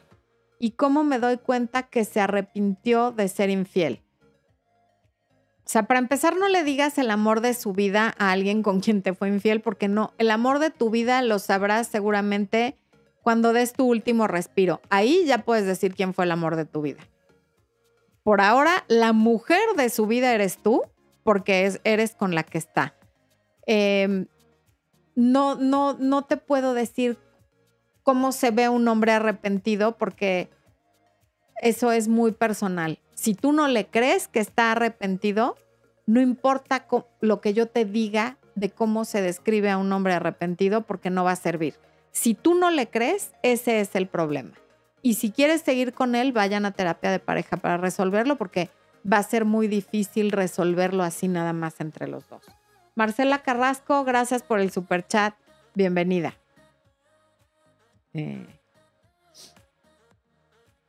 ¿Y 0.59 0.73
cómo 0.73 1.05
me 1.05 1.19
doy 1.19 1.37
cuenta 1.37 1.83
que 1.85 2.05
se 2.05 2.21
arrepintió 2.21 3.11
de 3.11 3.29
ser 3.29 3.51
infiel? 3.51 4.03
O 5.67 5.69
sea, 5.69 5.83
para 5.83 5.99
empezar, 5.99 6.37
no 6.37 6.49
le 6.49 6.63
digas 6.63 6.97
el 6.97 7.11
amor 7.11 7.41
de 7.41 7.53
su 7.53 7.73
vida 7.73 8.15
a 8.19 8.31
alguien 8.31 8.63
con 8.63 8.81
quien 8.81 9.03
te 9.03 9.15
fue 9.15 9.29
infiel, 9.29 9.61
porque 9.61 9.89
no, 9.89 10.15
el 10.17 10.31
amor 10.31 10.61
de 10.61 10.71
tu 10.71 10.91
vida 10.91 11.21
lo 11.23 11.41
sabrás 11.41 11.89
seguramente 11.89 12.79
cuando 13.27 13.53
des 13.53 13.73
tu 13.73 13.87
último 13.87 14.29
respiro. 14.29 14.81
Ahí 14.89 15.25
ya 15.27 15.39
puedes 15.39 15.67
decir 15.67 15.97
quién 15.97 16.15
fue 16.15 16.27
el 16.27 16.31
amor 16.31 16.55
de 16.55 16.65
tu 16.65 16.83
vida. 16.83 17.01
Por 18.23 18.41
ahora, 18.41 18.85
la 18.87 19.13
mujer 19.13 19.75
de 19.77 19.91
su 19.91 20.07
vida 20.07 20.33
eres 20.33 20.59
tú, 20.59 20.83
porque 21.25 21.67
es, 21.67 21.81
eres 21.83 22.15
con 22.15 22.37
la 22.37 22.45
que 22.45 22.59
está. 22.59 22.95
Em, 23.67 24.27
no, 25.17 25.57
no, 25.57 25.95
no 25.95 26.23
te 26.23 26.37
puedo 26.37 26.73
decir 26.73 27.19
cómo 28.05 28.31
se 28.31 28.53
ve 28.53 28.69
un 28.69 28.87
hombre 28.87 29.11
arrepentido, 29.11 29.99
porque 29.99 30.49
eso 31.61 31.91
es 31.91 32.07
muy 32.07 32.31
personal 32.31 33.01
si 33.17 33.35
tú 33.35 33.53
no 33.53 33.67
le 33.67 33.87
crees 33.87 34.29
que 34.29 34.39
está 34.39 34.73
arrepentido, 34.73 35.57
no 36.07 36.21
importa 36.21 36.87
lo 37.21 37.41
que 37.41 37.55
yo 37.55 37.67
te 37.67 37.85
diga 37.85 38.37
de 38.55 38.71
cómo 38.71 39.05
se 39.05 39.23
describe 39.23 39.71
a 39.71 39.79
un 39.79 39.91
hombre 39.93 40.13
arrepentido 40.13 40.83
porque 40.83 41.11
no 41.11 41.25
va 41.25 41.33
a 41.33 41.37
servir. 41.37 41.75
Si 42.17 42.33
tú 42.33 42.55
no 42.55 42.71
le 42.71 42.89
crees, 42.89 43.33
ese 43.43 43.81
es 43.81 43.95
el 43.95 44.07
problema. 44.07 44.53
Y 45.03 45.15
si 45.17 45.31
quieres 45.31 45.61
seguir 45.61 45.93
con 45.93 46.15
él, 46.15 46.33
vayan 46.33 46.65
a 46.65 46.71
terapia 46.71 47.11
de 47.11 47.19
pareja 47.19 47.59
para 47.59 47.77
resolverlo 47.77 48.37
porque 48.37 48.71
va 49.05 49.19
a 49.19 49.23
ser 49.23 49.45
muy 49.45 49.69
difícil 49.69 50.31
resolverlo 50.31 51.03
así 51.03 51.29
nada 51.29 51.53
más 51.53 51.79
entre 51.79 52.09
los 52.09 52.27
dos. 52.31 52.43
Marcela 52.95 53.43
Carrasco, 53.43 54.03
gracias 54.05 54.43
por 54.43 54.61
el 54.61 54.71
super 54.71 55.07
chat. 55.07 55.35
Bienvenida. 55.75 56.35
Eh. 58.15 58.47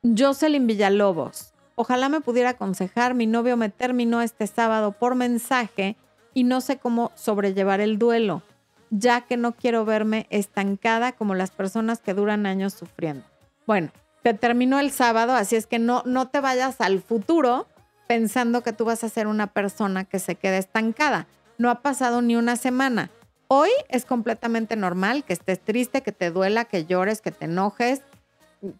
Jocelyn 0.02 0.66
Villalobos, 0.66 1.54
Ojalá 1.76 2.08
me 2.08 2.22
pudiera 2.22 2.52
aconsejar, 2.52 3.16
mi 3.16 3.28
novio 3.28 3.58
me 3.58 3.68
terminó 3.68 4.22
este 4.22 4.48
sábado 4.48 4.94
por 4.94 5.16
mensaje 5.16 5.98
y 6.34 6.46
no 6.46 6.62
sé 6.62 6.78
cómo 6.78 7.12
sobrellevar 7.16 7.82
el 7.82 8.00
duelo, 8.00 8.44
ya 8.90 9.22
que 9.22 9.38
no 9.38 9.54
quiero 9.54 9.86
verme 9.86 10.28
estancada 10.30 11.12
como 11.12 11.36
las 11.36 11.52
personas 11.52 12.00
que 12.00 12.14
duran 12.14 12.46
años 12.46 12.74
sufriendo. 12.74 13.26
Bueno, 13.66 13.92
te 14.24 14.34
terminó 14.34 14.80
el 14.80 14.92
sábado, 14.92 15.34
así 15.34 15.56
es 15.56 15.68
que 15.68 15.80
no, 15.80 16.04
no 16.06 16.28
te 16.28 16.40
vayas 16.40 16.82
al 16.82 17.02
futuro 17.02 17.68
pensando 18.08 18.64
que 18.64 18.74
tú 18.74 18.86
vas 18.86 19.04
a 19.04 19.10
ser 19.10 19.28
una 19.28 19.48
persona 19.48 20.06
que 20.06 20.20
se 20.20 20.36
quede 20.36 20.58
estancada. 20.58 21.28
No 21.58 21.70
ha 21.70 21.82
pasado 21.82 22.22
ni 22.22 22.36
una 22.36 22.56
semana. 22.56 23.10
Hoy 23.50 23.70
es 23.90 24.06
completamente 24.06 24.76
normal 24.76 25.24
que 25.24 25.34
estés 25.34 25.60
triste, 25.60 26.02
que 26.02 26.12
te 26.12 26.32
duela, 26.32 26.66
que 26.66 26.86
llores, 26.86 27.22
que 27.22 27.32
te 27.32 27.46
enojes, 27.46 28.02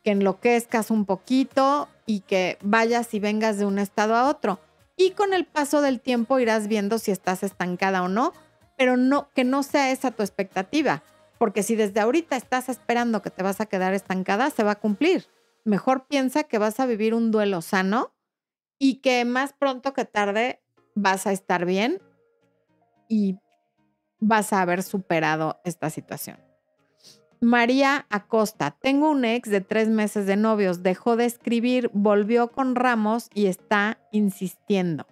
que 0.04 0.12
enloquezcas 0.12 0.92
un 0.92 1.06
poquito 1.06 1.88
y 2.06 2.22
que 2.22 2.58
vayas 2.62 3.14
y 3.14 3.20
vengas 3.20 3.58
de 3.58 3.66
un 3.66 3.80
estado 3.80 4.16
a 4.16 4.30
otro. 4.30 4.60
Y 4.96 5.12
con 5.12 5.34
el 5.34 5.46
paso 5.46 5.82
del 5.82 6.00
tiempo 6.00 6.40
irás 6.40 6.68
viendo 6.68 6.98
si 6.98 7.12
estás 7.12 7.44
estancada 7.44 8.02
o 8.02 8.08
no, 8.08 8.34
pero 8.78 8.96
no 8.96 9.30
que 9.34 9.44
no 9.44 9.64
sea 9.64 9.92
esa 9.92 10.12
tu 10.12 10.24
expectativa, 10.24 11.04
porque 11.38 11.64
si 11.64 11.76
desde 11.76 12.00
ahorita 12.00 12.36
estás 12.36 12.70
esperando 12.70 13.22
que 13.22 13.32
te 13.32 13.44
vas 13.44 13.60
a 13.60 13.66
quedar 13.66 13.94
estancada, 13.94 14.50
se 14.50 14.64
va 14.64 14.72
a 14.72 14.80
cumplir. 14.80 15.26
Mejor 15.66 16.08
piensa 16.08 16.44
que 16.44 16.60
vas 16.60 16.80
a 16.80 16.86
vivir 16.86 17.14
un 17.14 17.32
duelo 17.32 17.62
sano 17.62 18.14
y 18.80 19.02
que 19.02 19.26
más 19.26 19.54
pronto 19.54 19.94
que 19.94 20.06
tarde 20.06 20.62
vas 20.96 21.28
a 21.28 21.32
estar 21.32 21.66
bien 21.66 22.02
y 23.10 23.38
vas 24.20 24.54
a 24.54 24.62
haber 24.62 24.84
superado 24.84 25.60
esta 25.64 25.90
situación. 25.90 26.38
María 27.40 28.08
Acosta, 28.10 28.72
tengo 28.82 29.12
un 29.12 29.24
ex 29.24 29.50
de 29.50 29.62
tres 29.62 29.90
meses 29.90 30.26
de 30.26 30.38
novios, 30.38 30.82
dejó 30.82 31.16
de 31.16 31.26
escribir, 31.26 31.92
volvió 31.94 32.52
con 32.52 32.74
Ramos 32.76 33.30
y 33.34 33.46
está 33.46 34.00
insistiendo. 34.12 35.06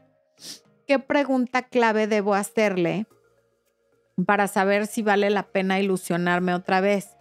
¿Qué 0.88 0.98
pregunta 0.98 1.64
clave 1.64 2.08
debo 2.08 2.34
hacerle 2.34 3.06
para 4.26 4.48
saber 4.48 4.88
si 4.88 5.02
vale 5.02 5.30
la 5.30 5.44
pena 5.44 5.80
ilusionarme 5.80 6.54
otra 6.54 6.82
vez? 6.82 7.16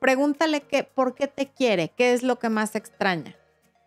Pregúntale 0.00 0.62
qué, 0.62 0.84
por 0.84 1.14
qué 1.14 1.26
te 1.26 1.48
quiere, 1.48 1.90
qué 1.96 2.12
es 2.12 2.22
lo 2.22 2.38
que 2.38 2.48
más 2.48 2.74
extraña. 2.74 3.34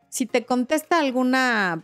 Si 0.09 0.25
te 0.25 0.45
contesta 0.45 0.99
alguna 0.99 1.83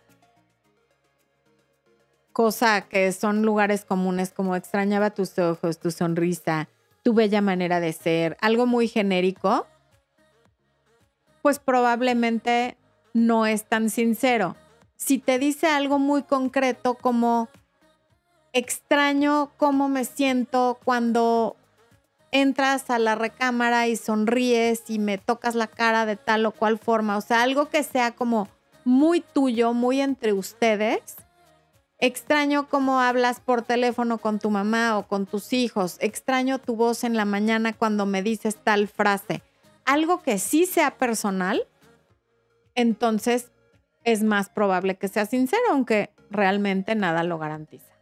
cosa 2.34 2.82
que 2.82 3.11
son 3.13 3.41
lugares 3.41 3.86
comunes 3.86 4.32
como 4.32 4.55
extrañaba 4.55 5.09
tus 5.09 5.39
ojos, 5.39 5.80
tu 5.80 5.89
sonrisa, 5.89 6.67
tu 7.01 7.13
bella 7.13 7.41
manera 7.41 7.80
de 7.80 7.93
ser, 7.93 8.38
algo 8.41 8.67
muy 8.67 8.88
genérico, 8.88 9.65
pues 11.41 11.57
probablemente 11.57 12.78
no 13.13 13.45
es 13.45 13.63
tan 13.63 13.89
sincero. 13.89 14.55
Si 14.97 15.17
te 15.17 15.39
dice 15.39 15.67
algo 15.67 15.97
muy 15.97 16.23
concreto 16.23 16.95
como 16.95 17.49
extraño 18.58 19.51
cómo 19.58 19.89
me 19.89 20.05
siento 20.05 20.80
cuando 20.84 21.55
entras 22.32 22.89
a 22.89 22.99
la 22.99 23.16
recámara 23.16 23.88
y 23.88 23.95
sonríes 23.95 24.89
y 24.89 24.99
me 24.99 25.18
tocas 25.18 25.55
la 25.55 25.68
cara 25.68 26.05
de 26.05 26.16
tal 26.16 26.45
o 26.45 26.51
cual 26.51 26.78
forma, 26.78 27.18
o 27.18 27.22
sea, 27.22 27.43
algo 27.43 27.70
que 27.70 27.84
sea 27.84 28.12
como 28.12 28.47
muy 28.84 29.22
tuyo, 29.22 29.74
muy 29.74 30.01
entre 30.01 30.34
ustedes, 30.34 31.18
Extraño 31.99 32.70
cómo 32.70 33.01
hablas 33.01 33.39
por 33.39 33.64
teléfono 33.64 34.20
con 34.20 34.38
tu 34.38 34.51
mamá 34.51 34.99
o 34.99 35.08
con 35.08 35.26
tus 35.26 35.51
hijos. 35.51 35.97
Extraño 35.99 36.60
tu 36.60 36.76
voz 36.76 37.03
en 37.03 37.18
la 37.18 37.26
mañana 37.26 37.74
cuando 37.74 38.05
me 38.05 38.22
dices 38.22 38.55
tal 38.55 38.88
frase. 38.88 39.41
Algo 39.84 40.22
que 40.22 40.38
sí 40.38 40.68
sea 40.68 40.91
personal, 40.97 41.66
entonces 42.76 43.51
es 44.03 44.22
más 44.22 44.49
probable 44.49 44.95
que 44.95 45.08
sea 45.08 45.26
sincero, 45.26 45.64
aunque 45.72 46.12
realmente 46.30 46.93
nada 46.93 47.24
lo 47.24 47.39
garantiza. 47.39 47.97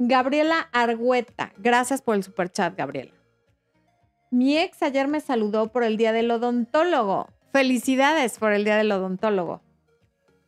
Gabriela 0.00 0.68
Argüeta, 0.72 1.52
gracias 1.58 2.02
por 2.02 2.14
el 2.14 2.22
super 2.22 2.52
chat, 2.52 2.76
Gabriela. 2.76 3.12
Mi 4.30 4.56
ex 4.56 4.80
ayer 4.82 5.08
me 5.08 5.20
saludó 5.20 5.72
por 5.72 5.82
el 5.82 5.96
día 5.96 6.12
del 6.12 6.30
odontólogo. 6.30 7.28
Felicidades 7.50 8.38
por 8.38 8.52
el 8.52 8.64
día 8.64 8.76
del 8.76 8.92
odontólogo. 8.92 9.60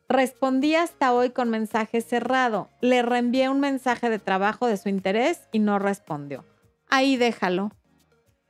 Respondí 0.09 0.77
hasta 0.77 1.13
hoy 1.13 1.31
con 1.31 1.51
mensaje 1.51 2.01
cerrado. 2.01 2.69
Le 2.81 3.03
reenvié 3.03 3.49
un 3.49 3.59
mensaje 3.59 4.09
de 4.09 4.19
trabajo 4.21 4.67
de 4.67 4.77
su 4.77 4.89
interés 4.89 5.49
y 5.51 5.59
no 5.59 5.79
respondió. 5.79 6.45
Ahí 6.89 7.17
déjalo. 7.17 7.73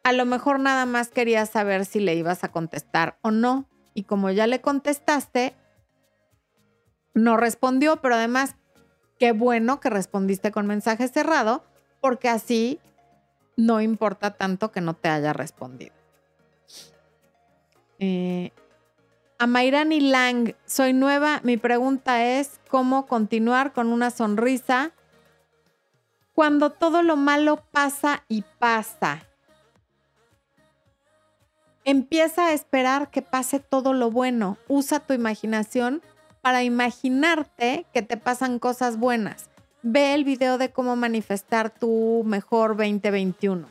A 0.03 0.13
lo 0.13 0.27
mejor 0.27 0.61
nada 0.61 0.85
más 0.85 1.09
quería 1.09 1.47
saber 1.47 1.87
si 1.87 2.01
le 2.01 2.15
ibas 2.15 2.45
a 2.45 2.53
contestar 2.53 3.19
o 3.23 3.31
no. 3.31 3.69
Y 3.95 4.05
como 4.05 4.31
ya 4.31 4.47
le 4.47 4.61
contestaste, 4.61 5.55
no 7.15 7.37
respondió, 7.37 8.01
pero 8.01 8.17
además, 8.17 8.57
qué 9.21 9.33
bueno 9.33 9.81
que 9.81 9.91
respondiste 9.91 10.51
con 10.51 10.67
mensaje 10.67 11.07
cerrado, 11.07 11.63
porque 12.01 12.31
así 12.31 12.81
no 13.57 13.83
importa 13.83 14.33
tanto 14.33 14.73
que 14.73 14.81
no 14.81 14.95
te 14.95 15.11
haya 15.11 15.35
respondido. 15.35 15.93
Eh, 17.99 18.51
a 19.39 19.47
Mayrani 19.47 20.01
Lang, 20.01 20.55
soy 20.65 20.95
nueva. 20.95 21.41
Mi 21.45 21.59
pregunta 21.59 22.25
es, 22.25 22.61
¿cómo 22.71 23.07
continuar 23.07 23.75
con 23.75 23.93
una 23.93 24.11
sonrisa 24.11 24.93
cuando 26.33 26.71
todo 26.71 27.03
lo 27.03 27.17
malo 27.17 27.63
pasa 27.73 28.25
y 28.27 28.43
pasa? 28.59 29.27
Empieza 31.85 32.47
a 32.47 32.53
esperar 32.55 33.11
que 33.11 33.21
pase 33.21 33.61
todo 33.61 33.93
lo 33.93 34.11
bueno. 34.11 34.57
Usa 34.67 35.01
tu 35.01 35.13
imaginación 35.13 36.01
para 36.43 36.63
imaginarte 36.63 37.87
que 37.93 38.03
te 38.03 38.17
pasan 38.17 38.59
cosas 38.59 38.99
buenas. 38.99 39.51
Ve 39.83 40.15
el 40.15 40.25
video 40.25 40.59
de 40.59 40.71
cómo 40.71 40.97
manifestar 40.97 41.71
tu 41.71 42.23
mejor 42.27 42.77
2021. 42.77 43.67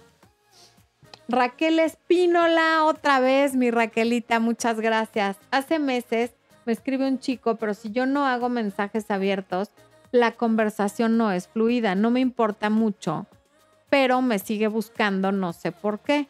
Raquel 1.27 1.79
Espínola, 1.79 2.85
otra 2.85 3.19
vez, 3.19 3.55
mi 3.55 3.69
Raquelita, 3.69 4.39
muchas 4.39 4.79
gracias. 4.79 5.37
Hace 5.51 5.77
meses 5.77 6.31
me 6.65 6.73
escribe 6.73 7.07
un 7.07 7.19
chico, 7.19 7.55
pero 7.55 7.75
si 7.75 7.91
yo 7.91 8.07
no 8.07 8.25
hago 8.25 8.49
mensajes 8.49 9.11
abiertos, 9.11 9.69
la 10.11 10.31
conversación 10.31 11.17
no 11.17 11.31
es 11.31 11.47
fluida, 11.47 11.93
no 11.93 12.09
me 12.09 12.19
importa 12.19 12.71
mucho, 12.71 13.27
pero 13.91 14.23
me 14.23 14.39
sigue 14.39 14.67
buscando, 14.67 15.31
no 15.31 15.53
sé 15.53 15.71
por 15.71 15.99
qué. 15.99 16.27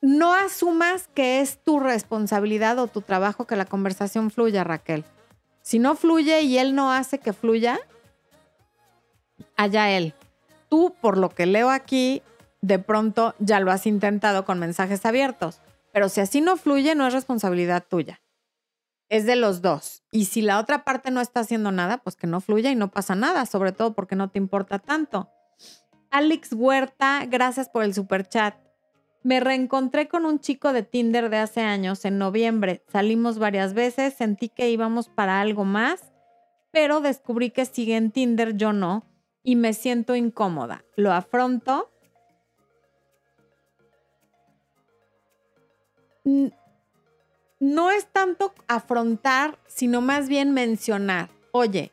No 0.00 0.34
asumas 0.34 1.08
que 1.14 1.40
es 1.40 1.62
tu 1.62 1.80
responsabilidad 1.80 2.78
o 2.78 2.86
tu 2.86 3.00
trabajo 3.00 3.46
que 3.46 3.56
la 3.56 3.64
conversación 3.64 4.30
fluya, 4.30 4.62
Raquel. 4.62 5.04
Si 5.62 5.78
no 5.78 5.96
fluye 5.96 6.42
y 6.42 6.58
él 6.58 6.74
no 6.74 6.92
hace 6.92 7.18
que 7.18 7.32
fluya, 7.32 7.78
allá 9.56 9.90
él. 9.90 10.14
Tú, 10.68 10.94
por 11.00 11.18
lo 11.18 11.30
que 11.30 11.46
leo 11.46 11.70
aquí, 11.70 12.22
de 12.60 12.78
pronto 12.78 13.34
ya 13.38 13.60
lo 13.60 13.72
has 13.72 13.86
intentado 13.86 14.44
con 14.44 14.58
mensajes 14.58 15.04
abiertos. 15.06 15.60
Pero 15.92 16.08
si 16.08 16.20
así 16.20 16.40
no 16.40 16.56
fluye, 16.56 16.94
no 16.94 17.06
es 17.06 17.14
responsabilidad 17.14 17.84
tuya. 17.88 18.20
Es 19.08 19.24
de 19.24 19.36
los 19.36 19.62
dos. 19.62 20.02
Y 20.10 20.26
si 20.26 20.42
la 20.42 20.58
otra 20.58 20.84
parte 20.84 21.10
no 21.10 21.20
está 21.20 21.40
haciendo 21.40 21.72
nada, 21.72 21.98
pues 21.98 22.16
que 22.16 22.26
no 22.26 22.40
fluya 22.40 22.70
y 22.70 22.76
no 22.76 22.90
pasa 22.90 23.14
nada, 23.14 23.46
sobre 23.46 23.72
todo 23.72 23.94
porque 23.94 24.16
no 24.16 24.28
te 24.28 24.38
importa 24.38 24.78
tanto. 24.78 25.30
Alex 26.10 26.52
Huerta, 26.52 27.24
gracias 27.26 27.68
por 27.68 27.82
el 27.82 27.94
super 27.94 28.28
chat. 28.28 28.65
Me 29.26 29.40
reencontré 29.40 30.06
con 30.06 30.24
un 30.24 30.38
chico 30.38 30.72
de 30.72 30.84
Tinder 30.84 31.30
de 31.30 31.38
hace 31.38 31.60
años 31.60 32.04
en 32.04 32.16
noviembre. 32.16 32.84
Salimos 32.92 33.40
varias 33.40 33.74
veces, 33.74 34.14
sentí 34.14 34.48
que 34.48 34.70
íbamos 34.70 35.08
para 35.08 35.40
algo 35.40 35.64
más, 35.64 36.12
pero 36.70 37.00
descubrí 37.00 37.50
que 37.50 37.66
sigue 37.66 37.96
en 37.96 38.12
Tinder, 38.12 38.56
yo 38.56 38.72
no 38.72 39.04
y 39.42 39.56
me 39.56 39.72
siento 39.72 40.14
incómoda. 40.14 40.84
Lo 40.94 41.12
afronto. 41.12 41.90
No 47.58 47.90
es 47.90 48.06
tanto 48.06 48.54
afrontar, 48.68 49.58
sino 49.66 50.02
más 50.02 50.28
bien 50.28 50.52
mencionar. 50.52 51.30
Oye, 51.50 51.90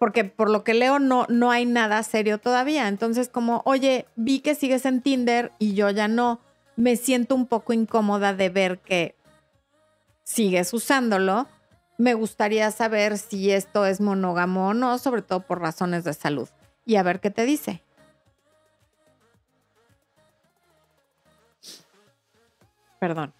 porque 0.00 0.24
por 0.24 0.50
lo 0.50 0.64
que 0.64 0.74
leo 0.74 0.98
no, 0.98 1.24
no 1.28 1.52
hay 1.52 1.66
nada 1.66 2.02
serio 2.02 2.38
todavía. 2.38 2.88
Entonces, 2.88 3.28
como, 3.28 3.62
oye, 3.64 4.06
vi 4.16 4.40
que 4.40 4.56
sigues 4.56 4.86
en 4.86 5.02
Tinder 5.02 5.52
y 5.60 5.74
yo 5.74 5.90
ya 5.90 6.08
no, 6.08 6.40
me 6.78 6.94
siento 6.94 7.34
un 7.34 7.46
poco 7.46 7.72
incómoda 7.72 8.34
de 8.34 8.50
ver 8.50 8.78
que 8.78 9.16
sigues 10.22 10.72
usándolo. 10.72 11.48
Me 11.98 12.14
gustaría 12.14 12.70
saber 12.70 13.18
si 13.18 13.50
esto 13.50 13.84
es 13.84 14.00
monógamo 14.00 14.68
o 14.68 14.74
no, 14.74 14.96
sobre 14.98 15.22
todo 15.22 15.40
por 15.40 15.60
razones 15.60 16.04
de 16.04 16.14
salud 16.14 16.48
y 16.86 16.94
a 16.94 17.02
ver 17.02 17.18
qué 17.18 17.32
te 17.32 17.44
dice. 17.46 17.82
Perdón. 23.00 23.34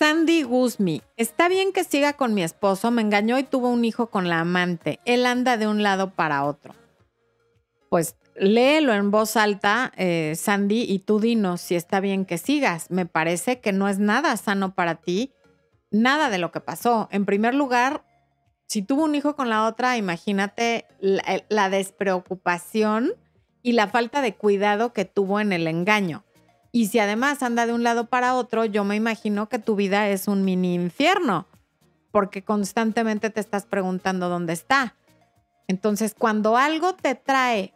Sandy 0.00 0.44
Guzmi, 0.44 1.02
está 1.18 1.50
bien 1.50 1.74
que 1.74 1.84
siga 1.84 2.14
con 2.14 2.32
mi 2.32 2.42
esposo, 2.42 2.90
me 2.90 3.02
engañó 3.02 3.38
y 3.38 3.42
tuvo 3.42 3.68
un 3.68 3.84
hijo 3.84 4.08
con 4.08 4.30
la 4.30 4.40
amante. 4.40 4.98
Él 5.04 5.26
anda 5.26 5.58
de 5.58 5.68
un 5.68 5.82
lado 5.82 6.14
para 6.14 6.44
otro. 6.44 6.74
Pues 7.90 8.16
léelo 8.34 8.94
en 8.94 9.10
voz 9.10 9.36
alta, 9.36 9.92
eh, 9.98 10.36
Sandy, 10.36 10.86
y 10.88 11.00
tú 11.00 11.20
dinos 11.20 11.60
si 11.60 11.74
está 11.74 12.00
bien 12.00 12.24
que 12.24 12.38
sigas. 12.38 12.90
Me 12.90 13.04
parece 13.04 13.60
que 13.60 13.72
no 13.72 13.90
es 13.90 13.98
nada 13.98 14.34
sano 14.38 14.74
para 14.74 14.94
ti, 14.94 15.34
nada 15.90 16.30
de 16.30 16.38
lo 16.38 16.50
que 16.50 16.60
pasó. 16.60 17.10
En 17.12 17.26
primer 17.26 17.54
lugar, 17.54 18.02
si 18.68 18.80
tuvo 18.80 19.04
un 19.04 19.14
hijo 19.14 19.36
con 19.36 19.50
la 19.50 19.66
otra, 19.66 19.98
imagínate 19.98 20.86
la, 21.00 21.44
la 21.50 21.68
despreocupación 21.68 23.12
y 23.62 23.72
la 23.72 23.86
falta 23.86 24.22
de 24.22 24.34
cuidado 24.34 24.94
que 24.94 25.04
tuvo 25.04 25.40
en 25.40 25.52
el 25.52 25.66
engaño. 25.66 26.24
Y 26.72 26.86
si 26.86 26.98
además 26.98 27.42
anda 27.42 27.66
de 27.66 27.72
un 27.72 27.82
lado 27.82 28.06
para 28.06 28.34
otro, 28.34 28.64
yo 28.64 28.84
me 28.84 28.96
imagino 28.96 29.48
que 29.48 29.58
tu 29.58 29.74
vida 29.74 30.08
es 30.08 30.28
un 30.28 30.44
mini 30.44 30.74
infierno, 30.74 31.46
porque 32.12 32.42
constantemente 32.42 33.30
te 33.30 33.40
estás 33.40 33.66
preguntando 33.66 34.28
dónde 34.28 34.52
está. 34.52 34.94
Entonces, 35.66 36.14
cuando 36.16 36.56
algo 36.56 36.94
te 36.94 37.14
trae 37.14 37.72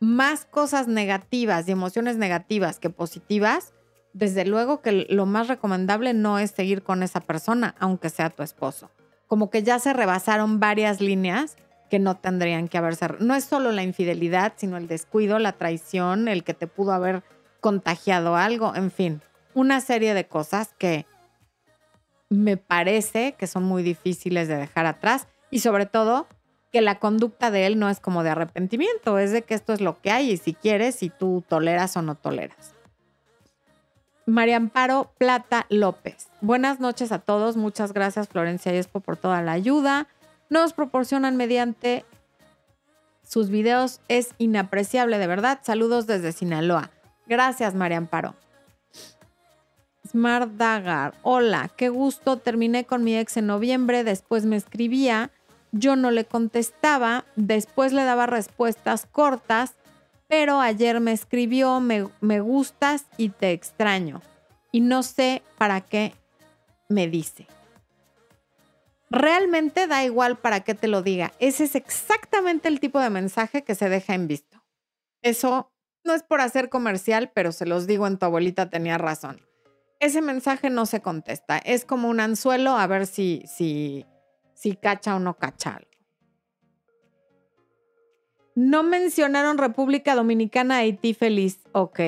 más 0.00 0.46
cosas 0.46 0.88
negativas 0.88 1.68
y 1.68 1.72
emociones 1.72 2.16
negativas 2.16 2.78
que 2.78 2.90
positivas, 2.90 3.72
desde 4.12 4.44
luego 4.44 4.80
que 4.80 5.06
lo 5.08 5.26
más 5.26 5.48
recomendable 5.48 6.14
no 6.14 6.38
es 6.38 6.50
seguir 6.50 6.82
con 6.82 7.02
esa 7.02 7.20
persona, 7.20 7.74
aunque 7.78 8.10
sea 8.10 8.30
tu 8.30 8.42
esposo. 8.42 8.90
Como 9.28 9.50
que 9.50 9.62
ya 9.62 9.78
se 9.78 9.92
rebasaron 9.92 10.58
varias 10.58 11.00
líneas 11.00 11.56
que 11.90 11.98
no 11.98 12.16
tendrían 12.16 12.68
que 12.68 12.78
haberse. 12.78 13.08
No 13.20 13.34
es 13.34 13.44
solo 13.44 13.72
la 13.72 13.82
infidelidad, 13.82 14.54
sino 14.56 14.76
el 14.76 14.88
descuido, 14.88 15.38
la 15.38 15.52
traición, 15.52 16.28
el 16.28 16.44
que 16.44 16.54
te 16.54 16.66
pudo 16.66 16.92
haber 16.92 17.22
contagiado 17.60 18.36
algo, 18.36 18.74
en 18.74 18.90
fin, 18.90 19.22
una 19.54 19.80
serie 19.80 20.14
de 20.14 20.26
cosas 20.26 20.74
que 20.78 21.06
me 22.28 22.56
parece 22.56 23.34
que 23.38 23.46
son 23.46 23.64
muy 23.64 23.82
difíciles 23.82 24.48
de 24.48 24.56
dejar 24.56 24.86
atrás 24.86 25.26
y 25.50 25.60
sobre 25.60 25.86
todo 25.86 26.26
que 26.72 26.80
la 26.80 27.00
conducta 27.00 27.50
de 27.50 27.66
él 27.66 27.78
no 27.78 27.88
es 27.88 27.98
como 27.98 28.22
de 28.22 28.30
arrepentimiento, 28.30 29.18
es 29.18 29.32
de 29.32 29.42
que 29.42 29.54
esto 29.54 29.72
es 29.72 29.80
lo 29.80 30.00
que 30.00 30.12
hay 30.12 30.30
y 30.30 30.36
si 30.36 30.54
quieres, 30.54 30.94
si 30.94 31.10
tú 31.10 31.44
toleras 31.48 31.96
o 31.96 32.02
no 32.02 32.14
toleras. 32.14 32.74
María 34.26 34.56
Amparo 34.56 35.12
Plata 35.18 35.66
López. 35.68 36.28
Buenas 36.40 36.78
noches 36.78 37.10
a 37.10 37.18
todos. 37.18 37.56
Muchas 37.56 37.92
gracias 37.92 38.28
Florencia 38.28 38.72
y 38.72 38.78
Espo 38.78 39.00
por 39.00 39.16
toda 39.16 39.42
la 39.42 39.52
ayuda. 39.52 40.06
Nos 40.48 40.72
proporcionan 40.72 41.36
mediante 41.36 42.04
sus 43.26 43.50
videos. 43.50 44.00
Es 44.08 44.34
inapreciable, 44.38 45.18
de 45.18 45.26
verdad. 45.26 45.60
Saludos 45.62 46.06
desde 46.06 46.30
Sinaloa. 46.30 46.90
Gracias, 47.30 47.74
María 47.74 47.96
Amparo. 47.96 48.34
Smart 50.06 50.50
Dagar. 50.50 51.14
Hola, 51.22 51.70
qué 51.76 51.88
gusto. 51.88 52.36
Terminé 52.36 52.84
con 52.84 53.04
mi 53.04 53.16
ex 53.16 53.38
en 53.38 53.46
noviembre. 53.46 54.04
Después 54.04 54.44
me 54.44 54.56
escribía 54.56 55.30
yo 55.72 55.96
no 55.96 56.10
le 56.10 56.24
contestaba, 56.24 57.24
después 57.36 57.92
le 57.92 58.04
daba 58.04 58.26
respuestas 58.26 59.06
cortas, 59.06 59.74
pero 60.26 60.60
ayer 60.60 61.00
me 61.00 61.12
escribió, 61.12 61.80
me, 61.80 62.08
me 62.20 62.40
gustas 62.40 63.06
y 63.16 63.28
te 63.30 63.52
extraño. 63.52 64.20
Y 64.72 64.80
no 64.80 65.02
sé 65.02 65.42
para 65.58 65.80
qué 65.80 66.14
me 66.88 67.08
dice. 67.08 67.46
Realmente 69.10 69.86
da 69.86 70.04
igual 70.04 70.38
para 70.38 70.60
qué 70.60 70.74
te 70.74 70.86
lo 70.86 71.02
diga. 71.02 71.32
Ese 71.40 71.64
es 71.64 71.74
exactamente 71.74 72.68
el 72.68 72.78
tipo 72.78 73.00
de 73.00 73.10
mensaje 73.10 73.62
que 73.62 73.74
se 73.74 73.88
deja 73.88 74.14
en 74.14 74.28
visto. 74.28 74.62
Eso 75.22 75.70
no 76.04 76.14
es 76.14 76.22
por 76.22 76.40
hacer 76.40 76.68
comercial, 76.68 77.30
pero 77.34 77.52
se 77.52 77.66
los 77.66 77.86
digo 77.86 78.06
en 78.06 78.18
tu 78.18 78.26
abuelita 78.26 78.70
tenía 78.70 78.98
razón. 78.98 79.40
Ese 79.98 80.22
mensaje 80.22 80.70
no 80.70 80.86
se 80.86 81.02
contesta. 81.02 81.58
Es 81.58 81.84
como 81.84 82.08
un 82.08 82.20
anzuelo 82.20 82.70
a 82.70 82.86
ver 82.86 83.06
si, 83.06 83.42
si 83.46 84.06
si 84.60 84.76
cacha 84.76 85.16
o 85.16 85.18
no 85.18 85.38
cacha 85.38 85.76
algo. 85.76 85.90
No 88.54 88.82
mencionaron 88.82 89.56
República 89.56 90.14
Dominicana, 90.14 90.78
Haití 90.78 91.14
feliz. 91.14 91.60
Ok. 91.72 92.00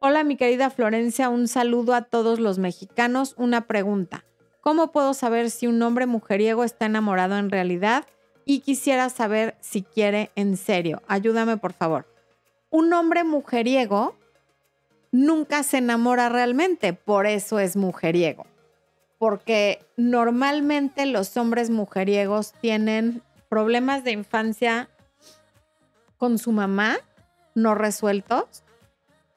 Hola, 0.00 0.24
mi 0.24 0.36
querida 0.36 0.68
Florencia, 0.68 1.30
un 1.30 1.48
saludo 1.48 1.94
a 1.94 2.02
todos 2.02 2.38
los 2.38 2.58
mexicanos. 2.58 3.34
Una 3.38 3.66
pregunta. 3.66 4.26
¿Cómo 4.60 4.92
puedo 4.92 5.14
saber 5.14 5.50
si 5.50 5.66
un 5.66 5.80
hombre 5.80 6.04
mujeriego 6.04 6.64
está 6.64 6.84
enamorado 6.84 7.38
en 7.38 7.50
realidad? 7.50 8.04
Y 8.44 8.60
quisiera 8.60 9.08
saber 9.08 9.56
si 9.60 9.82
quiere 9.82 10.30
en 10.34 10.58
serio. 10.58 11.00
Ayúdame, 11.08 11.56
por 11.56 11.72
favor. 11.72 12.06
Un 12.70 12.92
hombre 12.92 13.24
mujeriego 13.24 14.14
nunca 15.10 15.62
se 15.62 15.78
enamora 15.78 16.28
realmente, 16.28 16.92
por 16.92 17.26
eso 17.26 17.58
es 17.58 17.76
mujeriego. 17.76 18.46
Porque 19.18 19.84
normalmente 19.96 21.06
los 21.06 21.36
hombres 21.36 21.70
mujeriegos 21.70 22.52
tienen 22.60 23.22
problemas 23.48 24.04
de 24.04 24.12
infancia 24.12 24.88
con 26.18 26.38
su 26.38 26.52
mamá 26.52 26.98
no 27.54 27.74
resueltos 27.74 28.62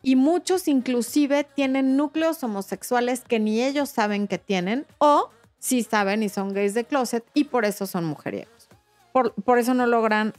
y 0.04 0.16
muchos 0.16 0.68
inclusive 0.68 1.44
tienen 1.44 1.96
núcleos 1.98 2.44
homosexuales 2.44 3.22
que 3.22 3.40
ni 3.40 3.62
ellos 3.62 3.90
saben 3.90 4.28
que 4.28 4.38
tienen 4.38 4.86
o 4.98 5.30
sí 5.60 5.84
saben 5.84 6.24
y 6.24 6.30
son 6.30 6.54
gays 6.54 6.74
de 6.74 6.86
closet 6.86 7.24
y 7.34 7.46
por 7.46 7.66
eso 7.66 7.86
son 7.86 8.06
mujeriegos. 8.06 8.70
Por, 9.14 9.34
por 9.34 9.60
eso 9.60 9.74
no 9.74 9.86
logran 9.86 10.34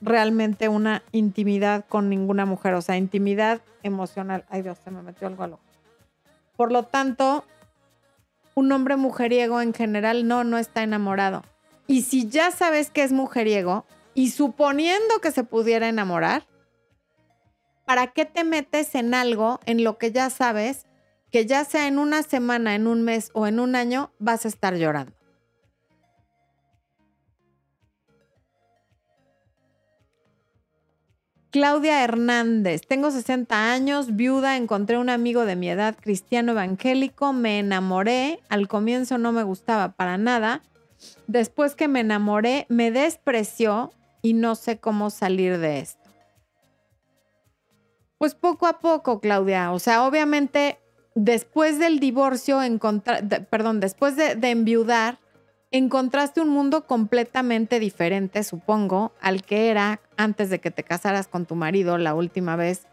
realmente 0.00 0.68
una 0.68 1.02
intimidad 1.12 1.84
con 1.88 2.08
ninguna 2.08 2.46
mujer, 2.46 2.74
o 2.74 2.82
sea, 2.82 2.96
intimidad 2.96 3.60
emocional. 3.82 4.44
Ay 4.48 4.62
Dios, 4.62 4.78
se 4.82 4.90
me 4.90 5.02
metió 5.02 5.26
algo 5.28 5.42
al 5.42 5.54
ojo. 5.54 5.62
Por 6.56 6.72
lo 6.72 6.84
tanto, 6.84 7.44
un 8.54 8.70
hombre 8.72 8.96
mujeriego 8.96 9.60
en 9.60 9.74
general 9.74 10.26
no, 10.26 10.44
no 10.44 10.58
está 10.58 10.82
enamorado. 10.82 11.42
Y 11.86 12.02
si 12.02 12.28
ya 12.28 12.50
sabes 12.50 12.90
que 12.90 13.02
es 13.02 13.12
mujeriego 13.12 13.84
y 14.14 14.30
suponiendo 14.30 15.20
que 15.20 15.32
se 15.32 15.44
pudiera 15.44 15.88
enamorar, 15.88 16.46
¿para 17.84 18.08
qué 18.08 18.24
te 18.24 18.44
metes 18.44 18.94
en 18.94 19.14
algo 19.14 19.60
en 19.66 19.82
lo 19.82 19.98
que 19.98 20.12
ya 20.12 20.30
sabes 20.30 20.86
que 21.32 21.46
ya 21.46 21.64
sea 21.64 21.86
en 21.86 21.98
una 21.98 22.22
semana, 22.22 22.74
en 22.74 22.86
un 22.86 23.02
mes 23.02 23.30
o 23.34 23.46
en 23.46 23.60
un 23.60 23.76
año 23.76 24.12
vas 24.18 24.44
a 24.44 24.48
estar 24.48 24.76
llorando? 24.76 25.19
Claudia 31.50 32.04
Hernández, 32.04 32.82
tengo 32.86 33.10
60 33.10 33.72
años, 33.72 34.14
viuda, 34.14 34.56
encontré 34.56 34.98
un 34.98 35.10
amigo 35.10 35.44
de 35.44 35.56
mi 35.56 35.68
edad 35.68 35.96
cristiano 36.00 36.52
evangélico, 36.52 37.32
me 37.32 37.58
enamoré, 37.58 38.38
al 38.48 38.68
comienzo 38.68 39.18
no 39.18 39.32
me 39.32 39.42
gustaba 39.42 39.92
para 39.92 40.16
nada, 40.16 40.62
después 41.26 41.74
que 41.74 41.88
me 41.88 42.00
enamoré 42.00 42.66
me 42.68 42.92
despreció 42.92 43.92
y 44.22 44.34
no 44.34 44.54
sé 44.54 44.78
cómo 44.78 45.10
salir 45.10 45.58
de 45.58 45.80
esto. 45.80 46.08
Pues 48.18 48.36
poco 48.36 48.68
a 48.68 48.78
poco, 48.78 49.18
Claudia, 49.18 49.72
o 49.72 49.80
sea, 49.80 50.04
obviamente 50.06 50.78
después 51.16 51.80
del 51.80 51.98
divorcio, 51.98 52.60
perdón, 53.50 53.80
después 53.80 54.14
de 54.14 54.50
enviudar, 54.50 55.18
encontraste 55.70 56.40
un 56.40 56.48
mundo 56.48 56.86
completamente 56.86 57.78
diferente, 57.78 58.42
supongo, 58.42 59.12
al 59.20 59.42
que 59.42 59.70
era 59.70 60.00
antes 60.16 60.50
de 60.50 60.60
que 60.60 60.70
te 60.70 60.82
casaras 60.82 61.28
con 61.28 61.46
tu 61.46 61.54
marido 61.54 61.96
la 61.98 62.14
última 62.14 62.56
vez 62.56 62.86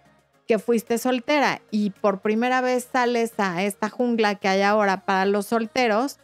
que 0.48 0.60
fuiste 0.60 0.98
soltera. 0.98 1.62
Y 1.72 1.90
por 1.90 2.22
primera 2.22 2.62
vez 2.62 2.88
sales 2.92 3.34
a 3.38 3.64
esta 3.64 3.90
jungla 3.90 4.36
que 4.36 4.48
hay 4.48 4.62
ahora 4.62 5.06
para 5.06 5.26
los 5.26 5.48
solteros 5.48 6.20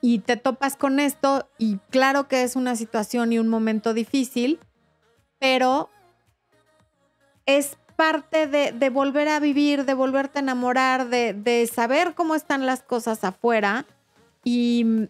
y 0.00 0.18
te 0.20 0.36
topas 0.36 0.76
con 0.76 0.98
esto. 0.98 1.48
Y 1.56 1.78
claro 1.90 2.26
que 2.28 2.42
es 2.42 2.56
una 2.56 2.76
situación 2.76 3.32
y 3.32 3.38
un 3.38 3.48
momento 3.48 3.94
difícil, 3.94 4.58
pero 5.38 5.88
es 7.46 7.78
parte 7.94 8.46
de, 8.46 8.90
volver 8.90 9.28
a 9.28 9.40
vivir, 9.40 9.86
de 9.86 9.94
volverte 9.94 10.40
a 10.40 10.42
enamorar, 10.42 11.08
de, 11.08 11.32
de 11.32 11.66
saber 11.66 12.14
cómo 12.14 12.34
están 12.34 12.66
las 12.66 12.82
cosas 12.82 13.24
afuera 13.24 13.86
y 14.46 15.08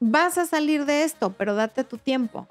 vas 0.00 0.38
a 0.38 0.46
salir 0.46 0.86
de 0.86 1.04
esto, 1.04 1.34
pero 1.34 1.54
date 1.54 1.84
tu 1.84 1.98
tiempo. 1.98 2.48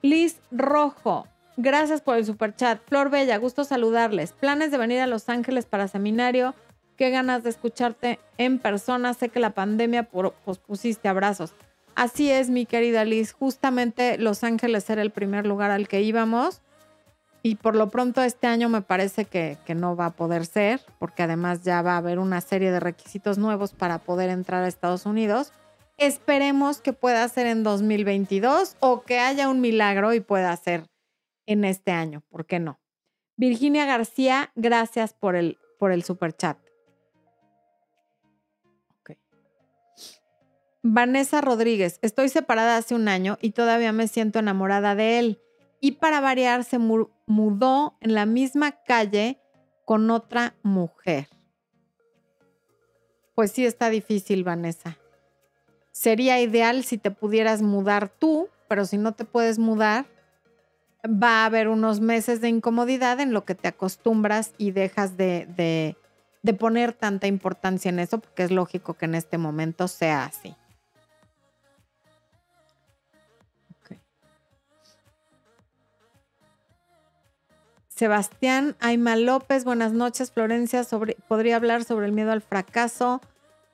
Liz 0.00 0.38
Rojo, 0.50 1.28
gracias 1.58 2.00
por 2.00 2.16
el 2.16 2.24
super 2.24 2.56
chat. 2.56 2.80
Flor 2.88 3.10
Bella, 3.10 3.36
gusto 3.36 3.64
saludarles. 3.64 4.32
Planes 4.32 4.70
de 4.70 4.78
venir 4.78 5.00
a 5.00 5.06
Los 5.06 5.28
Ángeles 5.28 5.66
para 5.66 5.88
seminario. 5.88 6.54
Qué 6.96 7.10
ganas 7.10 7.42
de 7.42 7.50
escucharte 7.50 8.18
en 8.38 8.58
persona. 8.58 9.12
Sé 9.12 9.28
que 9.28 9.40
la 9.40 9.50
pandemia 9.50 10.04
pospusiste 10.04 11.06
abrazos. 11.06 11.52
Así 11.94 12.30
es, 12.30 12.48
mi 12.48 12.64
querida 12.64 13.04
Liz. 13.04 13.32
Justamente 13.32 14.16
Los 14.16 14.42
Ángeles 14.42 14.88
era 14.88 15.02
el 15.02 15.10
primer 15.10 15.46
lugar 15.46 15.70
al 15.70 15.86
que 15.86 16.00
íbamos. 16.00 16.62
Y 17.42 17.56
por 17.56 17.74
lo 17.74 17.90
pronto 17.90 18.22
este 18.22 18.46
año 18.46 18.68
me 18.68 18.82
parece 18.82 19.24
que, 19.24 19.58
no 19.74 19.96
va 19.96 20.06
a 20.06 20.10
poder 20.10 20.46
ser, 20.46 20.80
porque 21.00 21.24
además 21.24 21.62
ya 21.64 21.82
va 21.82 21.94
a 21.94 21.96
haber 21.96 22.20
una 22.20 22.40
serie 22.40 22.70
de 22.70 22.78
requisitos 22.78 23.36
nuevos 23.36 23.72
para 23.72 23.98
poder 23.98 24.30
entrar 24.30 24.62
a 24.62 24.68
Estados 24.68 25.06
Unidos. 25.06 25.52
Esperemos 25.98 26.80
que 26.80 26.92
pueda 26.92 27.28
ser 27.28 27.46
en 27.46 27.64
2022 27.64 28.76
o 28.78 29.02
que 29.02 29.18
haya 29.18 29.48
un 29.48 29.60
milagro 29.60 30.14
y 30.14 30.20
pueda 30.20 30.56
ser 30.56 30.86
en 31.46 31.64
este 31.64 31.90
año, 31.90 32.22
¿por 32.28 32.46
qué 32.46 32.60
no? 32.60 32.78
Virginia 33.36 33.86
García, 33.86 34.52
gracias 34.54 35.12
por 35.12 35.34
el, 35.34 35.58
por 35.78 35.90
el 35.90 36.04
super 36.04 36.32
chat. 36.32 36.58
Vanessa 40.84 41.40
Rodríguez, 41.40 42.00
estoy 42.02 42.28
separada 42.28 42.76
hace 42.76 42.96
un 42.96 43.06
año 43.06 43.38
y 43.40 43.50
todavía 43.50 43.92
me 43.92 44.08
siento 44.08 44.40
enamorada 44.40 44.96
de 44.96 45.20
él 45.20 45.40
y 45.84 45.92
para 45.92 46.20
variar 46.20 46.62
se 46.62 46.78
mudó 46.78 47.96
en 48.00 48.14
la 48.14 48.24
misma 48.24 48.70
calle 48.70 49.40
con 49.84 50.10
otra 50.12 50.54
mujer. 50.62 51.28
Pues 53.34 53.50
sí 53.50 53.66
está 53.66 53.90
difícil, 53.90 54.44
Vanessa. 54.44 54.96
Sería 55.90 56.40
ideal 56.40 56.84
si 56.84 56.98
te 56.98 57.10
pudieras 57.10 57.62
mudar 57.62 58.08
tú, 58.08 58.48
pero 58.68 58.84
si 58.84 58.96
no 58.96 59.12
te 59.12 59.24
puedes 59.24 59.58
mudar, 59.58 60.06
va 61.04 61.42
a 61.42 61.46
haber 61.46 61.66
unos 61.66 61.98
meses 61.98 62.40
de 62.40 62.48
incomodidad 62.48 63.18
en 63.18 63.32
lo 63.32 63.44
que 63.44 63.56
te 63.56 63.66
acostumbras 63.66 64.54
y 64.58 64.70
dejas 64.70 65.16
de, 65.16 65.96
de 66.42 66.54
poner 66.54 66.92
tanta 66.92 67.26
importancia 67.26 67.88
en 67.88 67.98
eso, 67.98 68.20
porque 68.20 68.44
es 68.44 68.52
lógico 68.52 68.94
que 68.94 69.06
en 69.06 69.16
este 69.16 69.36
momento 69.36 69.88
sea 69.88 70.26
así. 70.26 70.54
Sebastián 78.02 78.74
Aima 78.80 79.14
López, 79.14 79.64
buenas 79.64 79.92
noches. 79.92 80.32
Florencia, 80.32 80.82
podría 81.28 81.54
hablar 81.54 81.84
sobre 81.84 82.06
el 82.06 82.10
miedo 82.10 82.32
al 82.32 82.42
fracaso 82.42 83.20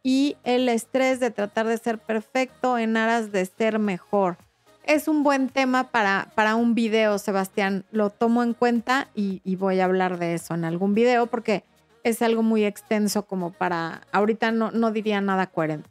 y 0.03 0.37
el 0.45 0.69
estrés 0.69 1.19
de 1.19 1.31
tratar 1.31 1.67
de 1.67 1.79
ser 1.79 1.97
perfecto 1.97 2.77
en 2.77 2.99
aras 2.99 3.33
de 3.33 3.47
ser 3.47 3.79
mejor. 3.79 4.37
Es 4.85 5.09
un 5.09 5.23
buen 5.23 5.49
tema 5.49 5.85
para, 5.85 6.31
para 6.35 6.57
un 6.57 6.75
video, 6.75 7.17
Sebastián. 7.19 7.87
Lo 7.91 8.11
tomo 8.11 8.43
en 8.43 8.53
cuenta 8.53 9.09
y, 9.15 9.41
voy 9.57 9.81
a 9.81 9.87
hablar 9.87 10.19
de 10.19 10.35
eso 10.35 10.53
en 10.53 10.67
algún 10.67 10.93
video 10.93 11.29
porque 11.29 11.65
es 12.05 12.21
algo 12.21 12.43
muy 12.43 12.67
extenso 12.67 13.23
como 13.23 13.51
para, 13.53 14.03
ahorita 14.13 14.53
no, 14.53 14.71
no 14.73 14.91
diría 14.91 15.23
nada 15.23 15.47
coherente. 15.47 15.89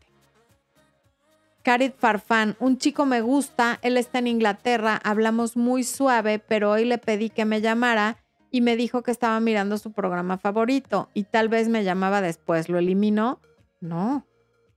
Carit 1.63 1.95
Farfán, 1.97 2.55
un 2.59 2.77
chico 2.77 3.07
me 3.07 3.21
gusta, 3.21 3.79
él 3.81 3.97
está 3.97 4.19
en 4.19 4.27
Inglaterra, 4.27 5.01
hablamos 5.03 5.57
muy 5.57 5.83
suave, 5.83 6.37
pero 6.37 6.69
hoy 6.69 6.85
le 6.85 6.99
pedí 6.99 7.31
que 7.31 7.43
me 7.43 7.61
llamara 7.61 8.17
y 8.51 8.61
me 8.61 8.75
dijo 8.75 9.03
que 9.03 9.11
estaba 9.11 9.39
mirando 9.39 9.77
su 9.77 9.91
programa 9.91 10.37
favorito 10.37 11.09
y 11.13 11.23
tal 11.23 11.49
vez 11.49 11.69
me 11.69 11.83
llamaba 11.83 12.21
después. 12.21 12.69
¿Lo 12.69 12.79
eliminó? 12.79 13.39
No. 13.81 14.25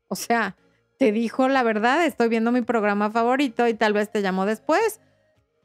O 0.09 0.17
sea, 0.17 0.57
te 0.99 1.13
dijo 1.13 1.49
la 1.49 1.63
verdad, 1.63 2.05
estoy 2.05 2.29
viendo 2.29 2.53
mi 2.53 2.63
programa 2.63 3.11
favorito 3.11 3.67
y 3.69 3.75
tal 3.75 3.93
vez 3.93 4.11
te 4.11 4.23
llamó 4.23 4.47
después. 4.47 5.01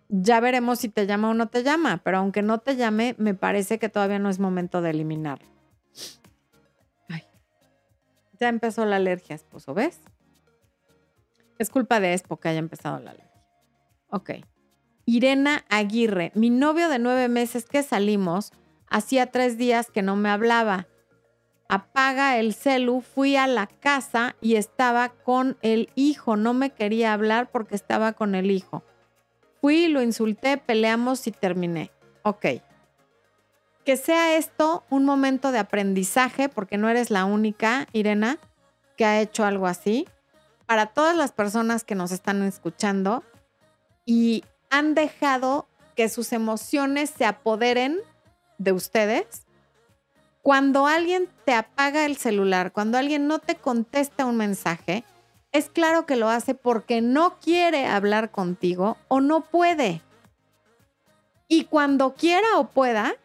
Ya 0.08 0.39
veremos 0.39 0.80
si 0.80 0.89
te 0.89 1.08
llama 1.08 1.32
o 1.32 1.34
no 1.34 1.47
te 1.47 1.64
llama, 1.64 2.01
pero 2.03 2.20
aunque 2.20 2.41
no 2.41 2.60
te 2.60 2.76
llame, 2.76 3.16
me 3.18 3.34
parece 3.34 3.80
que 3.80 3.89
todavía 3.89 4.20
no 4.20 4.30
es 4.30 4.39
momento 4.39 4.82
de 4.82 4.91
eliminarlo. 4.91 5.47
Ay. 7.10 7.24
Ya 8.39 8.49
empezó 8.49 8.86
la 8.86 8.97
alergia, 8.97 9.36
esposo, 9.36 9.74
¿ves? 9.74 9.99
Es 11.58 11.70
culpa 11.70 11.99
de 11.99 12.14
Expo 12.14 12.38
que 12.38 12.49
haya 12.49 12.60
empezado 12.60 12.99
la 12.99 13.12
alergia. 13.12 13.43
Ok. 14.10 14.32
Irena 15.06 15.64
Aguirre, 15.70 16.32
mi 16.34 16.49
novio 16.49 16.89
de 16.89 16.99
nueve 16.99 17.28
meses 17.30 17.66
que 17.66 17.84
salimos, 17.84 18.51
hacía 18.89 19.28
tres 19.28 19.58
días 19.58 19.91
que 19.91 20.01
no 20.01 20.16
me 20.16 20.30
hablaba. 20.30 20.88
Apaga 21.68 22.38
el 22.38 22.53
celu, 22.53 23.01
fui 23.01 23.36
a 23.36 23.47
la 23.47 23.68
casa 23.68 24.36
y 24.41 24.56
estaba 24.56 25.10
con 25.10 25.58
el 25.62 25.89
hijo. 25.95 26.38
No 26.38 26.53
me 26.53 26.72
quería 26.72 27.14
hablar 27.14 27.49
porque 27.51 27.76
estaba 27.76 28.14
con 28.14 28.36
el 28.36 28.51
hijo. 28.51 28.84
Fui, 29.62 29.88
lo 29.88 30.01
insulté, 30.01 30.58
peleamos 30.58 31.26
y 31.28 31.32
terminé. 31.32 31.91
Ok. 32.24 32.45
Que 33.84 33.97
sea 33.97 34.38
esto 34.38 34.84
un 34.89 35.06
momento 35.06 35.51
de 35.51 35.60
aprendizaje, 35.60 36.49
porque 36.49 36.78
no 36.78 36.89
eres 36.89 37.12
la 37.12 37.26
única, 37.26 37.88
Irena, 37.93 38.39
que 38.97 39.06
ha 39.06 39.22
hecho 39.22 39.43
algo 39.43 39.68
así. 39.68 40.08
Para 40.66 40.88
todas 40.88 41.16
las 41.16 41.32
personas 41.32 41.84
que 41.84 41.95
nos 41.95 42.12
están 42.12 42.41
escuchando 42.43 43.24
y 44.06 44.43
han 44.78 44.93
dejado 44.93 45.67
que 45.95 46.09
sus 46.09 46.34
emociones 46.34 47.09
se 47.09 47.26
apoderen 47.26 47.99
de 48.57 48.71
ustedes. 48.71 49.45
Cuando 50.41 50.86
alguien 50.86 51.30
te 51.45 51.53
apaga 51.53 52.05
el 52.05 52.17
celular, 52.17 52.71
cuando 52.71 52.97
alguien 52.97 53.28
no 53.28 53.39
te 53.39 53.55
contesta 53.55 54.26
un 54.26 54.38
mensaje, 54.38 55.03
es 55.51 55.69
claro 55.69 56.05
que 56.05 56.17
lo 56.17 56.30
hace 56.30 56.53
porque 56.53 57.01
no 57.01 57.39
quiere 57.39 57.88
hablar 57.88 58.32
contigo 58.32 58.97
o 59.07 59.21
no 59.21 59.41
puede. 59.41 60.01
Y 61.47 61.65
cuando 61.65 62.13
quiera 62.13 62.57
o 62.57 62.67
pueda, 62.67 63.15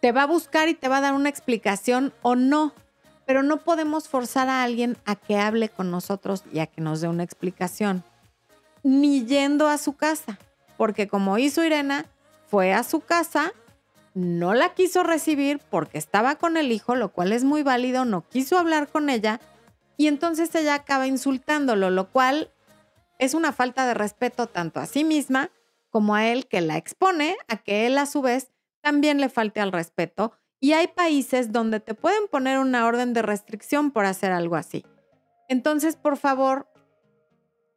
te 0.00 0.12
va 0.12 0.24
a 0.24 0.26
buscar 0.26 0.68
y 0.68 0.74
te 0.74 0.88
va 0.88 0.98
a 0.98 1.02
dar 1.02 1.14
una 1.14 1.28
explicación 1.28 2.12
o 2.22 2.34
no. 2.34 2.72
Pero 3.26 3.42
no 3.42 3.58
podemos 3.58 4.08
forzar 4.08 4.48
a 4.48 4.62
alguien 4.62 4.96
a 5.04 5.14
que 5.14 5.36
hable 5.36 5.68
con 5.68 5.90
nosotros 5.90 6.42
y 6.52 6.58
a 6.58 6.66
que 6.66 6.80
nos 6.80 7.00
dé 7.00 7.08
una 7.08 7.22
explicación. 7.22 8.02
Ni 8.82 9.24
yendo 9.24 9.68
a 9.68 9.78
su 9.78 9.94
casa. 9.94 10.38
Porque 10.76 11.08
como 11.08 11.38
hizo 11.38 11.64
Irena, 11.64 12.06
fue 12.46 12.72
a 12.72 12.82
su 12.82 13.00
casa, 13.00 13.52
no 14.14 14.54
la 14.54 14.74
quiso 14.74 15.02
recibir 15.02 15.60
porque 15.70 15.98
estaba 15.98 16.36
con 16.36 16.56
el 16.56 16.72
hijo, 16.72 16.96
lo 16.96 17.12
cual 17.12 17.32
es 17.32 17.44
muy 17.44 17.62
válido, 17.62 18.04
no 18.04 18.26
quiso 18.28 18.58
hablar 18.58 18.88
con 18.88 19.10
ella 19.10 19.40
y 19.96 20.06
entonces 20.06 20.54
ella 20.54 20.74
acaba 20.74 21.06
insultándolo, 21.06 21.90
lo 21.90 22.10
cual 22.10 22.50
es 23.18 23.34
una 23.34 23.52
falta 23.52 23.86
de 23.86 23.94
respeto 23.94 24.46
tanto 24.46 24.80
a 24.80 24.86
sí 24.86 25.04
misma 25.04 25.50
como 25.90 26.14
a 26.14 26.26
él 26.28 26.46
que 26.46 26.60
la 26.60 26.76
expone 26.76 27.36
a 27.48 27.56
que 27.56 27.86
él 27.86 27.98
a 27.98 28.06
su 28.06 28.22
vez 28.22 28.52
también 28.80 29.20
le 29.20 29.28
falte 29.28 29.60
al 29.60 29.72
respeto. 29.72 30.32
Y 30.60 30.72
hay 30.72 30.88
países 30.88 31.52
donde 31.52 31.80
te 31.80 31.94
pueden 31.94 32.28
poner 32.28 32.58
una 32.58 32.86
orden 32.86 33.12
de 33.12 33.22
restricción 33.22 33.90
por 33.90 34.06
hacer 34.06 34.32
algo 34.32 34.56
así. 34.56 34.84
Entonces, 35.48 35.96
por 35.96 36.16
favor, 36.16 36.67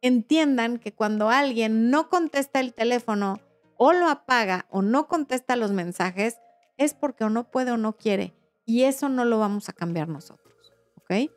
entiendan 0.02 0.78
que 0.78 0.92
cuando 0.92 1.30
alguien 1.30 1.90
no 1.90 2.10
contesta 2.10 2.60
el 2.60 2.74
teléfono 2.74 3.40
o 3.76 3.92
lo 3.92 4.08
apaga 4.08 4.66
o 4.68 4.82
no 4.82 5.08
contesta 5.08 5.56
los 5.56 5.70
mensajes, 5.72 6.38
es 6.76 6.92
porque 6.92 7.24
o 7.24 7.30
no 7.30 7.44
puede 7.50 7.70
o 7.70 7.76
no 7.76 7.94
quiere. 7.94 8.34
Y 8.66 8.82
eso 8.82 9.08
no 9.08 9.24
lo 9.24 9.38
vamos 9.38 9.68
a 9.68 9.72
cambiar 9.72 10.08
nosotros. 10.08 10.72
¿Ok? 10.96 11.30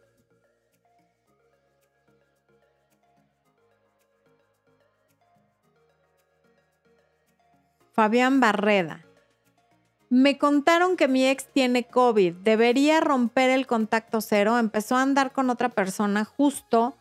Fabián 7.93 8.41
Barreda. 8.41 9.05
Me 10.09 10.37
contaron 10.37 10.97
que 10.97 11.07
mi 11.07 11.25
ex 11.27 11.47
tiene 11.51 11.87
COVID. 11.87 12.35
Debería 12.35 12.99
romper 12.99 13.49
el 13.49 13.65
contacto 13.65 14.21
cero. 14.21 14.59
Empezó 14.59 14.95
a 14.95 15.01
andar 15.01 15.31
con 15.31 15.49
otra 15.49 15.69
persona 15.69 16.25
justo 16.25 16.95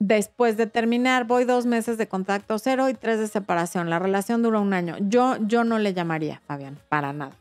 después 0.00 0.56
de 0.56 0.66
terminar. 0.66 1.24
Voy 1.24 1.44
dos 1.44 1.66
meses 1.66 1.96
de 1.96 2.08
contacto 2.08 2.58
cero 2.58 2.88
y 2.88 2.94
tres 2.94 3.20
de 3.20 3.28
separación. 3.28 3.88
La 3.88 4.00
relación 4.00 4.42
duró 4.42 4.60
un 4.60 4.72
año. 4.72 4.96
Yo, 4.98 5.36
yo 5.46 5.62
no 5.62 5.78
le 5.78 5.94
llamaría, 5.94 6.42
Fabián, 6.48 6.80
para 6.88 7.12
nada. 7.12 7.36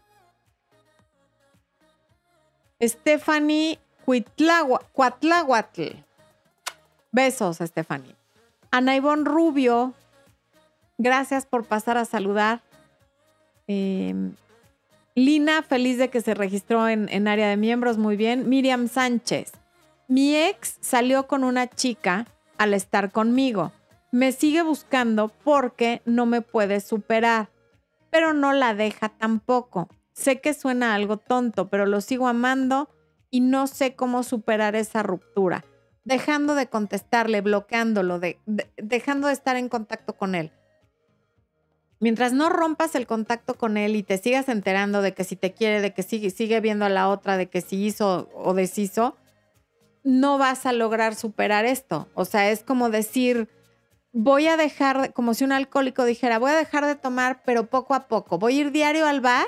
Stephanie 2.79 3.79
Cuatlahuatl. 4.05 5.81
Besos, 7.11 7.57
Stephanie. 7.57 8.15
Ana 8.69 8.99
Rubio 8.99 9.95
Gracias 11.01 11.45
por 11.45 11.65
pasar 11.65 11.97
a 11.97 12.03
saludar. 12.03 12.61
Em, 13.67 14.35
Lina, 15.15 15.63
feliz 15.63 15.97
de 15.97 16.09
que 16.09 16.19
se 16.21 16.33
registró 16.33 16.87
en 16.87 17.27
área 17.27 17.47
de 17.49 17.57
miembros, 17.57 17.97
muy 17.97 18.17
bien. 18.17 18.49
Miriam 18.49 18.87
Sánchez. 18.87 19.53
Mi 20.07 20.35
ex 20.35 20.77
salió 20.81 21.27
con 21.27 21.43
una 21.43 21.67
chica 21.69 22.25
al 22.59 22.75
estar 22.75 23.11
conmigo. 23.11 23.71
Me 24.11 24.31
sigue 24.31 24.61
buscando 24.61 25.29
porque 25.43 26.03
no 26.05 26.27
me 26.27 26.41
puede 26.41 26.79
superar, 26.79 27.49
pero 28.11 28.33
no 28.33 28.53
la 28.53 28.75
deja 28.75 29.09
tampoco. 29.09 29.89
Sé 30.13 30.39
que 30.41 30.53
suena 30.53 30.93
algo 30.93 31.17
tonto, 31.17 31.69
pero 31.69 31.87
lo 31.87 32.01
sigo 32.01 32.27
amando 32.27 32.89
y 33.31 33.39
no 33.39 33.65
sé 33.65 33.95
cómo 33.95 34.21
superar 34.21 34.75
esa 34.75 35.01
ruptura. 35.01 35.65
Dejando 36.03 36.53
de 36.53 36.67
contestarle, 36.67 37.41
bloqueándolo, 37.41 38.19
dejando 38.77 39.27
de 39.27 39.33
estar 39.33 39.55
en 39.55 39.69
contacto 39.69 40.13
con 40.13 40.35
él 40.35 40.51
mientras 41.99 42.33
no 42.33 42.49
rompas 42.49 42.95
el 42.95 43.05
contacto 43.05 43.55
con 43.55 43.77
él 43.77 43.95
y 43.95 44.03
te 44.03 44.17
sigas 44.17 44.49
enterando 44.49 45.01
de 45.01 45.13
que 45.13 45.23
si 45.23 45.35
te 45.35 45.53
quiere, 45.53 45.81
de 45.81 45.93
que 45.93 46.03
sigue, 46.03 46.29
sigue 46.29 46.59
viendo 46.61 46.85
a 46.85 46.89
la 46.89 47.09
otra, 47.09 47.37
de 47.37 47.49
que 47.49 47.61
si 47.61 47.83
hizo 47.83 48.29
o 48.33 48.53
deshizo, 48.53 49.15
no 50.09 50.39
vas 50.39 50.65
a 50.65 50.73
lograr 50.73 51.13
superar 51.13 51.65
esto. 51.65 52.07
O 52.15 52.25
sea, 52.25 52.49
es 52.49 52.63
como 52.63 52.89
decir, 52.89 53.47
voy 54.11 54.47
a 54.47 54.57
dejar, 54.57 55.13
como 55.13 55.35
si 55.35 55.43
un 55.43 55.51
alcohólico 55.51 56.03
dijera, 56.03 56.39
voy 56.39 56.51
a 56.51 56.55
dejar 56.55 56.85
de 56.85 56.95
tomar, 56.95 57.43
pero 57.45 57.67
poco 57.67 57.93
a 57.93 58.07
poco. 58.07 58.39
Voy 58.39 58.57
a 58.57 58.61
ir 58.61 58.71
diario 58.71 59.05
al 59.05 59.21
bar 59.21 59.47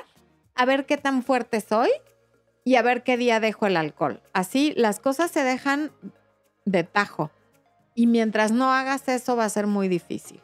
a 0.54 0.64
ver 0.64 0.86
qué 0.86 0.96
tan 0.96 1.24
fuerte 1.24 1.60
soy 1.60 1.90
y 2.64 2.76
a 2.76 2.82
ver 2.82 3.02
qué 3.02 3.16
día 3.16 3.40
dejo 3.40 3.66
el 3.66 3.76
alcohol. 3.76 4.22
Así 4.32 4.72
las 4.76 5.00
cosas 5.00 5.32
se 5.32 5.42
dejan 5.42 5.90
de 6.64 6.84
tajo. 6.84 7.32
Y 7.96 8.06
mientras 8.06 8.52
no 8.52 8.72
hagas 8.72 9.08
eso 9.08 9.34
va 9.34 9.44
a 9.44 9.48
ser 9.48 9.66
muy 9.66 9.88
difícil. 9.88 10.40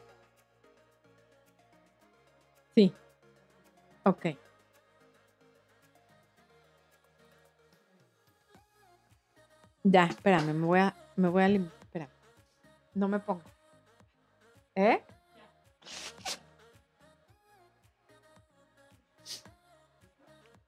Sí. 2.75 2.93
Ok. 4.03 4.25
Ya, 9.83 10.05
espérame, 10.05 10.53
me 10.53 10.65
voy 10.65 10.79
a, 10.79 10.95
me 11.15 11.29
voy 11.29 11.43
a 11.43 11.47
limpiar. 11.47 11.73
Espérame. 11.81 12.11
No 12.93 13.07
me 13.07 13.19
pongo. 13.19 13.41
¿Eh? 14.75 15.01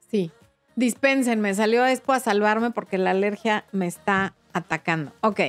Sí. 0.09 0.31
Dispénsenme, 0.75 1.53
salió 1.53 1.85
Expo 1.85 2.13
a 2.13 2.19
salvarme 2.19 2.71
porque 2.71 2.97
la 2.97 3.11
alergia 3.11 3.65
me 3.71 3.87
está 3.87 4.33
atacando. 4.53 5.11
Ok. 5.21 5.41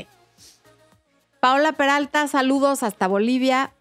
Paola 1.40 1.72
Peralta, 1.72 2.28
saludos 2.28 2.82
hasta 2.82 3.08
Bolivia. 3.08 3.72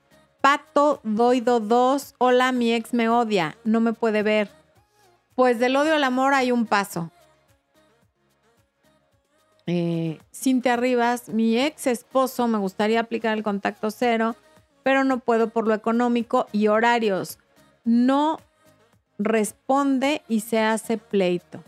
Pato 0.41 0.99
Doido 1.03 1.59
2, 1.59 2.15
hola, 2.17 2.51
mi 2.51 2.73
ex 2.73 2.95
me 2.95 3.09
odia, 3.09 3.57
no 3.63 3.79
me 3.79 3.93
puede 3.93 4.23
ver. 4.23 4.49
Pues 5.36 5.59
del 5.59 5.75
odio 5.75 5.93
al 5.93 6.03
amor 6.03 6.34
hay 6.34 6.51
un 6.51 6.65
paso. 6.65 7.11
Eh, 9.68 10.20
Cintia 10.34 10.76
Rivas, 10.76 11.30
mi 11.30 11.57
ex 11.57 11.88
esposo 11.88 12.47
me 12.47 12.57
gustaría 12.57 12.99
aplicar 12.99 13.38
el 13.38 13.43
contacto 13.43 13.91
cero, 13.91 14.36
pero 14.84 15.03
no 15.03 15.20
puedo 15.20 15.49
por 15.49 15.68
lo 15.68 15.74
económico 15.74 16.47
y 16.51 16.68
horarios. 16.68 17.38
No 17.84 18.39
responde 19.20 20.24
y 20.28 20.41
se 20.41 20.59
hace 20.59 20.97
pleito. 20.97 21.64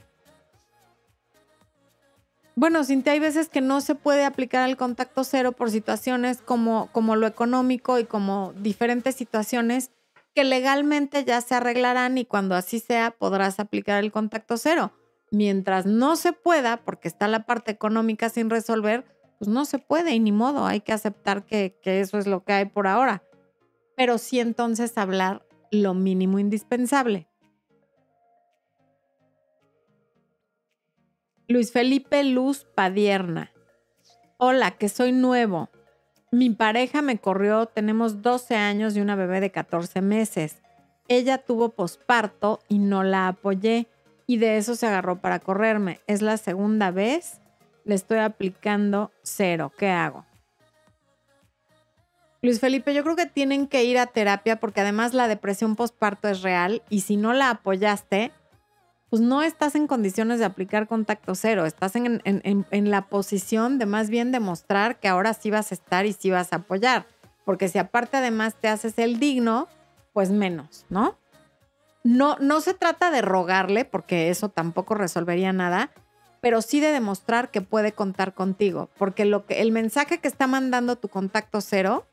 Bueno, 2.55 2.83
Cintia, 2.83 3.13
hay 3.13 3.19
veces 3.19 3.49
que 3.49 3.61
no 3.61 3.81
se 3.81 3.95
puede 3.95 4.25
aplicar 4.25 4.69
el 4.69 4.77
contacto 4.77 5.23
cero 5.23 5.53
por 5.53 5.71
situaciones 5.71 6.41
como, 6.41 6.87
como 6.91 7.15
lo 7.15 7.25
económico 7.25 7.97
y 7.97 8.05
como 8.05 8.53
diferentes 8.57 9.15
situaciones 9.15 9.89
que 10.35 10.43
legalmente 10.43 11.23
ya 11.25 11.41
se 11.41 11.55
arreglarán 11.55 12.17
y 12.17 12.25
cuando 12.25 12.55
así 12.55 12.79
sea 12.79 13.11
podrás 13.11 13.59
aplicar 13.59 14.03
el 14.03 14.11
contacto 14.11 14.57
cero. 14.57 14.91
Mientras 15.33 15.87
no 15.87 16.15
se 16.15 16.31
pueda, 16.31 16.77
porque 16.85 17.07
está 17.07 17.27
la 17.27 17.47
parte 17.47 17.71
económica 17.71 18.29
sin 18.29 18.51
resolver, 18.51 19.03
pues 19.39 19.49
no 19.49 19.65
se 19.65 19.79
puede 19.79 20.13
y 20.13 20.19
ni 20.19 20.31
modo, 20.31 20.67
hay 20.67 20.81
que 20.81 20.93
aceptar 20.93 21.43
que, 21.43 21.75
eso 21.83 22.19
es 22.19 22.27
lo 22.27 22.43
que 22.43 22.53
hay 22.53 22.65
por 22.65 22.85
ahora. 22.85 23.23
Pero 23.97 24.19
sí 24.19 24.39
entonces 24.39 24.95
hablar 24.95 25.43
lo 25.71 25.95
mínimo 25.95 26.37
indispensable. 26.37 27.27
Luis 31.47 31.71
Felipe 31.71 32.23
Luz 32.23 32.67
Padierna. 32.75 33.51
Hola, 34.37 34.77
que 34.77 34.87
soy 34.87 35.13
nuevo. 35.13 35.71
Mi 36.31 36.51
pareja 36.51 37.01
me 37.01 37.17
corrió, 37.17 37.65
tenemos 37.65 38.21
12 38.21 38.55
años 38.55 38.95
y 38.95 39.01
una 39.01 39.15
bebé 39.15 39.41
de 39.41 39.49
14 39.49 39.99
meses. 40.03 40.61
Ella 41.07 41.39
tuvo 41.39 41.69
posparto 41.69 42.59
y 42.69 42.77
no 42.77 43.03
la 43.03 43.27
apoyé 43.29 43.87
y 44.27 44.37
de 44.37 44.57
eso 44.57 44.75
se 44.75 44.87
agarró 44.87 45.19
para 45.19 45.39
correrme. 45.39 45.99
Es 46.07 46.21
la 46.21 46.37
segunda 46.37 46.91
vez, 46.91 47.39
le 47.85 47.95
estoy 47.95 48.19
aplicando 48.19 49.11
cero. 49.23 49.71
¿Qué 49.77 49.89
hago? 49.89 50.25
Luis 52.41 52.59
Felipe, 52.59 52.93
yo 52.93 53.03
creo 53.03 53.15
que 53.15 53.25
tienen 53.25 53.67
que 53.67 53.85
ir 53.85 53.97
a 53.97 54.07
terapia 54.07 54.59
porque 54.59 54.81
además 54.81 55.13
la 55.13 55.29
depresión 55.29 55.77
posparto 55.77 56.27
es 56.27 56.41
real 56.41 56.83
y 56.89 57.01
si 57.01 57.15
no 57.15 57.31
la 57.31 57.49
apoyaste, 57.49 58.33
pues 59.09 59.21
no 59.21 59.43
estás 59.43 59.75
en 59.75 59.87
condiciones 59.87 60.39
de 60.39 60.45
aplicar 60.45 60.87
contacto 60.87 61.35
cero, 61.35 61.65
estás 61.65 61.95
en, 61.95 62.89
la 62.89 63.01
posición 63.03 63.77
de 63.77 63.85
más 63.85 64.09
bien 64.09 64.31
demostrar 64.31 64.99
que 64.99 65.07
ahora 65.07 65.33
sí 65.33 65.51
vas 65.51 65.71
a 65.71 65.75
estar 65.75 66.05
y 66.05 66.13
sí 66.13 66.31
vas 66.31 66.51
a 66.51 66.57
apoyar, 66.57 67.05
porque 67.45 67.69
si 67.69 67.77
aparte 67.77 68.17
además 68.17 68.55
te 68.59 68.67
haces 68.67 68.97
el 68.97 69.19
digno, 69.19 69.69
pues 70.11 70.31
menos, 70.31 70.85
¿no? 70.89 71.15
No, 72.03 72.37
no 72.39 72.59
se 72.61 72.73
trata 72.73 73.11
de 73.11 73.21
rogarle, 73.21 73.85
porque 73.85 74.29
eso 74.29 74.49
tampoco 74.49 74.93
resolvería 74.93 75.53
nada, 75.53 75.91
pero 76.41 76.61
sí 76.61 76.81
de 76.81 76.91
demostrar 76.91 77.51
que 77.51 77.61
puede 77.61 77.93
contar 77.93 78.33
contigo, 78.33 78.89
porque 78.97 79.23
lo 79.23 79.45
que, 79.45 79.61
el 79.61 79.71
mensaje 79.71 80.19
que 80.19 80.27
está 80.27 80.45
mandando 80.47 80.97
tu 80.97 81.07
contacto 81.07 81.61
cero 81.61 82.05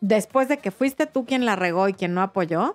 después 0.00 0.48
de 0.48 0.58
que 0.58 0.70
fuiste 0.70 1.06
tú 1.06 1.26
quien 1.26 1.44
la 1.44 1.56
regó 1.56 1.88
y 1.88 1.92
quien 1.92 2.14
no 2.14 2.22
apoyó, 2.22 2.74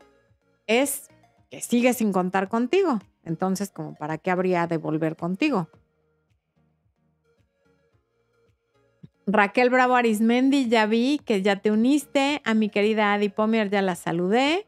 es 0.67 1.09
que 1.49 1.61
sigue 1.61 1.93
sin 1.93 2.11
contar 2.11 2.47
contigo. 2.49 2.99
Entonces, 3.23 3.69
como 3.69 3.95
para 3.95 4.17
qué 4.17 4.31
habría 4.31 4.67
de 4.67 4.77
volver 4.77 5.15
contigo. 5.15 5.69
Raquel 9.25 9.69
Bravo 9.69 9.95
Arismendi, 9.95 10.67
ya 10.67 10.85
vi 10.85 11.19
que 11.25 11.41
ya 11.41 11.55
te 11.55 11.71
uniste. 11.71 12.41
A 12.43 12.53
mi 12.53 12.69
querida 12.69 13.13
Adi 13.13 13.29
Pomier 13.29 13.69
ya 13.69 13.81
la 13.81 13.95
saludé. 13.95 14.67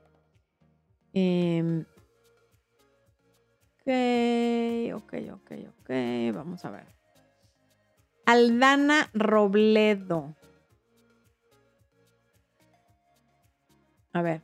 Ok, 1.15 1.21
ok, 4.93 5.13
ok, 5.33 5.51
ok. 5.69 5.89
Vamos 6.33 6.65
a 6.65 6.71
ver. 6.71 6.87
Aldana 8.25 9.09
Robledo. 9.13 10.35
A 14.11 14.21
ver. 14.21 14.41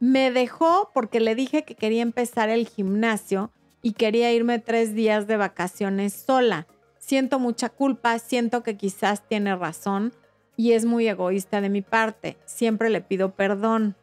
Me 0.00 0.30
dejó 0.30 0.90
porque 0.94 1.20
le 1.20 1.34
dije 1.34 1.64
que 1.64 1.74
quería 1.74 2.02
empezar 2.02 2.48
el 2.48 2.68
gimnasio 2.68 3.50
y 3.82 3.92
quería 3.92 4.32
irme 4.32 4.58
tres 4.58 4.94
días 4.94 5.26
de 5.26 5.36
vacaciones 5.36 6.14
sola. 6.14 6.66
Siento 6.98 7.38
mucha 7.38 7.68
culpa, 7.68 8.18
siento 8.18 8.62
que 8.62 8.76
quizás 8.76 9.26
tiene 9.28 9.54
razón 9.56 10.12
y 10.56 10.72
es 10.72 10.84
muy 10.84 11.08
egoísta 11.08 11.60
de 11.60 11.68
mi 11.68 11.82
parte. 11.82 12.38
Siempre 12.46 12.88
le 12.88 13.02
pido 13.02 13.34
perdón. 13.34 13.96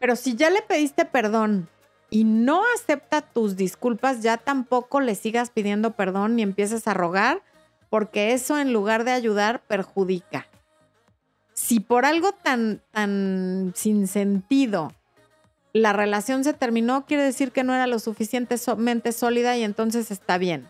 Pero 0.00 0.16
si 0.16 0.34
ya 0.34 0.50
le 0.50 0.62
pediste 0.62 1.04
perdón 1.04 1.68
y 2.08 2.24
no 2.24 2.62
acepta 2.74 3.20
tus 3.20 3.54
disculpas, 3.54 4.22
ya 4.22 4.38
tampoco 4.38 5.00
le 5.00 5.14
sigas 5.14 5.50
pidiendo 5.50 5.92
perdón 5.92 6.34
ni 6.34 6.42
empieces 6.42 6.88
a 6.88 6.94
rogar, 6.94 7.42
porque 7.90 8.32
eso 8.32 8.58
en 8.58 8.72
lugar 8.72 9.04
de 9.04 9.12
ayudar 9.12 9.62
perjudica. 9.62 10.46
Si 11.52 11.78
por 11.78 12.06
algo 12.06 12.32
tan, 12.32 12.80
tan 12.90 13.72
sin 13.76 14.08
sentido 14.08 14.92
la 15.72 15.92
relación 15.92 16.42
se 16.42 16.52
terminó, 16.52 17.06
quiere 17.06 17.22
decir 17.22 17.52
que 17.52 17.62
no 17.62 17.74
era 17.74 17.86
lo 17.86 17.98
suficientemente 17.98 19.12
sólida 19.12 19.56
y 19.56 19.62
entonces 19.62 20.10
está 20.10 20.38
bien. 20.38 20.66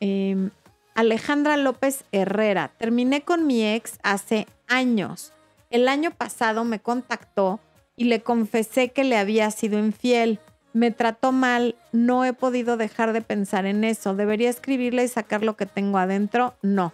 Em, 0.00 0.50
Alejandra 0.94 1.56
López 1.56 2.04
Herrera, 2.12 2.72
terminé 2.78 3.22
con 3.22 3.46
mi 3.46 3.66
ex 3.66 3.98
hace 4.02 4.46
años. 4.66 5.32
El 5.70 5.88
año 5.88 6.10
pasado 6.10 6.64
me 6.64 6.80
contactó 6.80 7.60
y 7.96 8.04
le 8.04 8.22
confesé 8.22 8.90
que 8.90 9.04
le 9.04 9.16
había 9.16 9.50
sido 9.50 9.78
infiel. 9.78 10.40
Me 10.72 10.90
trató 10.90 11.32
mal, 11.32 11.76
no 11.92 12.24
he 12.24 12.32
podido 12.32 12.76
dejar 12.76 13.12
de 13.12 13.22
pensar 13.22 13.66
en 13.66 13.84
eso. 13.84 14.14
¿Debería 14.14 14.48
escribirle 14.48 15.04
y 15.04 15.08
sacar 15.08 15.42
lo 15.42 15.56
que 15.56 15.66
tengo 15.66 15.98
adentro? 15.98 16.54
No. 16.62 16.92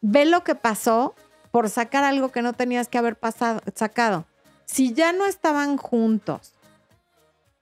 Ve 0.00 0.24
lo 0.24 0.44
que 0.44 0.54
pasó 0.54 1.14
por 1.50 1.68
sacar 1.68 2.04
algo 2.04 2.30
que 2.30 2.42
no 2.42 2.54
tenías 2.54 2.88
que 2.88 2.98
haber 2.98 3.16
pasado, 3.16 3.60
sacado. 3.74 4.26
Si 4.64 4.94
ya 4.94 5.12
no 5.12 5.26
estaban 5.26 5.76
juntos, 5.76 6.54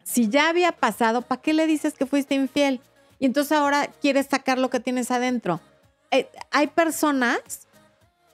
si 0.04 0.28
ya 0.28 0.48
había 0.48 0.72
pasado, 0.72 1.22
¿para 1.22 1.40
qué 1.40 1.54
le 1.54 1.66
dices 1.66 1.94
que 1.94 2.06
fuiste 2.06 2.34
infiel? 2.34 2.80
Y 3.18 3.26
entonces 3.26 3.52
ahora 3.52 3.88
quieres 4.00 4.26
sacar 4.26 4.58
lo 4.58 4.70
que 4.70 4.80
tienes 4.80 5.10
adentro. 5.10 5.60
Eh, 6.10 6.28
hay 6.50 6.68
personas 6.68 7.68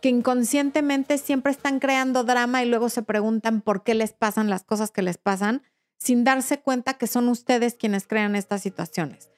que 0.07 0.11
inconscientemente 0.11 1.19
siempre 1.19 1.51
están 1.51 1.81
creando 1.81 2.23
drama 2.23 2.63
y 2.63 2.69
luego 2.69 2.89
se 2.91 3.03
preguntan 3.03 3.61
por 3.61 3.83
qué 3.83 3.93
les 3.93 4.13
pasan 4.13 4.49
las 4.49 4.63
cosas 4.63 4.93
que 4.93 5.03
les 5.03 5.19
pasan 5.19 5.65
sin 5.99 6.23
darse 6.23 6.61
cuenta 6.61 6.95
que 6.95 7.09
son 7.09 7.29
ustedes 7.29 7.75
quienes 7.75 8.07
crean 8.07 8.37
estas 8.37 8.63
situaciones. 8.63 9.31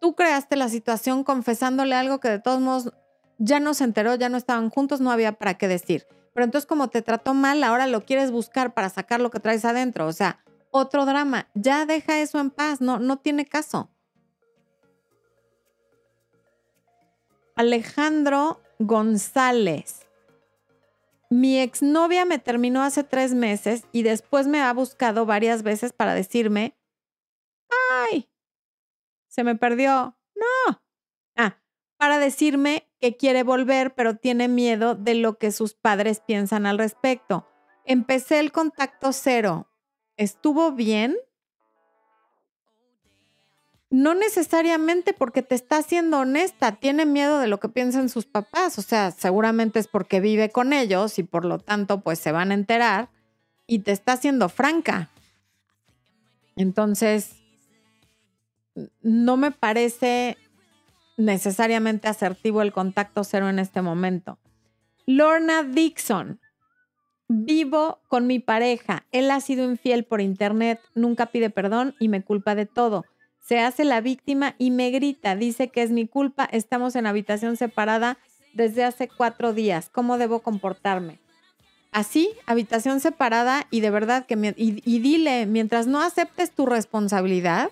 Tú 0.00 0.14
creaste 0.14 0.56
la 0.56 0.70
situación 0.70 1.24
confesándole 1.24 1.94
algo 1.94 2.20
que 2.20 2.30
de 2.30 2.38
todos 2.38 2.62
modos 2.62 2.94
ya 3.36 3.60
no 3.60 3.74
se 3.74 3.84
enteró, 3.84 4.14
ya 4.14 4.30
no 4.30 4.38
estaban 4.38 4.70
juntos, 4.70 5.02
no 5.02 5.10
había 5.10 5.32
para 5.32 5.58
qué 5.58 5.68
decir. 5.68 6.06
Pero 6.32 6.44
entonces 6.44 6.64
como 6.64 6.88
te 6.88 7.02
trató 7.02 7.34
mal, 7.34 7.62
ahora 7.62 7.86
lo 7.86 8.06
quieres 8.06 8.30
buscar 8.30 8.72
para 8.72 8.88
sacar 8.88 9.20
lo 9.20 9.30
que 9.30 9.40
traes 9.40 9.66
adentro. 9.66 10.06
O 10.06 10.12
sea, 10.14 10.42
otro 10.70 11.04
drama. 11.04 11.48
Ya 11.52 11.84
deja 11.84 12.22
eso 12.22 12.40
en 12.40 12.48
paz, 12.48 12.80
no, 12.80 12.98
no 12.98 13.18
tiene 13.18 13.44
caso. 13.44 13.90
Alejandro 17.56 18.62
González. 18.78 20.03
Mi 21.34 21.58
exnovia 21.58 22.24
me 22.24 22.38
terminó 22.38 22.84
hace 22.84 23.02
tres 23.02 23.34
meses 23.34 23.88
y 23.90 24.04
después 24.04 24.46
me 24.46 24.60
ha 24.60 24.72
buscado 24.72 25.26
varias 25.26 25.64
veces 25.64 25.92
para 25.92 26.14
decirme, 26.14 26.78
ay, 28.08 28.30
se 29.26 29.42
me 29.42 29.56
perdió. 29.56 30.16
No. 30.36 30.80
Ah, 31.34 31.60
para 31.96 32.20
decirme 32.20 32.88
que 33.00 33.16
quiere 33.16 33.42
volver, 33.42 33.96
pero 33.96 34.14
tiene 34.14 34.46
miedo 34.46 34.94
de 34.94 35.16
lo 35.16 35.36
que 35.36 35.50
sus 35.50 35.74
padres 35.74 36.20
piensan 36.24 36.66
al 36.66 36.78
respecto. 36.78 37.48
Empecé 37.84 38.38
el 38.38 38.52
contacto 38.52 39.12
cero. 39.12 39.68
¿Estuvo 40.16 40.70
bien? 40.70 41.16
No 43.94 44.12
necesariamente 44.12 45.12
porque 45.12 45.42
te 45.42 45.54
está 45.54 45.80
siendo 45.82 46.18
honesta, 46.18 46.72
tiene 46.72 47.06
miedo 47.06 47.38
de 47.38 47.46
lo 47.46 47.60
que 47.60 47.68
piensan 47.68 48.08
sus 48.08 48.26
papás, 48.26 48.76
o 48.76 48.82
sea, 48.82 49.12
seguramente 49.12 49.78
es 49.78 49.86
porque 49.86 50.18
vive 50.18 50.50
con 50.50 50.72
ellos 50.72 51.16
y 51.20 51.22
por 51.22 51.44
lo 51.44 51.60
tanto 51.60 52.00
pues 52.00 52.18
se 52.18 52.32
van 52.32 52.50
a 52.50 52.54
enterar 52.54 53.08
y 53.68 53.78
te 53.78 53.92
está 53.92 54.16
siendo 54.16 54.48
franca. 54.48 55.10
Entonces, 56.56 57.36
no 59.00 59.36
me 59.36 59.52
parece 59.52 60.38
necesariamente 61.16 62.08
asertivo 62.08 62.62
el 62.62 62.72
contacto 62.72 63.22
cero 63.22 63.48
en 63.48 63.60
este 63.60 63.80
momento. 63.80 64.40
Lorna 65.06 65.62
Dixon. 65.62 66.40
Vivo 67.28 68.00
con 68.08 68.26
mi 68.26 68.40
pareja. 68.40 69.06
Él 69.12 69.30
ha 69.30 69.40
sido 69.40 69.64
infiel 69.64 70.04
por 70.04 70.20
internet, 70.20 70.80
nunca 70.96 71.26
pide 71.26 71.48
perdón 71.48 71.94
y 72.00 72.08
me 72.08 72.24
culpa 72.24 72.56
de 72.56 72.66
todo 72.66 73.04
se 73.46 73.60
hace 73.60 73.84
la 73.84 74.00
víctima 74.00 74.54
y 74.58 74.70
me 74.70 74.90
grita, 74.90 75.36
dice 75.36 75.68
que 75.68 75.82
es 75.82 75.90
mi 75.90 76.06
culpa, 76.06 76.48
estamos 76.50 76.96
en 76.96 77.06
habitación 77.06 77.56
separada 77.56 78.16
desde 78.54 78.84
hace 78.84 79.08
cuatro 79.08 79.52
días, 79.52 79.90
¿cómo 79.90 80.16
debo 80.16 80.40
comportarme? 80.40 81.18
Así, 81.92 82.30
habitación 82.46 83.00
separada 83.00 83.66
y 83.70 83.80
de 83.80 83.90
verdad 83.90 84.24
que, 84.26 84.54
y, 84.56 84.82
y 84.84 84.98
dile, 84.98 85.46
mientras 85.46 85.86
no 85.86 86.00
aceptes 86.00 86.52
tu 86.52 86.64
responsabilidad, 86.64 87.70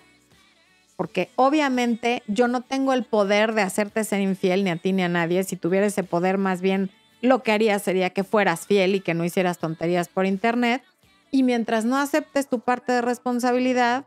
porque 0.95 1.29
obviamente 1.35 2.21
yo 2.27 2.47
no 2.47 2.61
tengo 2.61 2.93
el 2.93 3.03
poder 3.03 3.53
de 3.53 3.63
hacerte 3.63 4.03
ser 4.03 4.21
infiel 4.21 4.63
ni 4.63 4.69
a 4.69 4.75
ti 4.75 4.93
ni 4.93 5.01
a 5.01 5.09
nadie, 5.09 5.43
si 5.43 5.55
tuviera 5.55 5.87
ese 5.87 6.03
poder 6.03 6.37
más 6.37 6.61
bien 6.61 6.91
lo 7.21 7.41
que 7.41 7.51
haría 7.51 7.79
sería 7.79 8.11
que 8.11 8.23
fueras 8.23 8.67
fiel 8.67 8.95
y 8.95 8.99
que 8.99 9.13
no 9.13 9.25
hicieras 9.25 9.57
tonterías 9.57 10.07
por 10.07 10.25
internet, 10.25 10.83
y 11.31 11.41
mientras 11.41 11.83
no 11.83 11.97
aceptes 11.97 12.47
tu 12.47 12.59
parte 12.59 12.91
de 12.91 13.01
responsabilidad, 13.01 14.05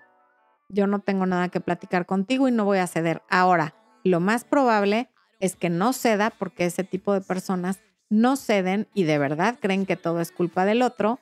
yo 0.69 0.87
no 0.87 1.01
tengo 1.01 1.27
nada 1.27 1.49
que 1.49 1.61
platicar 1.61 2.07
contigo 2.07 2.49
y 2.49 2.53
no 2.53 2.64
voy 2.64 2.79
a 2.79 2.87
ceder. 2.87 3.23
Ahora, 3.29 3.75
lo 4.05 4.21
más 4.21 4.45
probable 4.45 5.09
es 5.41 5.57
que 5.57 5.71
no 5.71 5.93
ceda 5.93 6.31
porque 6.31 6.67
ese 6.67 6.85
tipo 6.85 7.12
de 7.12 7.21
personas 7.21 7.81
no 8.09 8.37
ceden 8.37 8.89
y 8.95 9.05
de 9.05 9.19
verdad 9.19 9.59
creen 9.61 9.87
que 9.87 9.97
todo 9.97 10.21
es 10.21 10.33
culpa 10.33 10.64
del 10.64 10.83
otro. 10.83 11.21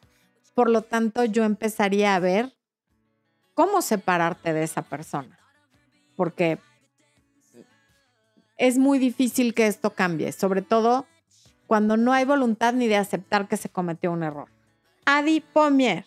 Por 0.55 0.71
lo 0.71 0.83
tanto, 0.83 1.25
yo 1.25 1.45
empezaría 1.45 2.15
a 2.15 2.21
ver 2.21 2.53
cómo 3.55 3.83
separarte 3.83 4.53
de 4.53 4.63
esa 4.63 4.83
persona. 4.83 5.39
Porque 6.17 6.59
es 8.57 8.79
muy 8.79 8.99
difícil 8.99 9.55
que 9.55 9.67
esto 9.67 9.91
cambie, 9.91 10.33
sobre 10.33 10.63
todo 10.63 11.07
cuando 11.67 11.97
no 11.97 12.13
hay 12.13 12.25
voluntad 12.25 12.75
ni 12.75 12.87
de 12.87 12.97
aceptar 12.97 13.49
que 13.49 13.57
se 13.57 13.69
cometió 13.69 14.13
un 14.13 14.23
error. 14.23 14.49
Adi 15.07 15.41
Pomier. 15.41 16.05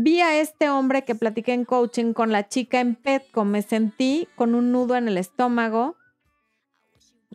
Vi 0.00 0.20
a 0.20 0.38
este 0.38 0.70
hombre 0.70 1.02
que 1.02 1.16
platiqué 1.16 1.52
en 1.52 1.64
coaching 1.64 2.12
con 2.12 2.30
la 2.30 2.46
chica 2.48 2.78
en 2.78 2.94
Petco. 2.94 3.44
Me 3.44 3.62
sentí 3.62 4.28
con 4.36 4.54
un 4.54 4.70
nudo 4.70 4.94
en 4.94 5.08
el 5.08 5.18
estómago 5.18 5.96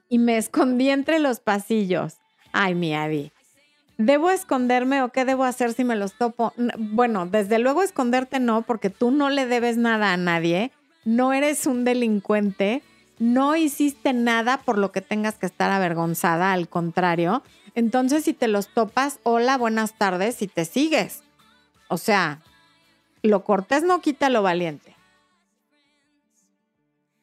y 0.07 0.17
me 0.17 0.37
escondí 0.37 0.87
entre 0.87 1.19
los 1.19 1.41
pasillos. 1.41 2.19
Ay, 2.53 2.73
mi 2.73 2.95
Adi. 2.95 3.33
¿Debo 3.97 4.29
esconderme 4.29 5.01
o 5.01 5.09
qué 5.09 5.25
debo 5.25 5.43
hacer 5.43 5.73
si 5.73 5.83
me 5.83 5.97
los 5.97 6.13
topo? 6.13 6.53
Bueno, 6.77 7.25
desde 7.25 7.59
luego 7.59 7.83
esconderte 7.83 8.39
no, 8.39 8.61
porque 8.61 8.89
tú 8.89 9.11
no 9.11 9.29
le 9.29 9.45
debes 9.45 9.75
nada 9.75 10.13
a 10.13 10.17
nadie. 10.17 10.71
No 11.03 11.33
eres 11.33 11.67
un 11.67 11.83
delincuente. 11.83 12.81
No 13.19 13.57
hiciste 13.57 14.13
nada 14.13 14.61
por 14.61 14.77
lo 14.77 14.93
que 14.93 15.01
tengas 15.01 15.35
que 15.35 15.47
estar 15.47 15.69
avergonzada, 15.69 16.53
al 16.53 16.69
contrario. 16.69 17.43
Entonces, 17.75 18.23
si 18.23 18.31
te 18.31 18.47
los 18.47 18.69
topas, 18.69 19.19
hola, 19.23 19.57
buenas 19.57 19.97
tardes 19.97 20.41
y 20.41 20.47
te 20.47 20.63
sigues. 20.63 21.23
O 21.89 21.97
sea, 21.97 22.39
lo 23.23 23.43
cortés 23.43 23.83
no 23.83 24.01
quita 24.01 24.29
lo 24.29 24.43
valiente. 24.43 24.95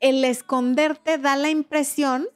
El 0.01 0.25
esconderte 0.25 1.19
da 1.19 1.37
la 1.37 1.51
impresión 1.51 2.27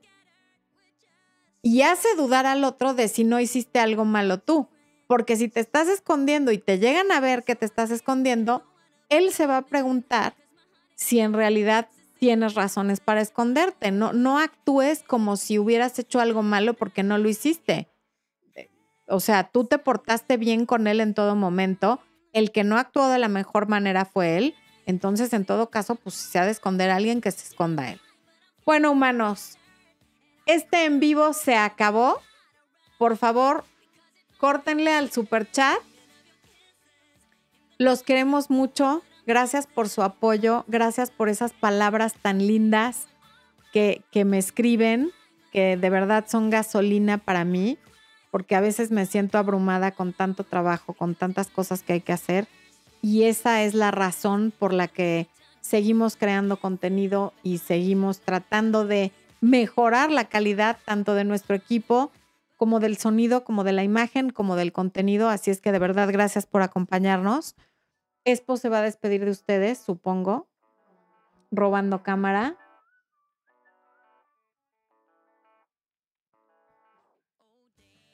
y 1.63 1.81
hace 1.83 2.15
dudar 2.15 2.45
al 2.45 2.63
otro 2.63 2.93
de 2.93 3.09
si 3.09 3.25
no 3.25 3.41
hiciste 3.41 3.79
algo 3.79 4.05
malo 4.05 4.39
tú. 4.39 4.69
Porque 5.07 5.37
si 5.37 5.49
te 5.49 5.61
estás 5.61 5.89
escondiendo 5.89 6.53
y 6.53 6.59
te 6.59 6.79
llegan 6.79 7.11
a 7.11 7.21
ver 7.21 7.43
que 7.45 7.57
te 7.57 7.67
estás 7.67 7.91
escondiendo, 7.91 8.63
él 9.09 9.33
se 9.33 9.47
va 9.47 9.59
a 9.59 9.67
preguntar 9.67 10.35
si 10.95 11.21
en 11.21 11.33
realidad 11.33 11.89
tienes 12.19 12.55
razones 12.55 13.01
para 13.01 13.21
esconderte. 13.21 13.91
No, 13.93 14.13
no 14.13 14.39
actúes 14.39 15.03
como 15.03 15.37
si 15.37 15.59
hubieras 15.59 15.99
hecho 15.99 16.21
algo 16.21 16.43
malo 16.43 16.75
porque 16.75 17.03
no 17.03 17.19
lo 17.19 17.29
hiciste. 17.29 17.89
O 19.07 19.21
sea, 19.21 19.51
tú 19.51 19.65
te 19.65 19.79
portaste 19.79 20.37
bien 20.37 20.67
con 20.67 20.87
él 20.87 21.01
en 21.01 21.15
todo 21.15 21.35
momento. 21.35 22.01
El 22.35 22.53
que 22.53 22.65
no 22.65 22.77
actuó 22.77 23.09
de 23.09 23.19
la 23.19 23.29
mejor 23.29 23.69
manera 23.69 24.05
fue 24.05 24.37
él. 24.37 24.55
Entonces, 24.85 25.33
en 25.33 25.47
todo 25.47 25.71
caso, 25.71 25.95
pues 25.95 26.15
se 26.15 26.39
ha 26.39 26.45
de 26.45 26.51
esconder 26.51 26.91
a 26.91 26.97
alguien, 26.97 27.23
que 27.23 27.31
se 27.31 27.49
esconda 27.49 27.91
él. 27.91 28.01
Bueno, 28.67 28.91
humanos, 28.91 29.57
este 30.45 30.85
en 30.85 31.01
vivo 31.01 31.33
se 31.33 31.57
acabó. 31.57 32.21
Por 32.99 33.17
favor, 33.17 33.65
córtenle 34.39 34.93
al 34.93 35.11
super 35.11 35.51
chat. 35.51 35.79
Los 37.79 38.03
queremos 38.03 38.51
mucho. 38.51 39.03
Gracias 39.27 39.67
por 39.67 39.89
su 39.89 40.03
apoyo. 40.03 40.65
Gracias 40.69 41.11
por 41.11 41.29
esas 41.29 41.53
palabras 41.53 42.15
tan 42.21 42.47
lindas 42.47 43.07
que, 43.73 44.03
que 44.11 44.25
me 44.25 44.39
escriben, 44.39 45.13
que 45.53 45.77
de 45.77 45.91
verdad 45.91 46.27
son 46.29 46.51
gasolina 46.51 47.19
para 47.19 47.45
mí, 47.45 47.79
porque 48.35 48.57
a 48.57 48.61
veces 48.61 48.91
me 48.91 49.07
siento 49.07 49.39
abrumada 49.39 49.93
con 49.93 50.13
tanto 50.13 50.43
trabajo, 50.43 50.93
con 50.93 51.15
tantas 51.15 51.51
cosas 51.51 51.85
que 51.85 51.93
hay 51.93 52.01
que 52.01 52.13
hacer. 52.13 52.49
Y 53.01 53.27
esa 53.27 53.63
es 53.63 53.75
la 53.75 53.93
razón 53.93 54.53
por 54.59 54.73
la 54.73 54.89
que 54.89 55.29
seguimos 55.61 56.17
creando 56.17 56.57
contenido 56.57 57.33
y 57.45 57.59
seguimos 57.59 58.19
tratando 58.19 58.87
de 58.87 59.13
mejorar 59.41 60.11
la 60.11 60.25
calidad 60.25 60.79
tanto 60.85 61.15
de 61.15 61.23
nuestro 61.23 61.55
equipo 61.55 62.11
como 62.57 62.81
del 62.81 62.97
sonido, 62.97 63.45
como 63.45 63.63
de 63.63 63.73
la 63.73 63.85
imagen, 63.85 64.31
como 64.31 64.57
del 64.57 64.73
contenido. 64.73 65.29
Así 65.29 65.53
es 65.53 65.61
que 65.61 65.71
de 65.71 65.79
verdad, 65.79 66.09
gracias 66.11 66.45
por 66.45 66.63
acompañarnos. 66.63 67.55
Expo 68.25 68.57
se 68.57 68.69
va 68.69 68.81
a 68.81 68.83
despedir 68.83 69.25
de 69.25 69.31
ustedes, 69.31 69.79
supongo, 69.79 70.49
robando 71.53 72.03
cámara. 72.03 72.57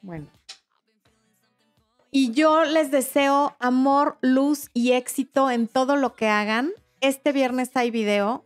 Bueno. 0.01 0.27
Y 2.11 2.31
yo 2.31 2.65
les 2.65 2.91
deseo 2.91 3.55
amor, 3.59 4.17
luz 4.21 4.69
y 4.73 4.91
éxito 4.91 5.49
en 5.49 5.67
todo 5.67 5.95
lo 5.95 6.13
que 6.13 6.27
hagan. 6.27 6.71
Este 6.99 7.31
viernes 7.31 7.71
hay 7.75 7.89
video, 7.89 8.43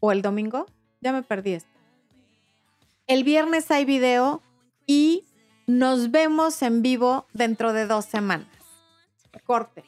o 0.00 0.12
el 0.12 0.22
domingo, 0.22 0.66
ya 1.00 1.12
me 1.12 1.22
perdí 1.22 1.54
esto. 1.54 1.70
El 3.06 3.24
viernes 3.24 3.70
hay 3.70 3.84
video 3.84 4.42
y 4.86 5.24
nos 5.66 6.10
vemos 6.10 6.60
en 6.62 6.82
vivo 6.82 7.26
dentro 7.32 7.72
de 7.72 7.86
dos 7.86 8.04
semanas. 8.04 8.48
Corte. 9.44 9.84